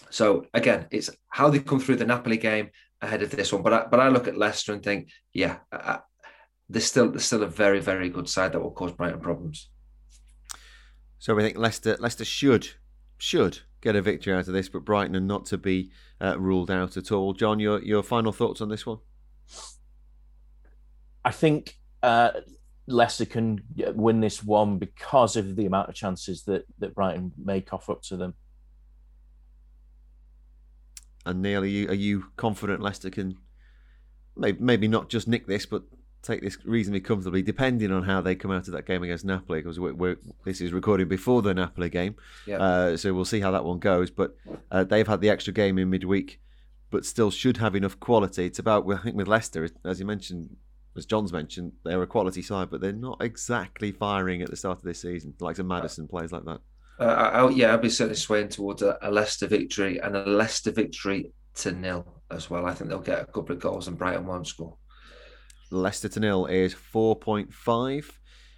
so 0.09 0.45
again, 0.53 0.88
it's 0.89 1.09
how 1.30 1.49
they 1.49 1.59
come 1.59 1.80
through 1.80 1.97
the 1.97 2.05
Napoli 2.05 2.38
game 2.38 2.69
ahead 3.01 3.21
of 3.21 3.30
this 3.30 3.51
one. 3.51 3.61
But 3.61 3.73
I, 3.73 3.86
but 3.91 3.99
I 3.99 4.07
look 4.07 4.28
at 4.28 4.38
Leicester 4.38 4.73
and 4.73 4.82
think, 4.82 5.11
yeah, 5.34 5.57
They're 6.70 6.82
still 6.82 7.11
they're 7.11 7.20
still 7.20 7.43
a 7.43 7.47
very 7.47 7.80
very 7.80 8.09
good 8.09 8.28
side 8.28 8.51
that 8.51 8.59
will 8.61 8.72
cause 8.72 8.91
Brighton 8.91 9.20
problems. 9.20 9.70
So 11.20 11.34
we 11.34 11.43
think 11.43 11.57
Leicester 11.57 11.97
Leicester 11.99 12.26
should 12.26 12.70
should 13.18 13.59
get 13.82 13.95
a 13.95 14.01
victory 14.01 14.34
out 14.34 14.47
of 14.47 14.53
this, 14.53 14.70
but 14.70 14.86
Brighton 14.86 15.15
are 15.15 15.22
not 15.22 15.45
to 15.47 15.57
be 15.57 15.91
uh, 16.22 16.38
ruled 16.39 16.70
out 16.70 16.97
at 16.97 17.11
all. 17.11 17.34
John, 17.34 17.59
your 17.59 17.82
your 17.82 18.03
final 18.03 18.32
thoughts 18.32 18.61
on 18.61 18.70
this 18.70 18.86
one? 18.86 18.99
I 21.24 21.32
think 21.32 21.78
uh, 22.03 22.32
Leicester 22.88 23.26
can 23.26 23.61
win 23.95 24.22
this 24.22 24.43
one 24.43 24.78
because 24.78 25.36
of 25.36 25.55
the 25.55 25.65
amount 25.65 25.89
of 25.89 25.95
chances 25.95 26.43
that 26.43 26.65
that 26.80 26.95
Brighton 26.95 27.32
may 27.38 27.61
cough 27.61 27.89
up 27.89 28.01
to 28.03 28.18
them. 28.18 28.34
And 31.26 31.41
Neil, 31.41 31.63
are 31.63 31.65
you 31.65 31.89
are 31.89 31.93
you 31.93 32.28
confident 32.38 32.82
Leicester 32.82 33.09
can 33.09 33.38
maybe 34.36 34.59
maybe 34.61 34.88
not 34.88 35.09
just 35.09 35.28
nick 35.28 35.47
this, 35.47 35.65
but 35.65 35.84
take 36.28 36.41
this 36.41 36.57
reasonably 36.65 36.99
comfortably, 37.01 37.41
depending 37.41 37.91
on 37.91 38.03
how 38.03 38.21
they 38.21 38.36
come 38.36 38.51
out 38.51 38.67
of 38.67 38.73
that 38.73 38.86
game 38.86 39.01
against 39.03 39.25
Napoli. 39.25 39.59
Because 39.59 39.80
we're, 39.80 39.93
we're, 39.93 40.17
this 40.45 40.61
is 40.61 40.73
recorded 40.73 41.09
before 41.09 41.41
the 41.41 41.53
Napoli 41.53 41.89
game, 41.89 42.15
Yeah. 42.45 42.57
uh, 42.57 42.97
so 42.97 43.13
we'll 43.13 43.25
see 43.25 43.39
how 43.39 43.51
that 43.51 43.63
one 43.65 43.80
goes. 43.80 44.11
But 44.11 44.36
uh, 44.71 44.84
they've 44.84 45.07
had 45.07 45.21
the 45.21 45.30
extra 45.30 45.53
game 45.53 45.78
in 45.80 45.89
midweek, 45.89 46.39
but 46.91 47.05
still 47.05 47.32
should 47.32 47.57
have 47.57 47.75
enough 47.75 47.99
quality. 47.99 48.45
It's 48.45 48.59
about 48.59 48.89
I 48.91 48.97
think 48.97 49.15
with 49.15 49.28
Leicester, 49.28 49.67
as 49.86 49.99
you 49.99 50.05
mentioned, 50.05 50.55
as 50.95 51.05
John's 51.05 51.32
mentioned, 51.34 51.73
they're 51.84 52.01
a 52.01 52.07
quality 52.07 52.41
side, 52.41 52.69
but 52.71 52.82
they're 52.82 52.91
not 52.91 53.17
exactly 53.21 53.91
firing 53.91 54.41
at 54.41 54.49
the 54.49 54.55
start 54.55 54.80
of 54.80 54.84
this 54.84 55.01
season, 55.01 55.34
like 55.39 55.55
some 55.55 55.67
Maddison 55.67 56.07
plays 56.07 56.32
like 56.32 56.45
that. 56.45 56.59
Uh, 56.99 57.03
I, 57.03 57.39
I- 57.41 57.49
yeah, 57.51 57.73
I'd 57.73 57.82
be 57.82 57.89
certainly 57.89 58.15
swaying 58.15 58.49
towards 58.49 58.82
a, 58.82 58.97
a 59.03 59.11
Leicester 59.11 59.45
victory 59.47 59.99
and 59.99 60.15
a 60.15 60.25
Leicester 60.25 60.71
victory 60.71 61.32
to 61.55 61.71
nil 61.71 62.05
as 62.32 62.49
well. 62.49 62.65
I 62.65 62.73
think 62.73 62.89
they'll 62.89 62.99
get 62.99 63.21
a 63.21 63.25
couple 63.25 63.55
of 63.55 63.59
goals 63.59 63.88
and 63.88 63.97
Brighton 63.97 64.25
won't 64.25 64.47
score. 64.47 64.75
Leicester 65.72 66.09
to 66.09 66.20
nil 66.20 66.45
is 66.45 66.74
4.5. 66.74 68.11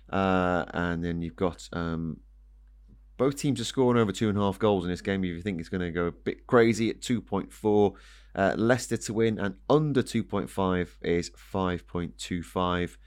Uh, 0.10 0.66
and 0.74 1.04
then 1.04 1.22
you've 1.22 1.36
got 1.36 1.70
um, 1.74 2.20
both 3.18 3.36
teams 3.36 3.60
are 3.60 3.66
scoring 3.66 4.02
over 4.02 4.12
two 4.12 4.30
and 4.30 4.38
a 4.38 4.42
half 4.42 4.58
goals 4.58 4.86
in 4.86 4.90
this 4.90 5.02
game. 5.02 5.24
If 5.24 5.30
you 5.30 5.42
think 5.42 5.60
it's 5.60 5.70
going 5.70 5.82
to 5.82 5.92
go 5.92 6.06
a 6.06 6.12
bit 6.12 6.48
crazy 6.48 6.90
at 6.90 7.02
2.4, 7.02 7.94
uh, 8.36 8.56
Leicester 8.58 8.98
to 8.98 9.14
win 9.14 9.40
and 9.40 9.56
under 9.70 10.02
2.5 10.02 10.88
is 11.02 11.30
5.25. 11.32 12.98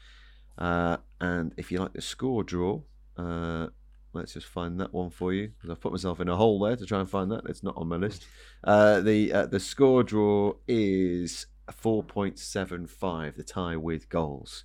Uh, 0.58 0.98
and 1.20 1.54
if 1.56 1.72
you 1.72 1.78
like 1.78 1.94
the 1.94 2.02
score 2.02 2.44
draw, 2.44 2.82
uh, 3.16 3.68
let's 4.12 4.34
just 4.34 4.46
find 4.46 4.78
that 4.80 4.92
one 4.92 5.10
for 5.10 5.32
you 5.32 5.48
because 5.48 5.70
I've 5.70 5.80
put 5.80 5.92
myself 5.92 6.20
in 6.20 6.28
a 6.28 6.36
hole 6.36 6.60
there 6.60 6.76
to 6.76 6.86
try 6.86 7.00
and 7.00 7.08
find 7.08 7.30
that. 7.30 7.44
It's 7.46 7.62
not 7.62 7.76
on 7.76 7.88
my 7.88 7.96
list. 7.96 8.26
Uh, 8.62 9.00
the 9.00 9.32
uh, 9.32 9.46
the 9.46 9.60
score 9.60 10.02
draw 10.02 10.52
is 10.68 11.46
4.75, 11.70 13.36
the 13.36 13.44
tie 13.44 13.76
with 13.76 14.08
goals. 14.08 14.64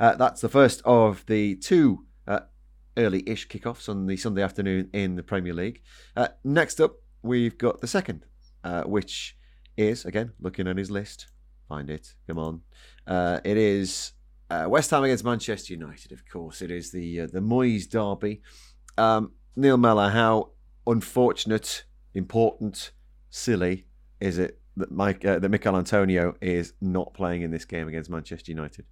Uh, 0.00 0.14
that's 0.14 0.40
the 0.40 0.48
first 0.48 0.82
of 0.84 1.24
the 1.26 1.56
two 1.56 2.06
uh, 2.26 2.40
early 2.96 3.22
ish 3.26 3.48
kickoffs 3.48 3.88
on 3.88 4.06
the 4.06 4.16
Sunday 4.16 4.42
afternoon 4.42 4.90
in 4.92 5.16
the 5.16 5.22
Premier 5.22 5.54
League. 5.54 5.82
Uh, 6.16 6.28
next 6.44 6.80
up, 6.80 6.96
we've 7.22 7.56
got 7.58 7.80
the 7.80 7.86
second, 7.86 8.24
uh, 8.64 8.82
which 8.82 9.36
is, 9.76 10.04
again, 10.04 10.32
looking 10.40 10.66
at 10.66 10.76
his 10.76 10.90
list. 10.90 11.28
Find 11.68 11.88
it. 11.88 12.14
Come 12.26 12.38
on. 12.38 12.62
Uh, 13.06 13.40
it 13.44 13.56
is 13.56 14.12
uh, 14.50 14.66
West 14.68 14.90
Ham 14.90 15.04
against 15.04 15.24
Manchester 15.24 15.72
United, 15.72 16.12
of 16.12 16.28
course. 16.28 16.60
It 16.60 16.70
is 16.70 16.90
the 16.90 17.20
the 17.26 17.40
Moyes 17.40 17.88
derby. 17.88 18.42
Um, 18.98 19.32
Neil 19.56 19.76
Mellor, 19.76 20.10
how 20.10 20.50
unfortunate, 20.86 21.84
important, 22.14 22.92
silly 23.30 23.86
is 24.20 24.38
it 24.38 24.61
that 24.76 24.90
Mike 24.90 25.24
uh, 25.24 25.38
that 25.38 25.48
Michail 25.50 25.76
Antonio 25.76 26.34
is 26.40 26.72
not 26.80 27.14
playing 27.14 27.42
in 27.42 27.50
this 27.50 27.64
game 27.64 27.88
against 27.88 28.10
Manchester 28.10 28.52
United? 28.52 28.84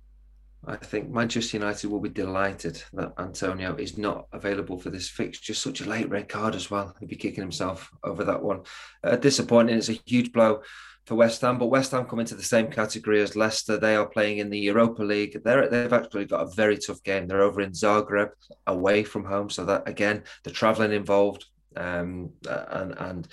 I 0.66 0.76
think 0.76 1.09
Manchester 1.09 1.57
United 1.57 1.89
will 1.89 2.01
be 2.01 2.11
delighted 2.11 2.83
that 2.93 3.14
Antonio 3.18 3.74
is 3.76 3.97
not 3.97 4.26
available 4.33 4.78
for 4.78 4.91
this 4.91 5.09
fixture. 5.09 5.55
Such 5.55 5.81
a 5.81 5.89
late 5.89 6.11
red 6.11 6.28
card 6.28 6.55
as 6.55 6.70
well. 6.70 6.95
He'd 7.01 7.09
be 7.09 7.16
kicking 7.16 7.43
himself 7.43 7.91
over 8.05 8.24
that 8.24 8.43
one. 8.43 8.62
Uh, 9.03 9.16
disappointing. 9.16 9.78
It's 9.78 9.89
a 9.89 9.99
huge 10.05 10.33
blow 10.33 10.61
for 11.07 11.14
West 11.14 11.41
Ham, 11.41 11.57
but 11.57 11.68
West 11.68 11.93
Ham 11.93 12.05
come 12.05 12.20
into 12.20 12.35
the 12.35 12.43
same 12.43 12.70
category 12.70 13.22
as 13.22 13.37
Leicester. 13.37 13.78
They 13.78 13.97
are 13.97 14.07
playing 14.07 14.39
in 14.39 14.51
the 14.51 14.59
Europa 14.59 15.03
League. 15.03 15.41
They're, 15.43 15.66
they've 15.68 15.93
actually 15.93 16.26
got 16.26 16.47
a 16.47 16.55
very 16.55 16.76
tough 16.76 17.03
game. 17.03 17.26
They're 17.26 17.43
over 17.43 17.62
in 17.62 17.72
Zagreb, 17.72 18.31
away 18.66 19.03
from 19.03 19.24
home. 19.24 19.49
So 19.49 19.64
that 19.64 19.89
again, 19.89 20.24
the 20.45 20.51
travelling 20.51 20.93
involved, 20.93 21.47
um, 21.74 22.33
and 22.47 22.95
and 22.99 23.28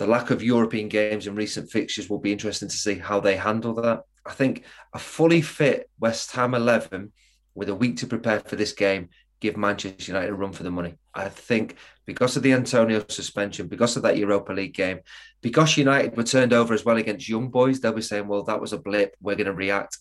the 0.00 0.06
lack 0.06 0.30
of 0.30 0.42
European 0.42 0.88
games 0.88 1.26
in 1.26 1.34
recent 1.34 1.70
fixtures 1.70 2.08
will 2.08 2.18
be 2.18 2.32
interesting 2.32 2.70
to 2.70 2.74
see 2.74 2.94
how 2.94 3.20
they 3.20 3.36
handle 3.36 3.74
that. 3.74 4.00
I 4.24 4.32
think 4.32 4.64
a 4.94 4.98
fully 4.98 5.42
fit 5.42 5.90
West 5.98 6.32
Ham 6.32 6.54
11 6.54 7.12
with 7.54 7.68
a 7.68 7.74
week 7.74 7.98
to 7.98 8.06
prepare 8.06 8.40
for 8.40 8.56
this 8.56 8.72
game 8.72 9.10
give 9.42 9.58
Manchester 9.58 10.12
United 10.12 10.30
a 10.30 10.34
run 10.34 10.52
for 10.52 10.62
the 10.62 10.70
money. 10.70 10.94
I 11.12 11.28
think 11.28 11.76
because 12.06 12.34
of 12.34 12.42
the 12.42 12.54
Antonio 12.54 13.04
suspension, 13.10 13.68
because 13.68 13.94
of 13.94 14.02
that 14.04 14.16
Europa 14.16 14.54
League 14.54 14.72
game, 14.72 15.00
because 15.42 15.76
United 15.76 16.16
were 16.16 16.22
turned 16.22 16.54
over 16.54 16.72
as 16.72 16.84
well 16.84 16.96
against 16.96 17.28
young 17.28 17.50
boys, 17.50 17.80
they'll 17.80 17.92
be 17.92 18.00
saying, 18.00 18.26
well, 18.26 18.44
that 18.44 18.60
was 18.60 18.72
a 18.72 18.78
blip. 18.78 19.14
We're 19.20 19.36
going 19.36 19.48
to 19.48 19.52
react. 19.52 19.98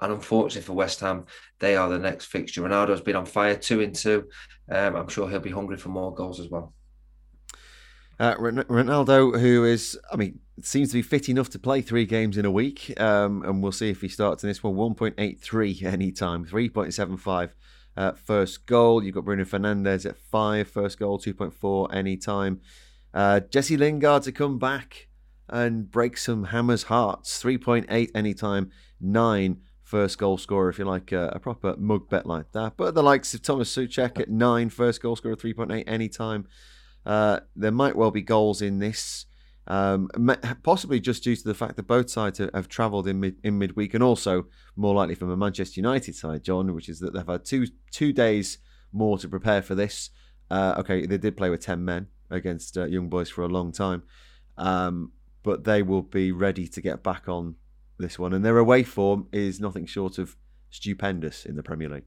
And 0.00 0.12
unfortunately 0.12 0.66
for 0.66 0.72
West 0.72 0.98
Ham, 1.00 1.26
they 1.60 1.76
are 1.76 1.88
the 1.88 2.00
next 2.00 2.26
fixture. 2.26 2.62
Ronaldo's 2.62 3.00
been 3.00 3.14
on 3.14 3.26
fire, 3.26 3.54
two 3.54 3.80
and 3.80 3.94
two. 3.94 4.28
Um, 4.68 4.96
I'm 4.96 5.08
sure 5.08 5.30
he'll 5.30 5.38
be 5.38 5.50
hungry 5.50 5.76
for 5.76 5.90
more 5.90 6.12
goals 6.12 6.40
as 6.40 6.48
well. 6.48 6.74
Uh, 8.18 8.34
Ronaldo, 8.36 9.38
who 9.38 9.64
is, 9.64 9.98
I 10.10 10.16
mean, 10.16 10.38
seems 10.62 10.88
to 10.88 10.94
be 10.94 11.02
fit 11.02 11.28
enough 11.28 11.50
to 11.50 11.58
play 11.58 11.82
three 11.82 12.06
games 12.06 12.38
in 12.38 12.46
a 12.46 12.50
week, 12.50 12.98
um, 12.98 13.42
and 13.42 13.62
we'll 13.62 13.72
see 13.72 13.90
if 13.90 14.00
he 14.00 14.08
starts 14.08 14.42
in 14.42 14.48
this 14.48 14.62
one. 14.62 14.74
1.83 14.74 15.82
anytime, 15.92 16.46
3.75 16.46 17.50
uh, 17.96 18.12
first 18.12 18.66
goal. 18.66 19.02
You've 19.02 19.14
got 19.14 19.24
Bruno 19.24 19.44
Fernandes 19.44 20.06
at 20.06 20.16
five, 20.16 20.68
first 20.68 20.98
goal, 20.98 21.18
2.4 21.18 21.94
anytime. 21.94 22.60
Uh, 23.12 23.40
Jesse 23.40 23.76
Lingard 23.76 24.22
to 24.24 24.32
come 24.32 24.58
back 24.58 25.08
and 25.48 25.90
break 25.90 26.16
some 26.16 26.44
hammers' 26.44 26.84
hearts, 26.84 27.42
3.8 27.42 28.10
anytime, 28.14 28.70
nine 29.00 29.58
first 29.82 30.18
goal 30.18 30.36
scorer, 30.36 30.68
if 30.68 30.78
you 30.78 30.84
like 30.84 31.12
a, 31.12 31.28
a 31.28 31.38
proper 31.38 31.76
mug 31.76 32.08
bet 32.08 32.26
like 32.26 32.50
that. 32.52 32.76
But 32.76 32.94
the 32.94 33.02
likes 33.02 33.32
of 33.34 33.42
Tomas 33.42 33.74
Soucek 33.74 34.18
at 34.18 34.28
nine, 34.28 34.70
first 34.70 35.00
goal 35.00 35.16
scorer, 35.16 35.36
3.8 35.36 35.84
anytime. 35.86 36.46
Uh, 37.06 37.38
there 37.54 37.70
might 37.70 37.94
well 37.94 38.10
be 38.10 38.20
goals 38.20 38.60
in 38.60 38.80
this, 38.80 39.26
um, 39.68 40.10
possibly 40.64 40.98
just 40.98 41.22
due 41.22 41.36
to 41.36 41.44
the 41.44 41.54
fact 41.54 41.76
that 41.76 41.86
both 41.86 42.10
sides 42.10 42.38
have, 42.38 42.50
have 42.52 42.68
travelled 42.68 43.06
in 43.06 43.20
mid, 43.20 43.36
in 43.44 43.56
midweek, 43.58 43.94
and 43.94 44.02
also 44.02 44.46
more 44.74 44.92
likely 44.92 45.14
from 45.14 45.30
a 45.30 45.36
Manchester 45.36 45.80
United 45.80 46.16
side, 46.16 46.42
John, 46.42 46.74
which 46.74 46.88
is 46.88 46.98
that 46.98 47.14
they've 47.14 47.26
had 47.26 47.44
two 47.44 47.68
two 47.92 48.12
days 48.12 48.58
more 48.92 49.18
to 49.18 49.28
prepare 49.28 49.62
for 49.62 49.76
this. 49.76 50.10
Uh, 50.50 50.74
okay, 50.78 51.06
they 51.06 51.16
did 51.16 51.36
play 51.36 51.48
with 51.48 51.60
ten 51.60 51.84
men 51.84 52.08
against 52.28 52.76
uh, 52.76 52.86
young 52.86 53.08
boys 53.08 53.30
for 53.30 53.44
a 53.44 53.48
long 53.48 53.70
time, 53.70 54.02
um, 54.58 55.12
but 55.44 55.62
they 55.62 55.82
will 55.82 56.02
be 56.02 56.32
ready 56.32 56.66
to 56.66 56.80
get 56.80 57.04
back 57.04 57.28
on 57.28 57.54
this 57.98 58.18
one, 58.18 58.32
and 58.32 58.44
their 58.44 58.58
away 58.58 58.82
form 58.82 59.28
is 59.32 59.60
nothing 59.60 59.86
short 59.86 60.18
of 60.18 60.36
stupendous 60.70 61.46
in 61.46 61.54
the 61.54 61.62
Premier 61.62 61.88
League. 61.88 62.04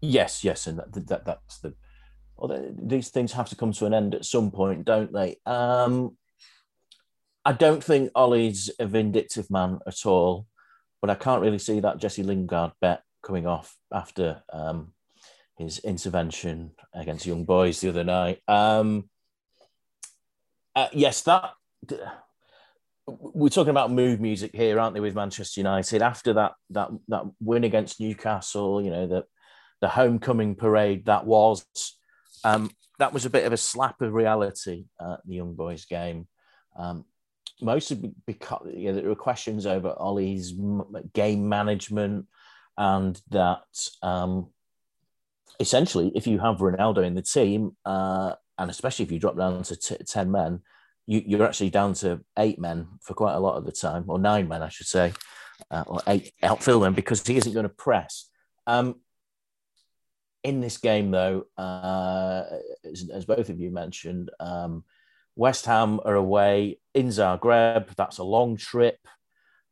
Yes, 0.00 0.44
yes, 0.44 0.68
and 0.68 0.78
that, 0.78 1.08
that 1.08 1.24
that's 1.24 1.58
the 1.58 1.74
well, 2.38 2.74
these 2.80 3.10
things 3.10 3.32
have 3.32 3.48
to 3.48 3.56
come 3.56 3.72
to 3.72 3.86
an 3.86 3.94
end 3.94 4.14
at 4.14 4.24
some 4.24 4.50
point, 4.50 4.84
don't 4.84 5.12
they? 5.12 5.36
Um, 5.44 6.16
I 7.44 7.52
don't 7.52 7.82
think 7.82 8.10
Ole's 8.14 8.70
a 8.78 8.86
vindictive 8.86 9.50
man 9.50 9.80
at 9.86 10.06
all, 10.06 10.46
but 11.00 11.10
I 11.10 11.14
can't 11.14 11.42
really 11.42 11.58
see 11.58 11.80
that 11.80 11.98
Jesse 11.98 12.22
Lingard 12.22 12.72
bet 12.80 13.02
coming 13.24 13.46
off 13.46 13.76
after 13.92 14.42
um, 14.52 14.92
his 15.56 15.78
intervention 15.80 16.72
against 16.94 17.26
young 17.26 17.44
boys 17.44 17.80
the 17.80 17.88
other 17.88 18.04
night. 18.04 18.40
Um, 18.46 19.08
uh, 20.76 20.88
yes, 20.92 21.22
that 21.22 21.52
we're 23.06 23.48
talking 23.48 23.70
about 23.70 23.90
mood 23.90 24.20
music 24.20 24.50
here, 24.54 24.78
aren't 24.78 24.94
they, 24.94 25.00
with 25.00 25.14
Manchester 25.14 25.60
United? 25.60 26.02
After 26.02 26.34
that 26.34 26.52
that 26.70 26.90
that 27.08 27.24
win 27.40 27.64
against 27.64 28.00
Newcastle, 28.00 28.82
you 28.82 28.90
know, 28.90 29.06
the 29.06 29.24
the 29.80 29.88
homecoming 29.88 30.54
parade 30.54 31.06
that 31.06 31.26
was 31.26 31.64
um, 32.44 32.70
that 32.98 33.12
was 33.12 33.24
a 33.24 33.30
bit 33.30 33.44
of 33.44 33.52
a 33.52 33.56
slap 33.56 34.00
of 34.02 34.12
reality 34.12 34.86
at 35.00 35.20
the 35.24 35.36
young 35.36 35.54
boys 35.54 35.84
game. 35.84 36.26
Um, 36.76 37.04
mostly 37.60 38.12
because 38.26 38.68
you 38.72 38.88
know, 38.88 39.00
there 39.00 39.08
were 39.08 39.14
questions 39.14 39.66
over 39.66 39.94
Ole's 39.96 40.52
game 41.12 41.48
management 41.48 42.26
and 42.76 43.20
that 43.30 43.64
um, 44.02 44.48
essentially, 45.60 46.12
if 46.14 46.26
you 46.26 46.38
have 46.38 46.58
Ronaldo 46.58 47.04
in 47.04 47.14
the 47.14 47.22
team, 47.22 47.76
uh, 47.84 48.34
and 48.56 48.70
especially 48.70 49.04
if 49.04 49.12
you 49.12 49.18
drop 49.18 49.36
down 49.36 49.62
to 49.62 49.76
t- 49.76 49.96
10 49.96 50.30
men, 50.30 50.60
you, 51.06 51.40
are 51.40 51.46
actually 51.46 51.70
down 51.70 51.94
to 51.94 52.20
eight 52.38 52.58
men 52.58 52.86
for 53.00 53.14
quite 53.14 53.34
a 53.34 53.40
lot 53.40 53.56
of 53.56 53.64
the 53.64 53.72
time, 53.72 54.04
or 54.08 54.18
nine 54.18 54.46
men, 54.46 54.62
I 54.62 54.68
should 54.68 54.86
say, 54.86 55.12
uh, 55.70 55.84
or 55.86 56.00
eight 56.06 56.32
outfield 56.42 56.82
men, 56.82 56.92
because 56.92 57.26
he 57.26 57.36
isn't 57.36 57.52
going 57.52 57.64
to 57.64 57.70
press. 57.70 58.28
Um, 58.66 58.96
in 60.48 60.60
this 60.60 60.78
game, 60.78 61.10
though, 61.10 61.46
uh, 61.56 62.44
as, 62.84 63.08
as, 63.12 63.24
both 63.24 63.50
of 63.50 63.60
you 63.60 63.70
mentioned, 63.70 64.30
um, 64.40 64.84
West 65.36 65.66
Ham 65.66 66.00
are 66.04 66.14
away 66.14 66.80
in 66.94 67.08
Zagreb. 67.08 67.94
That's 67.94 68.18
a 68.18 68.24
long 68.24 68.56
trip. 68.56 68.98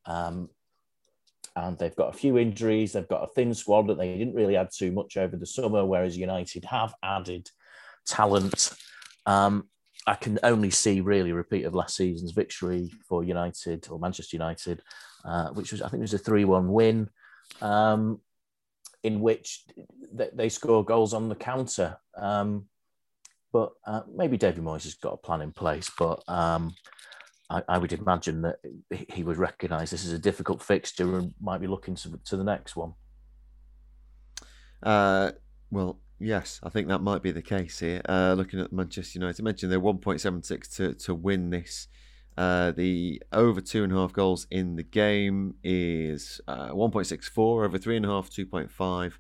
Um, 0.05 0.51
and 1.57 1.79
they've 1.79 1.97
got 1.97 2.14
a 2.14 2.18
few 2.18 2.37
injuries. 2.37 2.93
They've 2.93 3.09
got 3.09 3.24
a 3.24 3.33
thin 3.35 3.55
squad 3.55 3.89
that 3.89 3.99
they 3.99 4.16
didn't 4.16 4.35
really 4.35 4.57
add 4.57 4.68
too 4.72 4.93
much 4.93 5.16
over 5.16 5.37
the 5.37 5.47
summer, 5.47 5.85
whereas 5.85 6.16
United 6.16 6.66
have 6.66 6.95
added 7.03 7.51
talent. 8.07 8.72
Um, 9.24 9.68
I 10.07 10.14
can 10.14 10.39
only 10.43 10.70
see 10.70 11.01
really 11.01 11.33
repeat 11.33 11.64
of 11.64 11.74
last 11.74 11.97
season's 11.97 12.33
victory 12.33 12.93
for 13.09 13.24
United 13.24 13.89
or 13.91 13.99
Manchester 13.99 14.37
United, 14.37 14.83
uh, 15.24 15.49
which 15.49 15.72
was 15.72 15.83
I 15.83 15.89
think 15.89 16.01
it 16.01 16.03
was 16.03 16.14
a 16.14 16.18
three-one 16.18 16.68
win, 16.68 17.09
um, 17.61 18.20
in 19.03 19.21
which 19.21 19.65
they 20.35 20.49
score 20.49 20.85
goals 20.85 21.15
on 21.15 21.29
the 21.29 21.35
counter. 21.35 21.97
Um, 22.17 22.67
but 23.53 23.73
uh, 23.87 24.03
maybe 24.15 24.37
David 24.37 24.63
Moyes 24.63 24.85
has 24.85 24.95
got 24.95 25.15
a 25.15 25.17
plan 25.17 25.41
in 25.41 25.53
place, 25.53 25.91
but 25.99 26.23
um, 26.29 26.75
I, 27.49 27.63
I, 27.69 27.79
would 27.79 27.93
imagine 27.93 28.43
that 28.43 28.57
he 29.09 29.23
would 29.23 29.39
recognise 29.39 29.91
this 29.91 30.05
is 30.05 30.13
a 30.13 30.19
difficult 30.19 30.63
fixture 30.63 31.17
and 31.17 31.33
might 31.41 31.61
be 31.61 31.67
looking 31.67 31.95
to, 31.95 32.21
to 32.25 32.37
the 32.37 32.45
next 32.45 32.77
one. 32.77 32.95
Uh, 34.83 35.33
well, 35.71 36.01
yes, 36.19 36.61
I 36.63 36.71
think 36.71 36.89
that 36.89 37.03
might 37.03 37.23
be 37.23 37.31
the 37.31 37.43
case 37.43 37.79
here. 37.79 38.03
Uh, 38.09 38.35
looking 38.37 38.61
at 38.61 38.73
Manchester 38.73 39.19
United, 39.19 39.43
I 39.43 39.45
mentioned 39.45 39.73
they're 39.73 39.81
1.76 39.81 40.77
to, 40.77 40.95
to 40.95 41.15
win 41.15 41.51
this. 41.51 41.89
Uh, 42.37 42.70
the 42.70 43.22
over 43.32 43.61
two 43.61 43.82
and 43.82 43.93
a 43.93 43.97
half 43.97 44.12
goals 44.12 44.47
in 44.51 44.76
the 44.76 44.82
game 44.82 45.55
is 45.64 46.41
uh, 46.47 46.68
1.64, 46.68 47.64
over 47.64 47.78
three 47.78 47.97
and 47.97 48.05
a 48.05 48.09
half, 48.09 48.28
2.5. 48.28 49.12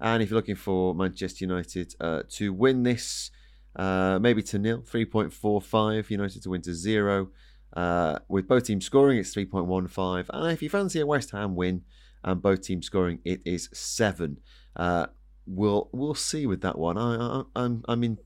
And 0.00 0.22
if 0.22 0.30
you're 0.30 0.36
looking 0.36 0.56
for 0.56 0.94
Manchester 0.94 1.44
United 1.44 1.94
uh, 2.00 2.22
to 2.30 2.52
win 2.52 2.82
this, 2.82 3.30
uh, 3.76 4.18
maybe 4.20 4.42
to 4.42 4.58
nil, 4.58 4.82
3.45. 4.82 6.10
United 6.10 6.42
to 6.42 6.50
win 6.50 6.62
to 6.62 6.74
zero. 6.74 7.30
Uh, 7.74 8.18
with 8.28 8.48
both 8.48 8.64
teams 8.64 8.84
scoring, 8.84 9.18
it's 9.18 9.34
3.15. 9.34 10.26
And 10.30 10.52
if 10.52 10.62
you 10.62 10.68
fancy 10.68 11.00
a 11.00 11.06
West 11.06 11.30
Ham 11.30 11.54
win 11.54 11.82
and 12.24 12.42
both 12.42 12.62
teams 12.62 12.86
scoring, 12.86 13.20
it 13.24 13.40
is 13.44 13.68
seven. 13.72 14.38
Uh, 14.76 15.06
we'll 15.46 15.88
we'll 15.92 16.14
see 16.14 16.46
with 16.46 16.60
that 16.62 16.78
one. 16.78 16.98
I, 16.98 17.16
I, 17.16 17.42
I'm 17.56 17.84
I'm 17.88 18.04
in, 18.04 18.18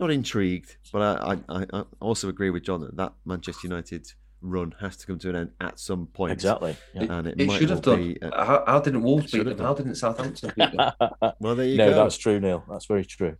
not 0.00 0.10
intrigued, 0.10 0.76
but 0.92 1.20
I, 1.22 1.38
I, 1.48 1.66
I 1.72 1.84
also 2.00 2.28
agree 2.28 2.50
with 2.50 2.64
John 2.64 2.80
that 2.80 2.96
that 2.96 3.12
Manchester 3.24 3.68
United 3.68 4.10
run 4.42 4.74
has 4.80 4.96
to 4.96 5.06
come 5.06 5.18
to 5.18 5.28
an 5.28 5.36
end 5.36 5.50
at 5.60 5.78
some 5.78 6.06
point. 6.06 6.32
Exactly. 6.32 6.76
Yeah. 6.94 7.06
And 7.10 7.28
it, 7.28 7.40
it 7.40 7.52
should 7.52 7.70
have 7.70 7.82
done. 7.82 8.14
Be, 8.14 8.22
uh, 8.22 8.44
how, 8.44 8.64
how, 8.66 8.80
didn't 8.80 9.02
Wolves 9.02 9.30
beat 9.30 9.44
them? 9.44 9.58
How 9.58 9.74
didn't 9.74 9.96
Southampton 9.96 10.52
beat 10.56 10.72
them? 10.72 10.92
well, 11.40 11.54
there 11.54 11.66
you 11.66 11.76
no, 11.76 11.90
go. 11.90 11.96
No, 11.96 12.02
that's 12.04 12.16
true, 12.16 12.40
Neil. 12.40 12.64
That's 12.68 12.86
very 12.86 13.04
true. 13.04 13.36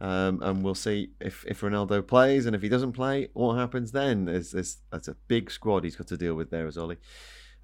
Um, 0.00 0.42
and 0.42 0.62
we'll 0.62 0.74
see 0.74 1.10
if, 1.20 1.44
if 1.46 1.60
Ronaldo 1.60 2.06
plays, 2.06 2.46
and 2.46 2.54
if 2.54 2.62
he 2.62 2.68
doesn't 2.68 2.92
play, 2.92 3.28
what 3.32 3.56
happens 3.56 3.92
then? 3.92 4.26
There's, 4.26 4.52
there's, 4.52 4.78
that's 4.90 5.08
a 5.08 5.16
big 5.28 5.50
squad 5.50 5.84
he's 5.84 5.96
got 5.96 6.06
to 6.08 6.16
deal 6.16 6.34
with 6.34 6.50
there, 6.50 6.66
as 6.66 6.76
Ole. 6.76 6.96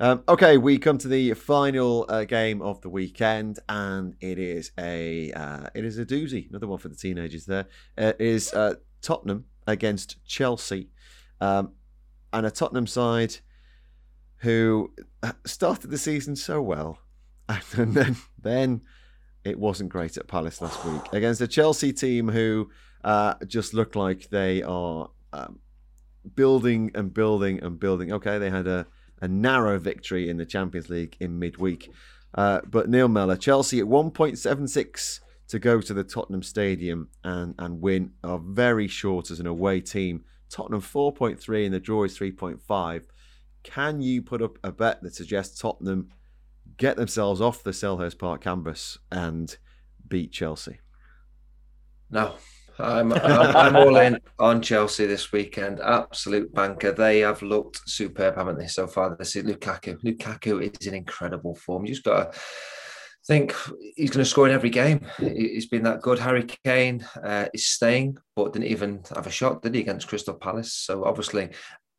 Um, 0.03 0.25
okay, 0.29 0.59
we 0.59 0.79
come 0.79 0.99
to 0.99 1.07
the 1.07 1.33
final 1.35 2.07
uh, 2.09 2.25
game 2.25 2.61
of 2.61 2.81
the 2.81 2.89
weekend, 2.89 3.61
and 3.69 4.17
it 4.21 4.37
is 4.37 4.73
a 4.77 5.31
uh, 5.31 5.69
it 5.77 5.85
is 5.85 5.97
a 5.97 6.05
doozy. 6.05 6.51
Another 6.51 6.67
one 6.67 6.81
for 6.81 6.89
the 6.89 6.97
teenagers. 6.97 7.47
There 7.47 7.67
uh, 7.97 8.13
is 8.19 8.53
uh, 8.53 8.75
Tottenham 9.01 9.45
against 9.69 10.17
Chelsea, 10.27 10.89
um, 11.41 11.75
and 12.33 12.45
a 12.45 12.51
Tottenham 12.51 12.89
side 12.89 13.37
who 14.39 14.93
uh, 15.23 15.35
started 15.47 15.93
the 15.93 15.99
season 15.99 16.35
so 16.35 16.61
well, 16.61 16.99
and 17.49 17.95
then 17.95 18.17
then 18.43 18.81
it 19.45 19.57
wasn't 19.57 19.91
great 19.91 20.17
at 20.17 20.27
Palace 20.27 20.61
last 20.61 20.85
week 20.85 21.13
against 21.13 21.41
a 21.41 21.47
Chelsea 21.47 21.93
team 21.93 22.29
who 22.29 22.69
uh, 23.05 23.35
just 23.47 23.73
look 23.73 23.95
like 23.95 24.31
they 24.31 24.65
are 24.65 25.11
um, 25.33 25.61
building 26.35 26.91
and 26.97 27.15
building 27.15 27.63
and 27.63 27.79
building. 27.79 28.13
Okay, 28.13 28.39
they 28.39 28.51
had 28.51 28.67
a, 28.67 28.85
a 29.23 29.29
narrow 29.29 29.79
victory 29.79 30.29
in 30.29 30.37
the 30.37 30.45
Champions 30.45 30.91
League 30.91 31.17
in 31.21 31.39
midweek. 31.39 31.91
Uh, 32.35 32.61
but 32.69 32.91
Neil 32.91 33.09
Mellor, 33.09 33.37
Chelsea 33.37 33.79
at 33.79 33.87
1.76 33.87 35.21
to 35.49 35.59
go 35.59 35.81
to 35.81 35.95
the 35.95 36.05
Tottenham 36.05 36.43
Stadium 36.43 37.09
and, 37.23 37.55
and 37.59 37.81
win 37.81 38.13
are 38.25 38.39
very 38.39 38.89
short 38.89 39.31
as 39.31 39.39
an 39.39 39.47
away 39.47 39.81
team. 39.81 40.25
Tottenham 40.51 40.83
4.3 40.83 41.65
and 41.65 41.73
the 41.73 41.81
draw 41.81 42.05
is 42.05 42.19
3.5. 42.19 43.05
Can 43.63 44.03
you 44.03 44.23
put 44.23 44.43
up 44.43 44.59
a 44.65 44.73
bet 44.73 45.03
that 45.03 45.15
suggests 45.15 45.59
Tottenham 45.59 46.09
get 46.77 46.97
themselves 46.97 47.41
off 47.41 47.63
the 47.63 47.71
Selhurst 47.71 48.19
Park 48.19 48.43
canvas 48.43 48.99
and 49.11 49.57
beat 50.09 50.33
Chelsea? 50.33 50.81
No, 52.11 52.35
I'm, 52.79 53.13
I'm, 53.13 53.57
I'm, 53.57 53.77
all 53.77 53.97
in 53.97 54.19
on 54.39 54.63
Chelsea 54.63 55.07
this 55.07 55.33
weekend. 55.33 55.81
Absolute 55.81 56.53
banker. 56.55 56.93
They 56.93 57.21
have 57.21 57.43
looked 57.43 57.81
superb, 57.87 58.37
haven't 58.37 58.59
they, 58.59 58.67
so 58.67 58.87
far 58.87 59.15
this 59.17 59.33
season? 59.33 59.53
Lukaku. 59.53 60.01
Lukaku 60.03 60.63
is 60.63 60.87
in 60.87 60.95
incredible 60.95 61.55
form. 61.55 61.85
You 61.85 61.93
just 61.93 62.05
got 62.05 62.33
to 62.33 62.39
think 63.27 63.55
he's 63.97 64.11
going 64.11 64.25
to 64.25 64.31
score 64.31 64.49
in 64.49 64.55
every 64.55 64.71
game. 64.71 65.07
He's 65.19 65.67
been 65.67 65.85
that 65.85 66.03
good. 66.03 66.19
Harry 66.19 66.45
Kane 66.65 67.07
uh, 67.23 67.47
is 67.55 67.67
staying, 67.67 68.17
but 68.35 68.53
didn't 68.53 68.69
even 68.69 69.03
have 69.15 69.27
a 69.27 69.31
shot, 69.31 69.63
did 69.63 69.75
he, 69.75 69.81
against 69.83 70.09
Crystal 70.09 70.35
Palace? 70.35 70.73
So 70.73 71.05
obviously, 71.05 71.51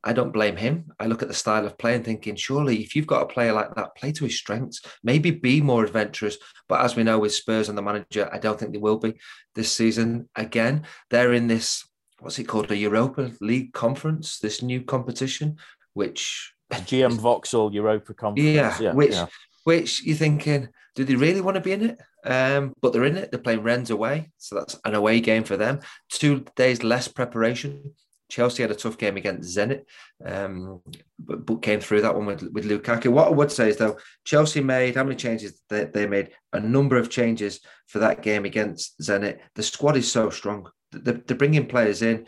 I 0.03 0.13
don't 0.13 0.33
blame 0.33 0.57
him. 0.57 0.91
I 0.99 1.07
look 1.07 1.21
at 1.21 1.27
the 1.29 1.33
style 1.33 1.65
of 1.65 1.77
play 1.77 1.95
and 1.95 2.03
thinking, 2.03 2.35
surely 2.35 2.81
if 2.81 2.95
you've 2.95 3.07
got 3.07 3.23
a 3.23 3.33
player 3.33 3.53
like 3.53 3.73
that, 3.75 3.95
play 3.95 4.11
to 4.13 4.25
his 4.25 4.37
strengths, 4.37 4.81
maybe 5.03 5.31
be 5.31 5.61
more 5.61 5.83
adventurous. 5.83 6.37
But 6.67 6.81
as 6.81 6.95
we 6.95 7.03
know 7.03 7.19
with 7.19 7.33
Spurs 7.33 7.69
and 7.69 7.77
the 7.77 7.81
manager, 7.81 8.29
I 8.31 8.37
don't 8.37 8.59
think 8.59 8.73
they 8.73 8.79
will 8.79 8.97
be 8.97 9.13
this 9.55 9.71
season. 9.71 10.29
Again, 10.35 10.83
they're 11.09 11.33
in 11.33 11.47
this, 11.47 11.87
what's 12.19 12.37
it 12.37 12.45
called, 12.45 12.71
a 12.71 12.77
Europa 12.77 13.31
League 13.39 13.73
conference, 13.73 14.39
this 14.39 14.61
new 14.61 14.81
competition, 14.81 15.57
which 15.93 16.53
GM 16.71 17.13
Vauxhall 17.13 17.73
Europa 17.73 18.13
Conference. 18.13 18.49
Yeah, 18.49 18.77
yeah 18.79 18.93
which 18.93 19.13
yeah. 19.13 19.27
which 19.63 20.03
you're 20.03 20.17
thinking, 20.17 20.69
do 20.95 21.03
they 21.03 21.15
really 21.15 21.41
want 21.41 21.55
to 21.55 21.61
be 21.61 21.71
in 21.71 21.89
it? 21.91 22.01
Um, 22.25 22.73
but 22.81 22.93
they're 22.93 23.05
in 23.05 23.17
it. 23.17 23.31
They're 23.31 23.39
playing 23.39 23.63
Rennes 23.63 23.89
away, 23.89 24.31
so 24.37 24.55
that's 24.55 24.79
an 24.85 24.95
away 24.95 25.19
game 25.19 25.43
for 25.43 25.57
them. 25.57 25.79
Two 26.09 26.45
days 26.55 26.83
less 26.83 27.07
preparation 27.07 27.93
Chelsea 28.33 28.63
had 28.63 28.71
a 28.71 28.75
tough 28.75 28.97
game 28.97 29.15
against 29.15 29.55
Zenit, 29.55 29.83
um, 30.25 30.81
but, 31.19 31.45
but, 31.45 31.61
came 31.61 31.79
through 31.79 32.01
that 32.01 32.15
one 32.15 32.25
with, 32.25 32.41
with 32.51 32.65
Lukaku. 32.65 33.09
What 33.09 33.27
I 33.27 33.31
would 33.31 33.51
say 33.51 33.69
is, 33.69 33.77
though, 33.77 33.99
Chelsea 34.25 34.59
made 34.59 34.95
how 34.95 35.03
many 35.03 35.15
changes? 35.15 35.61
They, 35.69 35.83
they 35.85 36.07
made 36.07 36.31
a 36.51 36.59
number 36.59 36.97
of 36.97 37.11
changes 37.11 37.59
for 37.85 37.99
that 37.99 38.23
game 38.23 38.45
against 38.45 38.99
Zenit. 38.99 39.37
The 39.53 39.61
squad 39.61 39.97
is 39.97 40.11
so 40.11 40.31
strong. 40.31 40.67
They're, 40.91 41.21
they're 41.27 41.37
bringing 41.37 41.67
players 41.67 42.01
in. 42.01 42.25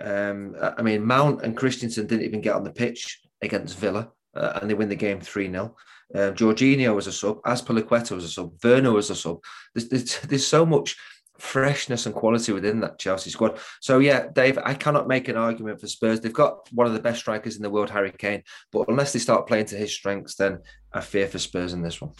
Um, 0.00 0.56
I 0.60 0.82
mean, 0.82 1.06
Mount 1.06 1.42
and 1.42 1.56
Christensen 1.56 2.08
didn't 2.08 2.26
even 2.26 2.40
get 2.40 2.56
on 2.56 2.64
the 2.64 2.72
pitch 2.72 3.20
against 3.40 3.78
Villa, 3.78 4.10
uh, 4.34 4.58
and 4.60 4.68
they 4.68 4.74
win 4.74 4.88
the 4.88 4.96
game 4.96 5.20
3 5.20 5.52
0. 5.52 5.76
Uh, 6.12 6.32
Jorginho 6.32 6.96
was 6.96 7.06
a 7.06 7.12
sub, 7.12 7.40
Azpilicueta 7.42 8.10
was 8.10 8.24
a 8.24 8.28
sub, 8.28 8.52
Werner 8.64 8.90
was 8.90 9.10
a 9.10 9.14
sub. 9.14 9.38
There's, 9.72 9.88
there's, 9.88 10.18
there's 10.28 10.46
so 10.46 10.66
much 10.66 10.96
freshness 11.38 12.06
and 12.06 12.14
quality 12.14 12.52
within 12.52 12.80
that 12.80 12.98
Chelsea 12.98 13.30
squad. 13.30 13.58
So 13.80 13.98
yeah, 13.98 14.28
Dave, 14.32 14.58
I 14.64 14.74
cannot 14.74 15.08
make 15.08 15.28
an 15.28 15.36
argument 15.36 15.80
for 15.80 15.86
Spurs. 15.86 16.20
They've 16.20 16.32
got 16.32 16.72
one 16.72 16.86
of 16.86 16.92
the 16.92 17.00
best 17.00 17.18
strikers 17.20 17.56
in 17.56 17.62
the 17.62 17.70
world, 17.70 17.90
Harry 17.90 18.12
Kane, 18.12 18.42
but 18.72 18.88
unless 18.88 19.12
they 19.12 19.18
start 19.18 19.46
playing 19.46 19.66
to 19.66 19.76
his 19.76 19.92
strengths, 19.92 20.36
then 20.36 20.60
I 20.92 21.00
fear 21.00 21.26
for 21.26 21.38
Spurs 21.38 21.72
in 21.72 21.82
this 21.82 22.00
one. 22.00 22.12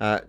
Uh, 0.00 0.20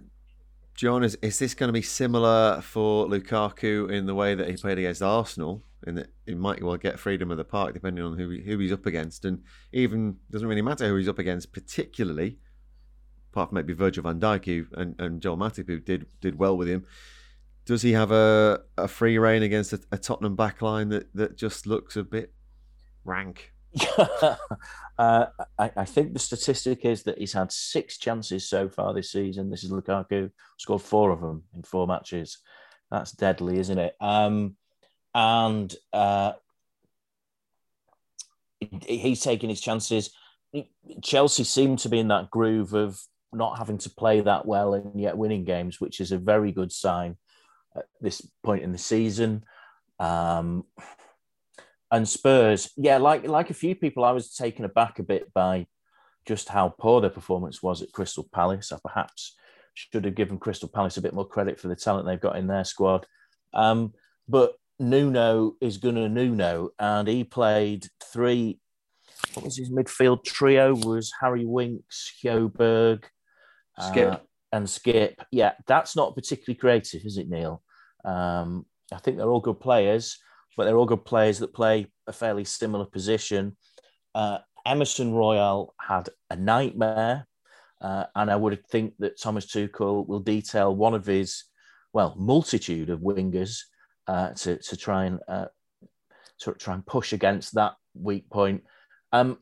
John, 0.76 1.04
is, 1.04 1.18
is 1.22 1.40
this 1.40 1.54
going 1.54 1.70
to 1.70 1.74
be 1.74 1.82
similar 1.82 2.62
for 2.62 3.08
Lukaku 3.08 3.90
in 3.92 4.06
the 4.06 4.16
way 4.16 4.36
that 4.36 4.50
he 4.50 4.58
played 4.58 4.78
against 4.78 5.02
Arsenal? 5.02 5.64
In 5.88 5.96
that 5.96 6.08
he 6.26 6.34
might 6.34 6.64
well 6.64 6.78
get 6.78 7.00
freedom 7.00 7.30
of 7.30 7.38
the 7.38 7.44
park 7.44 7.76
depending 7.76 8.04
on 8.04 8.18
who 8.18 8.40
who 8.40 8.58
he's 8.58 8.72
up 8.72 8.88
against, 8.88 9.24
and 9.24 9.44
even 9.72 10.18
doesn't 10.32 10.48
really 10.48 10.64
matter 10.64 10.88
who 10.88 10.96
he's 10.96 11.08
up 11.08 11.20
against, 11.20 11.54
particularly 11.54 12.40
apart 13.36 13.50
from 13.50 13.56
maybe 13.56 13.74
Virgil 13.74 14.04
van 14.04 14.20
Dijk 14.20 14.46
who, 14.46 14.66
and, 14.80 14.96
and 14.98 15.22
Joel 15.22 15.36
Matip 15.36 15.68
who 15.68 15.80
did 15.80 16.06
did 16.22 16.40
well 16.40 16.56
with 16.56 16.70
him. 16.70 16.86
Does 17.66 17.82
he 17.82 17.92
have 17.92 18.12
a, 18.12 18.62
a 18.78 18.88
free 18.88 19.18
reign 19.18 19.44
against 19.44 19.74
a, 19.74 19.82
a 19.92 19.98
Tottenham 19.98 20.38
backline 20.38 20.90
that, 20.92 21.14
that 21.16 21.36
just 21.36 21.68
looks 21.68 21.98
a 21.98 22.04
bit 22.04 22.32
rank? 23.04 23.52
uh, 23.98 25.26
I, 25.60 25.72
I, 25.76 25.84
think 25.84 26.14
the 26.14 26.20
statistic 26.20 26.86
is 26.86 27.04
that 27.04 27.18
he's 27.18 27.34
had 27.34 27.52
six 27.52 27.98
chances 27.98 28.48
so 28.48 28.70
far 28.70 28.94
this 28.94 29.12
season. 29.12 29.50
This 29.50 29.66
is 29.66 29.72
Lukaku 29.72 30.32
scored 30.58 30.82
four 30.82 31.12
of 31.12 31.20
them 31.20 31.44
in 31.54 31.64
four 31.64 31.86
matches. 31.86 32.38
That's 32.90 33.12
deadly, 33.12 33.60
isn't 33.60 33.78
it? 33.78 33.96
Um, 34.00 34.56
and 35.14 35.76
uh, 35.92 36.34
he's 38.86 39.22
taking 39.22 39.50
his 39.50 39.60
chances. 39.60 40.12
Chelsea 41.04 41.44
seem 41.44 41.76
to 41.78 41.90
be 41.90 42.00
in 42.00 42.08
that 42.08 42.32
groove 42.32 42.74
of 42.74 43.02
not 43.36 43.58
having 43.58 43.78
to 43.80 43.90
play 43.90 44.22
that 44.22 44.46
well 44.46 44.74
and 44.74 45.00
yet 45.00 45.18
winning 45.18 45.44
games, 45.44 45.80
which 45.80 46.00
is 46.00 46.12
a 46.12 46.18
very 46.18 46.52
good 46.52 46.72
sign 46.72 47.18
at 47.76 47.86
this 48.02 48.22
point 48.44 48.64
in 48.64 48.72
the 48.72 48.78
season. 48.78 49.44
Um, 50.00 50.66
and 51.92 52.08
Spurs, 52.08 52.72
yeah, 52.78 52.98
like 52.98 53.28
like 53.28 53.50
a 53.50 53.56
few 53.56 53.76
people, 53.76 54.04
I 54.04 54.12
was 54.12 54.34
taken 54.34 54.66
aback 54.66 55.00
a 55.00 55.04
bit 55.04 55.34
by 55.34 55.68
just 56.26 56.50
how 56.50 56.70
poor 56.70 57.02
their 57.02 57.10
performance 57.10 57.62
was 57.62 57.82
at 57.82 57.92
Crystal 57.92 58.28
Palace. 58.34 58.72
I 58.72 58.80
perhaps 58.84 59.36
should 59.74 60.06
have 60.06 60.16
given 60.16 60.40
Crystal 60.40 60.70
Palace 60.70 60.98
a 60.98 61.02
bit 61.02 61.14
more 61.14 61.28
credit 61.28 61.60
for 61.60 61.68
the 61.68 61.76
talent 61.76 62.08
they've 62.08 62.20
got 62.20 62.38
in 62.38 62.48
their 62.48 62.64
squad. 62.64 63.06
Um, 63.54 63.94
but 64.28 64.56
Nuno 64.80 65.56
is 65.62 65.78
to 65.78 65.92
Nuno, 65.92 66.70
and 66.80 67.08
he 67.08 67.24
played 67.24 67.88
three 68.04 68.60
what 69.34 69.46
was 69.46 69.58
his 69.58 69.70
midfield 69.70 70.24
trio? 70.24 70.76
Was 70.76 71.12
Harry 71.20 71.46
Winks, 71.46 72.14
Højbjerg, 72.24 73.04
Skipp, 73.80 74.14
uh, 74.14 74.20
and 74.52 74.66
Skipp. 74.66 75.16
Yeah, 75.32 75.54
that's 75.68 75.96
not 75.96 76.16
particularly 76.16 76.58
creative, 76.58 77.04
is 77.06 77.18
it, 77.18 77.30
Neil? 77.30 77.62
Um, 78.04 78.66
I 78.92 78.98
think 78.98 79.18
they're 79.18 79.30
all 79.30 79.42
good 79.42 79.60
players, 79.60 80.18
but 80.56 80.66
they're 80.66 80.78
all 80.78 80.86
good 80.86 81.06
players 81.06 81.40
that 81.40 81.54
play 81.54 81.88
a 82.08 82.14
fairly 82.14 82.46
similar 82.46 82.86
position. 82.86 83.58
Uh, 84.14 84.40
Emerson 84.66 85.14
Royal 85.14 85.74
had 85.80 86.10
a 86.30 86.36
nightmare, 86.36 87.28
uh, 87.82 88.06
and 88.16 88.32
I 88.32 88.36
would 88.36 88.66
think 88.68 88.94
that 89.00 89.20
Thomas 89.20 89.46
Tuchel 89.46 90.08
will 90.08 90.20
detail 90.20 90.76
one 90.76 90.94
of 90.94 91.06
his, 91.06 91.44
well, 91.94 92.16
multitude 92.18 92.90
of 92.90 93.02
wingers 93.02 93.60
uh, 94.08 94.32
to 94.32 94.58
to 94.58 94.78
try 94.78 95.06
and 95.06 95.20
uh, 95.28 95.46
to 96.40 96.54
try 96.54 96.74
and 96.74 96.86
push 96.86 97.14
against 97.14 97.56
that 97.56 97.74
weak 97.94 98.30
point. 98.30 98.64
Um, 99.12 99.40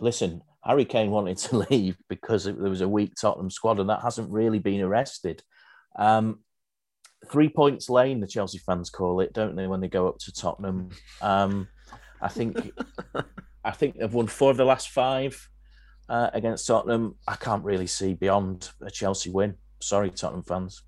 listen, 0.00 0.42
Harry 0.64 0.84
Kane 0.84 1.10
wanted 1.10 1.38
to 1.38 1.58
leave 1.70 1.96
because 2.08 2.44
there 2.44 2.54
was 2.54 2.80
a 2.80 2.88
weak 2.88 3.14
Tottenham 3.20 3.50
squad, 3.50 3.80
and 3.80 3.90
that 3.90 4.02
hasn't 4.02 4.30
really 4.30 4.58
been 4.58 4.80
arrested. 4.80 5.42
Um, 5.96 6.40
three 7.30 7.48
points 7.48 7.88
lane, 7.88 8.20
the 8.20 8.26
Chelsea 8.26 8.58
fans 8.58 8.90
call 8.90 9.20
it, 9.20 9.32
don't 9.32 9.56
they, 9.56 9.66
when 9.66 9.80
they 9.80 9.88
go 9.88 10.08
up 10.08 10.18
to 10.18 10.32
Tottenham? 10.32 10.90
Um, 11.20 11.68
I 12.20 12.28
think 12.28 12.72
I 13.64 13.70
think 13.70 13.98
they've 13.98 14.12
won 14.12 14.26
four 14.26 14.50
of 14.50 14.56
the 14.56 14.64
last 14.64 14.90
five 14.90 15.48
uh, 16.08 16.30
against 16.32 16.66
Tottenham. 16.66 17.16
I 17.26 17.36
can't 17.36 17.64
really 17.64 17.86
see 17.86 18.14
beyond 18.14 18.70
a 18.80 18.90
Chelsea 18.90 19.30
win. 19.30 19.54
Sorry, 19.80 20.10
Tottenham 20.10 20.42
fans. 20.42 20.82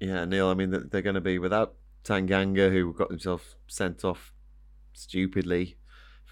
Yeah, 0.00 0.24
Neil. 0.24 0.48
I 0.48 0.54
mean, 0.54 0.70
they're 0.90 1.02
going 1.02 1.14
to 1.14 1.20
be 1.20 1.38
without 1.38 1.74
Tanganga, 2.04 2.70
who 2.70 2.92
got 2.92 3.10
himself 3.10 3.56
sent 3.68 4.04
off 4.04 4.32
stupidly 4.92 5.76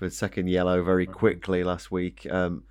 for 0.02 0.10
second 0.10 0.48
yellow 0.48 0.82
very 0.82 1.06
quickly 1.06 1.62
last 1.62 1.92
week. 1.92 2.26
Um, 2.28 2.64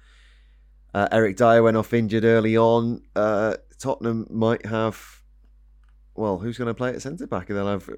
uh, 0.93 1.07
Eric 1.13 1.37
Dier 1.37 1.63
went 1.63 1.77
off 1.77 1.93
injured 1.93 2.25
early 2.25 2.57
on. 2.57 3.03
Uh, 3.15 3.55
Tottenham 3.79 4.27
might 4.29 4.65
have, 4.65 5.23
well, 6.13 6.37
who's 6.39 6.57
going 6.57 6.67
to 6.67 6.73
play 6.73 6.89
at 6.89 7.01
centre 7.01 7.27
back? 7.27 7.47
They'll 7.47 7.67
have 7.67 7.89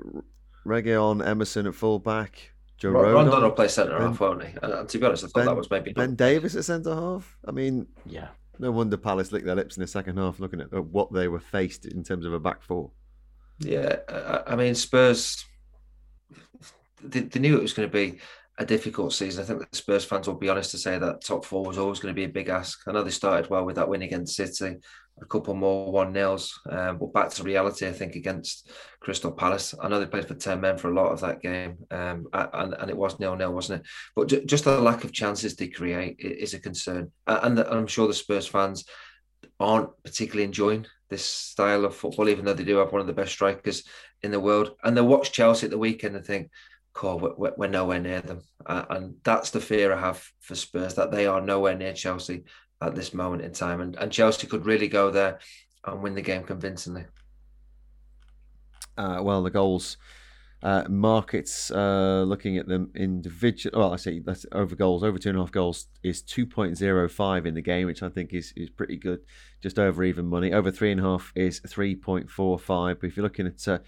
Reguilón, 0.67 1.25
Emerson 1.25 1.65
at 1.65 1.73
full 1.73 1.97
back. 1.97 2.51
Joe 2.77 2.91
Rodon, 2.91 3.31
Rodon 3.31 3.41
will 3.41 3.51
play 3.51 3.67
centre 3.69 3.99
half, 3.99 4.19
won't 4.19 4.43
he? 4.43 4.53
And 4.61 4.87
to 4.87 4.97
be 4.99 5.05
honest, 5.05 5.23
I 5.23 5.27
thought 5.27 5.33
ben, 5.33 5.45
that 5.47 5.55
was 5.55 5.71
maybe 5.71 5.93
Ben 5.93 6.13
Davies 6.13 6.55
at 6.55 6.65
centre 6.65 6.93
half. 6.93 7.35
I 7.47 7.51
mean, 7.51 7.87
yeah, 8.05 8.27
no 8.59 8.71
wonder 8.71 8.97
Palace 8.97 9.31
licked 9.31 9.47
their 9.47 9.55
lips 9.55 9.77
in 9.77 9.81
the 9.81 9.87
second 9.87 10.17
half, 10.17 10.39
looking 10.39 10.61
at 10.61 10.71
what 10.71 11.11
they 11.11 11.27
were 11.27 11.39
faced 11.39 11.87
in 11.87 12.03
terms 12.03 12.27
of 12.27 12.33
a 12.33 12.39
back 12.39 12.61
four. 12.61 12.91
Yeah, 13.57 13.97
I 14.45 14.55
mean 14.55 14.75
Spurs. 14.75 15.43
They, 17.01 17.21
they 17.21 17.39
knew 17.39 17.57
it 17.57 17.61
was 17.61 17.73
going 17.73 17.89
to 17.89 17.93
be 17.93 18.19
a 18.59 18.65
difficult 18.65 19.13
season. 19.13 19.43
I 19.43 19.47
think 19.47 19.59
the 19.59 19.75
Spurs 19.75 20.05
fans 20.05 20.27
will 20.27 20.35
be 20.35 20.49
honest 20.49 20.71
to 20.71 20.77
say 20.77 20.99
that 20.99 21.23
top 21.23 21.43
four 21.43 21.65
was 21.65 21.77
always 21.77 21.99
going 21.99 22.13
to 22.13 22.19
be 22.19 22.25
a 22.25 22.29
big 22.29 22.49
ask. 22.49 22.81
I 22.87 22.91
know 22.91 23.03
they 23.03 23.09
started 23.09 23.49
well 23.49 23.65
with 23.65 23.77
that 23.77 23.89
win 23.89 24.03
against 24.03 24.35
City, 24.35 24.77
a 25.21 25.25
couple 25.25 25.55
more 25.55 25.91
one 25.91 26.13
nils, 26.13 26.59
um, 26.69 26.97
but 26.99 27.13
back 27.13 27.29
to 27.31 27.43
reality. 27.43 27.87
I 27.87 27.93
think 27.93 28.15
against 28.15 28.69
Crystal 28.99 29.31
Palace. 29.31 29.73
I 29.81 29.87
know 29.87 29.99
they 29.99 30.05
played 30.05 30.27
for 30.27 30.35
ten 30.35 30.61
men 30.61 30.77
for 30.77 30.91
a 30.91 30.93
lot 30.93 31.11
of 31.11 31.21
that 31.21 31.41
game, 31.41 31.77
um, 31.89 32.27
and, 32.33 32.73
and 32.75 32.89
it 32.89 32.97
was 32.97 33.19
nil 33.19 33.35
nil, 33.35 33.53
wasn't 33.53 33.81
it? 33.81 33.87
But 34.15 34.45
just 34.45 34.65
the 34.65 34.79
lack 34.79 35.03
of 35.03 35.11
chances 35.11 35.55
they 35.55 35.67
create 35.67 36.19
is 36.19 36.53
a 36.53 36.59
concern, 36.59 37.11
and, 37.25 37.57
the, 37.57 37.71
I'm 37.71 37.87
sure 37.87 38.07
the 38.07 38.13
Spurs 38.13 38.47
fans 38.47 38.85
aren't 39.59 39.89
particularly 40.03 40.43
enjoying 40.43 40.85
this 41.09 41.25
style 41.25 41.85
of 41.85 41.95
football, 41.95 42.29
even 42.29 42.45
though 42.45 42.53
they 42.53 42.63
do 42.63 42.77
have 42.77 42.91
one 42.91 43.01
of 43.01 43.07
the 43.07 43.13
best 43.13 43.31
strikers 43.31 43.83
in 44.23 44.31
the 44.31 44.39
world. 44.39 44.71
And 44.83 44.97
they 44.97 45.01
watch 45.01 45.31
Chelsea 45.31 45.65
at 45.65 45.71
the 45.71 45.77
weekend 45.77 46.15
and 46.15 46.25
think, 46.25 46.49
"Cool, 46.93 47.35
we're, 47.37 47.53
we're 47.57 47.67
nowhere 47.67 47.99
near 47.99 48.21
them," 48.21 48.41
uh, 48.65 48.85
and 48.89 49.15
that's 49.23 49.51
the 49.51 49.59
fear 49.59 49.93
I 49.93 49.99
have 49.99 50.25
for 50.39 50.55
Spurs 50.55 50.95
that 50.95 51.11
they 51.11 51.25
are 51.25 51.41
nowhere 51.41 51.75
near 51.75 51.93
Chelsea 51.93 52.43
at 52.81 52.95
this 52.95 53.13
moment 53.13 53.43
in 53.43 53.51
time, 53.51 53.81
and, 53.81 53.95
and 53.95 54.11
Chelsea 54.11 54.47
could 54.47 54.65
really 54.65 54.87
go 54.87 55.11
there 55.11 55.39
and 55.85 56.01
win 56.01 56.15
the 56.15 56.21
game 56.21 56.43
convincingly. 56.43 57.05
Uh, 58.97 59.19
well, 59.21 59.41
the 59.41 59.49
goals 59.49 59.97
uh, 60.63 60.85
markets, 60.87 61.71
uh, 61.71 62.23
looking 62.25 62.57
at 62.57 62.67
them 62.67 62.89
individual. 62.95 63.77
Well, 63.77 63.93
I 63.93 63.97
say 63.97 64.19
that's 64.19 64.45
over 64.53 64.75
goals, 64.75 65.03
over 65.03 65.17
two 65.17 65.29
and 65.29 65.37
a 65.37 65.41
half 65.41 65.51
goals 65.51 65.87
is 66.03 66.23
2.05 66.23 67.45
in 67.45 67.53
the 67.53 67.61
game, 67.61 67.85
which 67.85 68.01
I 68.01 68.07
think 68.07 68.33
is, 68.33 68.53
is 68.55 68.69
pretty 68.69 68.95
good, 68.95 69.19
just 69.61 69.77
over 69.77 70.05
even 70.05 70.25
money. 70.25 70.53
Over 70.53 70.71
three 70.71 70.91
and 70.91 71.01
a 71.01 71.03
half 71.03 71.33
is 71.35 71.59
3.45. 71.61 72.99
But 72.99 73.07
if 73.07 73.17
you're 73.17 73.25
looking 73.25 73.47
at 73.47 73.67
uh, 73.67 73.79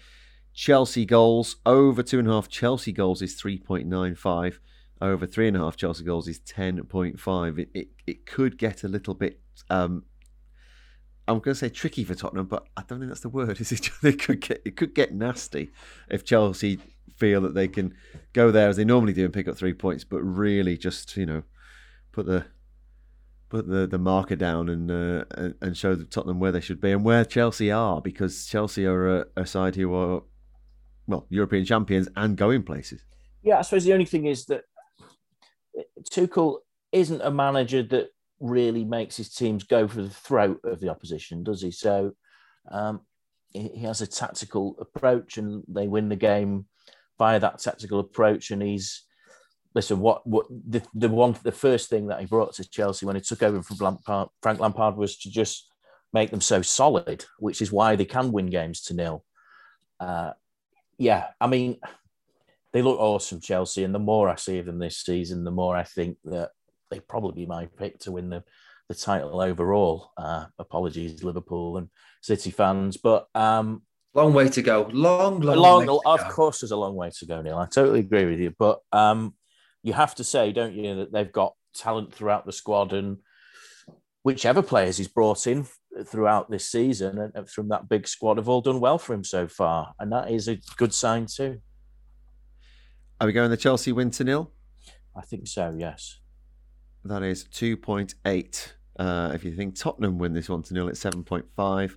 Chelsea 0.56 1.04
goals, 1.04 1.56
over 1.66 2.02
two 2.02 2.18
and 2.18 2.26
a 2.26 2.32
half 2.32 2.48
Chelsea 2.48 2.90
goals 2.90 3.20
is 3.20 3.38
3.95. 3.40 4.58
Over 5.02 5.26
three 5.26 5.48
and 5.48 5.56
a 5.56 5.60
half 5.60 5.76
Chelsea 5.76 6.02
goals 6.02 6.26
is 6.26 6.40
10.5. 6.40 7.58
It, 7.58 7.68
it, 7.74 7.88
it 8.06 8.26
could 8.26 8.56
get 8.56 8.82
a 8.82 8.88
little 8.88 9.12
bit 9.12 9.38
um, 9.68 10.04
I'm 11.28 11.40
going 11.40 11.54
to 11.54 11.58
say 11.58 11.68
tricky 11.68 12.04
for 12.04 12.14
Tottenham, 12.14 12.46
but 12.46 12.66
I 12.76 12.82
don't 12.86 13.00
think 13.00 13.10
that's 13.10 13.20
the 13.20 13.28
word. 13.28 13.60
Is 13.60 13.72
it? 13.72 13.90
They 14.02 14.12
could 14.12 14.40
get 14.40 14.62
it 14.64 14.76
could 14.76 14.94
get 14.94 15.14
nasty 15.14 15.70
if 16.08 16.24
Chelsea 16.24 16.78
feel 17.16 17.40
that 17.42 17.54
they 17.54 17.68
can 17.68 17.94
go 18.32 18.50
there 18.50 18.68
as 18.68 18.76
they 18.76 18.84
normally 18.84 19.12
do 19.12 19.24
and 19.24 19.34
pick 19.34 19.48
up 19.48 19.56
three 19.56 19.74
points, 19.74 20.04
but 20.04 20.20
really 20.22 20.76
just 20.78 21.16
you 21.16 21.26
know 21.26 21.42
put 22.12 22.26
the 22.26 22.46
put 23.48 23.68
the, 23.68 23.86
the 23.86 23.98
marker 23.98 24.36
down 24.36 24.68
and 24.68 24.90
uh, 24.90 25.24
and 25.60 25.76
show 25.76 25.96
Tottenham 25.96 26.38
where 26.38 26.52
they 26.52 26.60
should 26.60 26.80
be 26.80 26.92
and 26.92 27.04
where 27.04 27.24
Chelsea 27.24 27.70
are 27.70 28.00
because 28.00 28.46
Chelsea 28.46 28.86
are 28.86 29.20
a, 29.20 29.26
a 29.36 29.46
side 29.46 29.74
who 29.74 29.92
are 29.94 30.22
well 31.06 31.26
European 31.30 31.64
champions 31.64 32.08
and 32.16 32.36
going 32.36 32.62
places. 32.62 33.04
Yeah, 33.42 33.58
I 33.58 33.62
suppose 33.62 33.84
the 33.84 33.92
only 33.92 34.04
thing 34.04 34.26
is 34.26 34.46
that 34.46 34.62
Tuchel 36.10 36.58
isn't 36.92 37.20
a 37.22 37.30
manager 37.30 37.82
that 37.82 38.08
really 38.40 38.84
makes 38.84 39.16
his 39.16 39.32
teams 39.32 39.64
go 39.64 39.88
for 39.88 40.02
the 40.02 40.10
throat 40.10 40.60
of 40.64 40.80
the 40.80 40.88
opposition, 40.88 41.42
does 41.42 41.62
he? 41.62 41.70
So 41.70 42.12
um, 42.70 43.00
he, 43.52 43.82
has 43.82 44.00
a 44.00 44.06
tactical 44.06 44.76
approach, 44.80 45.38
and 45.38 45.62
they 45.68 45.86
win 45.86 46.08
the 46.08 46.16
game 46.16 46.66
via 47.18 47.40
that 47.40 47.58
tactical 47.58 48.00
approach. 48.00 48.50
And 48.50 48.62
he's 48.62 49.04
listen, 49.74 50.00
what 50.00 50.26
what 50.26 50.46
the, 50.48 50.82
the 50.94 51.08
one 51.08 51.36
the 51.42 51.52
first 51.52 51.88
thing 51.90 52.08
that 52.08 52.20
he 52.20 52.26
brought 52.26 52.54
to 52.54 52.68
Chelsea 52.68 53.06
when 53.06 53.16
he 53.16 53.22
took 53.22 53.42
over 53.42 53.62
from 53.62 53.76
Lampard, 53.78 54.28
Frank 54.42 54.60
Lampard 54.60 54.96
was 54.96 55.16
to 55.18 55.30
just 55.30 55.70
make 56.12 56.30
them 56.30 56.40
so 56.40 56.62
solid, 56.62 57.24
which 57.38 57.60
is 57.60 57.72
why 57.72 57.96
they 57.96 58.04
can 58.04 58.32
win 58.32 58.46
games 58.46 58.80
to 58.82 58.94
nil. 58.94 59.24
Uh, 60.00 60.32
yeah, 60.98 61.28
I 61.40 61.46
mean, 61.46 61.78
they 62.72 62.82
look 62.82 62.98
awesome, 62.98 63.40
Chelsea, 63.40 63.84
and 63.84 63.94
the 63.94 63.98
more 63.98 64.28
I 64.28 64.36
see 64.36 64.58
of 64.58 64.66
them 64.66 64.78
this 64.78 64.98
season, 64.98 65.44
the 65.44 65.50
more 65.50 65.76
I 65.76 65.82
think 65.82 66.18
that 66.24 66.50
they 66.90 67.00
probably 67.00 67.44
be 67.44 67.46
my 67.46 67.66
pick 67.78 67.98
to 68.00 68.12
win 68.12 68.30
the, 68.30 68.44
the 68.88 68.94
title 68.94 69.40
overall. 69.40 70.10
Uh, 70.16 70.46
apologies, 70.58 71.22
Liverpool 71.22 71.78
and 71.78 71.88
City 72.22 72.50
fans, 72.50 72.96
but 72.96 73.26
um, 73.34 73.82
long 74.14 74.32
way 74.32 74.48
to 74.48 74.62
go. 74.62 74.88
Long, 74.92 75.40
long, 75.40 75.86
long. 75.86 76.00
of 76.04 76.20
go. 76.20 76.30
course, 76.30 76.60
there's 76.60 76.70
a 76.70 76.76
long 76.76 76.94
way 76.94 77.10
to 77.18 77.26
go, 77.26 77.42
Neil. 77.42 77.58
I 77.58 77.66
totally 77.66 78.00
agree 78.00 78.24
with 78.24 78.40
you, 78.40 78.54
but 78.58 78.80
um, 78.92 79.34
you 79.82 79.92
have 79.92 80.14
to 80.16 80.24
say, 80.24 80.52
don't 80.52 80.74
you, 80.74 80.96
that 80.96 81.12
they've 81.12 81.32
got 81.32 81.54
talent 81.74 82.14
throughout 82.14 82.46
the 82.46 82.52
squad, 82.52 82.92
and 82.92 83.18
whichever 84.22 84.62
players 84.62 84.96
he's 84.96 85.08
brought 85.08 85.46
in 85.46 85.66
throughout 86.04 86.50
this 86.50 86.68
season 86.68 87.32
and 87.34 87.48
from 87.48 87.68
that 87.68 87.88
big 87.88 88.06
squad 88.08 88.36
have 88.36 88.48
all 88.48 88.60
done 88.60 88.80
well 88.80 88.98
for 88.98 89.14
him 89.14 89.24
so 89.24 89.48
far, 89.48 89.94
and 89.98 90.12
that 90.12 90.30
is 90.30 90.48
a 90.48 90.58
good 90.76 90.92
sign 90.92 91.26
too. 91.26 91.60
Are 93.20 93.26
we 93.26 93.32
going 93.32 93.50
the 93.50 93.56
Chelsea 93.56 93.92
win 93.92 94.10
to 94.12 94.24
nil? 94.24 94.50
I 95.16 95.22
think 95.22 95.46
so. 95.46 95.74
Yes. 95.76 96.18
That 97.04 97.22
is 97.22 97.44
2.8. 97.44 98.72
Uh, 98.98 99.30
if 99.34 99.44
you 99.44 99.54
think 99.54 99.74
Tottenham 99.74 100.18
win 100.18 100.34
this 100.34 100.48
one 100.48 100.62
to 100.64 100.74
nil, 100.74 100.88
it's 100.88 101.02
7.5. 101.02 101.96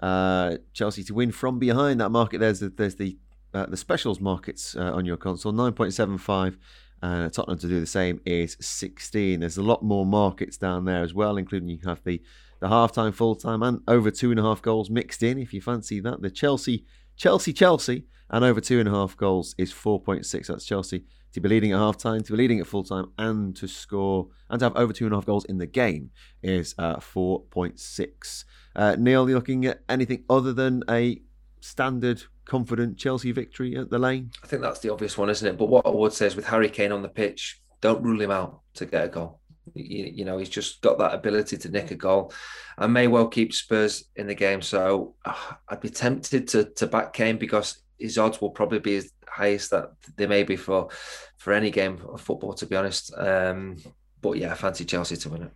Uh, 0.00 0.58
Chelsea 0.74 1.02
to 1.04 1.14
win 1.14 1.32
from 1.32 1.58
behind 1.58 2.00
that 2.00 2.10
market. 2.10 2.38
There's 2.38 2.60
the, 2.60 2.68
there's 2.68 2.96
the 2.96 3.16
uh, 3.54 3.66
the 3.66 3.76
specials 3.76 4.20
markets 4.20 4.76
uh, 4.76 4.92
on 4.92 5.06
your 5.06 5.16
console 5.16 5.52
9.75. 5.52 6.56
Uh, 7.00 7.28
Tottenham 7.30 7.58
to 7.58 7.68
do 7.68 7.80
the 7.80 7.86
same 7.86 8.20
is 8.26 8.56
16. 8.60 9.40
There's 9.40 9.56
a 9.56 9.62
lot 9.62 9.82
more 9.82 10.04
markets 10.04 10.56
down 10.56 10.84
there 10.84 11.02
as 11.02 11.14
well, 11.14 11.36
including 11.36 11.68
you 11.68 11.78
have 11.84 12.02
the 12.04 12.20
the 12.60 12.68
half 12.68 12.92
time, 12.92 13.12
full 13.12 13.36
time, 13.36 13.62
and 13.62 13.80
over 13.88 14.10
two 14.10 14.30
and 14.30 14.40
a 14.40 14.42
half 14.42 14.62
goals 14.62 14.90
mixed 14.90 15.22
in. 15.22 15.38
If 15.38 15.52
you 15.52 15.60
fancy 15.60 16.00
that, 16.00 16.22
the 16.22 16.30
Chelsea, 16.30 16.84
Chelsea, 17.16 17.52
Chelsea, 17.52 18.04
and 18.30 18.44
over 18.44 18.60
two 18.60 18.80
and 18.80 18.88
a 18.88 18.92
half 18.92 19.16
goals 19.16 19.54
is 19.58 19.72
4.6. 19.72 20.46
That's 20.46 20.64
Chelsea 20.64 21.04
to 21.32 21.40
be 21.40 21.48
leading 21.48 21.72
at 21.72 21.78
half 21.78 21.96
time, 21.96 22.22
to 22.22 22.32
be 22.32 22.38
leading 22.38 22.60
at 22.60 22.66
full 22.66 22.84
time, 22.84 23.12
and 23.18 23.54
to 23.56 23.68
score 23.68 24.28
and 24.50 24.58
to 24.60 24.66
have 24.66 24.76
over 24.76 24.92
two 24.92 25.04
and 25.04 25.14
a 25.14 25.16
half 25.16 25.26
goals 25.26 25.44
in 25.44 25.58
the 25.58 25.66
game 25.66 26.10
is 26.42 26.74
uh, 26.78 26.96
4.6. 26.96 28.44
Uh, 28.74 28.96
Neil, 28.98 29.28
you 29.28 29.34
looking 29.34 29.66
at 29.66 29.80
anything 29.88 30.24
other 30.30 30.52
than 30.52 30.82
a 30.88 31.20
standard, 31.60 32.22
confident 32.44 32.96
Chelsea 32.96 33.32
victory 33.32 33.76
at 33.76 33.90
the 33.90 33.98
lane? 33.98 34.30
I 34.42 34.46
think 34.46 34.62
that's 34.62 34.80
the 34.80 34.90
obvious 34.90 35.18
one, 35.18 35.30
isn't 35.30 35.46
it? 35.46 35.58
But 35.58 35.68
what 35.68 35.86
I 35.86 35.90
would 35.90 36.12
say 36.12 36.26
is 36.26 36.36
with 36.36 36.46
Harry 36.46 36.70
Kane 36.70 36.92
on 36.92 37.02
the 37.02 37.08
pitch, 37.08 37.60
don't 37.80 38.02
rule 38.02 38.20
him 38.20 38.30
out 38.30 38.60
to 38.74 38.86
get 38.86 39.04
a 39.04 39.08
goal. 39.08 39.40
You, 39.74 40.12
you, 40.14 40.24
know, 40.24 40.38
he's 40.38 40.48
just 40.48 40.80
got 40.82 40.98
that 40.98 41.14
ability 41.14 41.56
to 41.58 41.68
nick 41.68 41.90
a 41.90 41.94
goal 41.94 42.32
and 42.76 42.92
may 42.92 43.06
well 43.06 43.28
keep 43.28 43.52
Spurs 43.52 44.04
in 44.16 44.26
the 44.26 44.34
game. 44.34 44.62
So 44.62 45.14
uh, 45.24 45.34
I'd 45.68 45.80
be 45.80 45.90
tempted 45.90 46.48
to, 46.48 46.64
to 46.64 46.86
back 46.86 47.12
Kane 47.12 47.38
because 47.38 47.82
his 47.98 48.18
odds 48.18 48.40
will 48.40 48.50
probably 48.50 48.78
be 48.78 48.96
as 48.96 49.10
highest 49.28 49.70
that 49.70 49.92
they 50.16 50.26
may 50.26 50.42
be 50.42 50.56
for 50.56 50.88
for 51.36 51.52
any 51.52 51.70
game 51.70 52.00
of 52.12 52.20
football, 52.20 52.54
to 52.54 52.66
be 52.66 52.76
honest. 52.76 53.12
Um, 53.16 53.76
but 54.20 54.38
yeah, 54.38 54.52
I 54.52 54.54
fancy 54.54 54.84
Chelsea 54.84 55.16
to 55.16 55.28
win 55.28 55.44
it. 55.44 55.52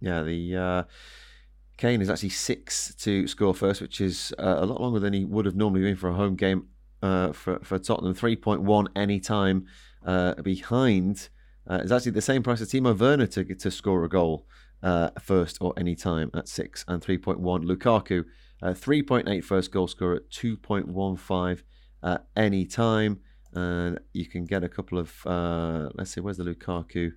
Yeah, 0.00 0.22
the 0.22 0.56
uh, 0.56 0.82
Kane 1.76 2.02
is 2.02 2.10
actually 2.10 2.30
six 2.30 2.94
to 2.96 3.26
score 3.26 3.54
first, 3.54 3.80
which 3.80 4.00
is 4.00 4.34
uh, 4.38 4.56
a 4.58 4.66
lot 4.66 4.80
longer 4.80 5.00
than 5.00 5.12
he 5.12 5.24
would 5.24 5.46
have 5.46 5.56
normally 5.56 5.82
been 5.82 5.96
for 5.96 6.08
a 6.08 6.14
home 6.14 6.36
game 6.36 6.68
uh, 7.02 7.32
for 7.32 7.60
for 7.60 7.78
Tottenham. 7.78 8.14
Three 8.14 8.36
point 8.36 8.62
one 8.62 8.88
any 8.96 9.20
time 9.20 9.66
uh, 10.04 10.34
behind. 10.34 11.28
Uh, 11.68 11.76
is 11.76 11.92
actually 11.92 12.12
the 12.12 12.22
same 12.22 12.42
price 12.42 12.60
as 12.60 12.70
Timo 12.70 12.98
Werner 12.98 13.26
to 13.26 13.44
to 13.44 13.70
score 13.70 14.04
a 14.04 14.08
goal 14.08 14.46
uh, 14.82 15.10
first 15.20 15.58
or 15.60 15.74
any 15.76 15.94
time 15.94 16.30
at 16.34 16.48
six 16.48 16.84
and 16.88 17.02
three 17.02 17.18
point 17.18 17.40
one. 17.40 17.64
Lukaku, 17.64 18.24
uh, 18.62 18.68
3.8 18.68 19.44
first 19.44 19.70
goal 19.70 19.86
scorer 19.86 20.16
at 20.16 20.30
two 20.30 20.56
point 20.56 20.88
one 20.88 21.16
five 21.16 21.62
at 22.02 22.26
any 22.36 22.64
time, 22.64 23.20
and 23.52 23.98
you 24.12 24.26
can 24.26 24.44
get 24.44 24.64
a 24.64 24.68
couple 24.68 24.98
of 24.98 25.12
let's 25.94 26.12
see, 26.12 26.20
where's 26.20 26.38
the 26.38 26.44
Lukaku? 26.44 27.12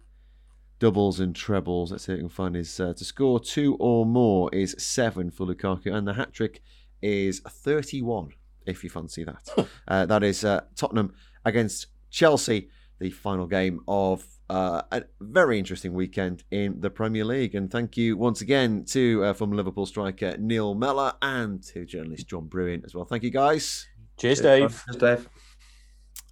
doubles 0.82 1.20
and 1.20 1.36
trebles. 1.36 1.92
Let's 1.92 2.06
see 2.06 2.14
if 2.14 2.18
we 2.18 2.22
can 2.24 2.30
find 2.30 2.56
his 2.56 2.78
uh, 2.80 2.94
to 2.96 3.06
score 3.06 3.40
two 3.40 3.78
or 3.80 4.06
more 4.06 4.54
is 4.54 4.76
seven 4.78 5.32
for 5.32 5.46
Lukaku, 5.46 5.94
and 5.94 6.06
the 6.06 6.16
hat 6.16 6.34
trick 6.34 6.62
is 7.02 7.40
31. 7.48 8.32
If 8.66 8.84
you 8.84 8.90
fancy 8.90 9.24
that, 9.24 9.68
uh, 9.88 10.06
that 10.08 10.24
is 10.24 10.44
uh, 10.44 10.62
Tottenham 10.76 11.14
against 11.46 11.88
Chelsea, 12.10 12.70
the 13.00 13.12
final 13.12 13.48
game 13.48 13.80
of 13.88 14.26
uh, 14.52 14.82
a 14.92 15.04
very 15.22 15.58
interesting 15.58 15.94
weekend 15.94 16.44
in 16.52 16.82
the 16.82 16.90
Premier 16.90 17.24
League. 17.24 17.56
And 17.56 17.72
thank 17.72 17.96
you 17.96 18.18
once 18.18 18.42
again 18.42 18.84
to 18.90 19.24
uh, 19.24 19.34
former 19.34 19.56
Liverpool 19.56 19.86
striker 19.86 20.36
Neil 20.38 20.76
Mellor 20.76 21.14
and 21.22 21.64
to 21.68 21.86
journalist 21.86 22.28
John 22.28 22.50
Brewin 22.50 22.84
as 22.84 22.94
well. 22.94 23.06
Thank 23.06 23.24
you, 23.24 23.30
guys. 23.30 23.88
Cheers, 24.18 24.42
Dave. 24.42 24.84
Cheers, 24.88 24.98
Dave. 24.98 25.30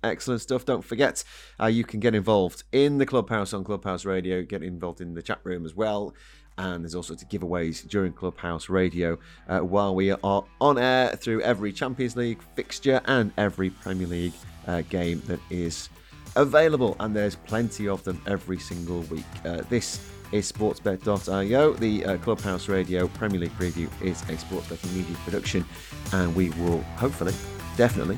Excellent 0.03 0.41
stuff. 0.41 0.65
Don't 0.65 0.83
forget, 0.83 1.23
uh, 1.61 1.67
you 1.67 1.85
can 1.85 2.01
get 2.01 2.13
involved 2.13 2.63
in 2.73 2.97
the 2.97 3.05
Clubhouse 3.05 3.53
on 3.53 3.63
Clubhouse 3.63 4.03
Radio, 4.03 4.43
get 4.43 4.63
involved 4.63 4.99
in 4.99 5.13
the 5.13 5.21
chat 5.21 5.39
room 5.45 5.65
as 5.65 5.73
well. 5.73 6.13
And 6.57 6.83
there's 6.83 6.95
also 6.95 7.15
to 7.15 7.25
giveaways 7.25 7.87
during 7.87 8.11
Clubhouse 8.11 8.67
Radio 8.67 9.17
uh, 9.47 9.59
while 9.59 9.95
we 9.95 10.11
are 10.11 10.43
on 10.59 10.77
air 10.77 11.15
through 11.15 11.41
every 11.41 11.71
Champions 11.71 12.17
League 12.17 12.41
fixture 12.55 12.99
and 13.05 13.31
every 13.37 13.69
Premier 13.69 14.07
League 14.07 14.33
uh, 14.67 14.81
game 14.89 15.21
that 15.27 15.39
is 15.49 15.87
available. 16.35 16.95
And 16.99 17.15
there's 17.15 17.35
plenty 17.35 17.87
of 17.87 18.03
them 18.03 18.21
every 18.27 18.59
single 18.59 19.01
week. 19.03 19.25
Uh, 19.45 19.61
this 19.69 19.99
is 20.31 20.51
sportsbet.io. 20.51 21.73
The 21.73 22.05
uh, 22.05 22.17
Clubhouse 22.17 22.67
Radio 22.67 23.07
Premier 23.07 23.41
League 23.41 23.57
preview 23.57 23.89
is 24.01 24.21
a 24.29 24.37
sports 24.37 24.67
betting 24.67 24.95
media 24.95 25.15
production, 25.25 25.65
and 26.13 26.35
we 26.35 26.49
will 26.51 26.81
hopefully, 26.97 27.33
definitely, 27.77 28.17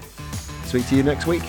speak 0.66 0.88
to 0.88 0.96
you 0.96 1.04
next 1.04 1.28
week. 1.28 1.44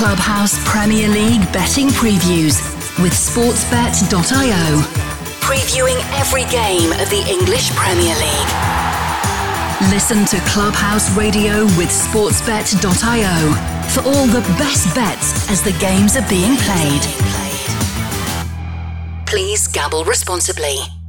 Clubhouse 0.00 0.56
Premier 0.64 1.08
League 1.08 1.52
betting 1.52 1.88
previews 1.88 2.58
with 3.02 3.12
sportsbet.io. 3.12 4.80
Previewing 5.40 6.00
every 6.18 6.44
game 6.44 6.92
of 6.92 7.10
the 7.10 7.22
English 7.28 7.70
Premier 7.72 8.14
League. 8.14 8.89
Listen 9.88 10.26
to 10.26 10.36
Clubhouse 10.50 11.10
Radio 11.16 11.64
with 11.78 11.88
sportsbet.io 11.88 13.88
for 13.88 14.06
all 14.06 14.26
the 14.26 14.42
best 14.58 14.94
bets 14.94 15.50
as 15.50 15.62
the 15.62 15.72
games 15.80 16.16
are 16.16 16.28
being 16.28 16.54
played. 16.58 17.02
Please 19.26 19.66
gamble 19.68 20.04
responsibly. 20.04 20.99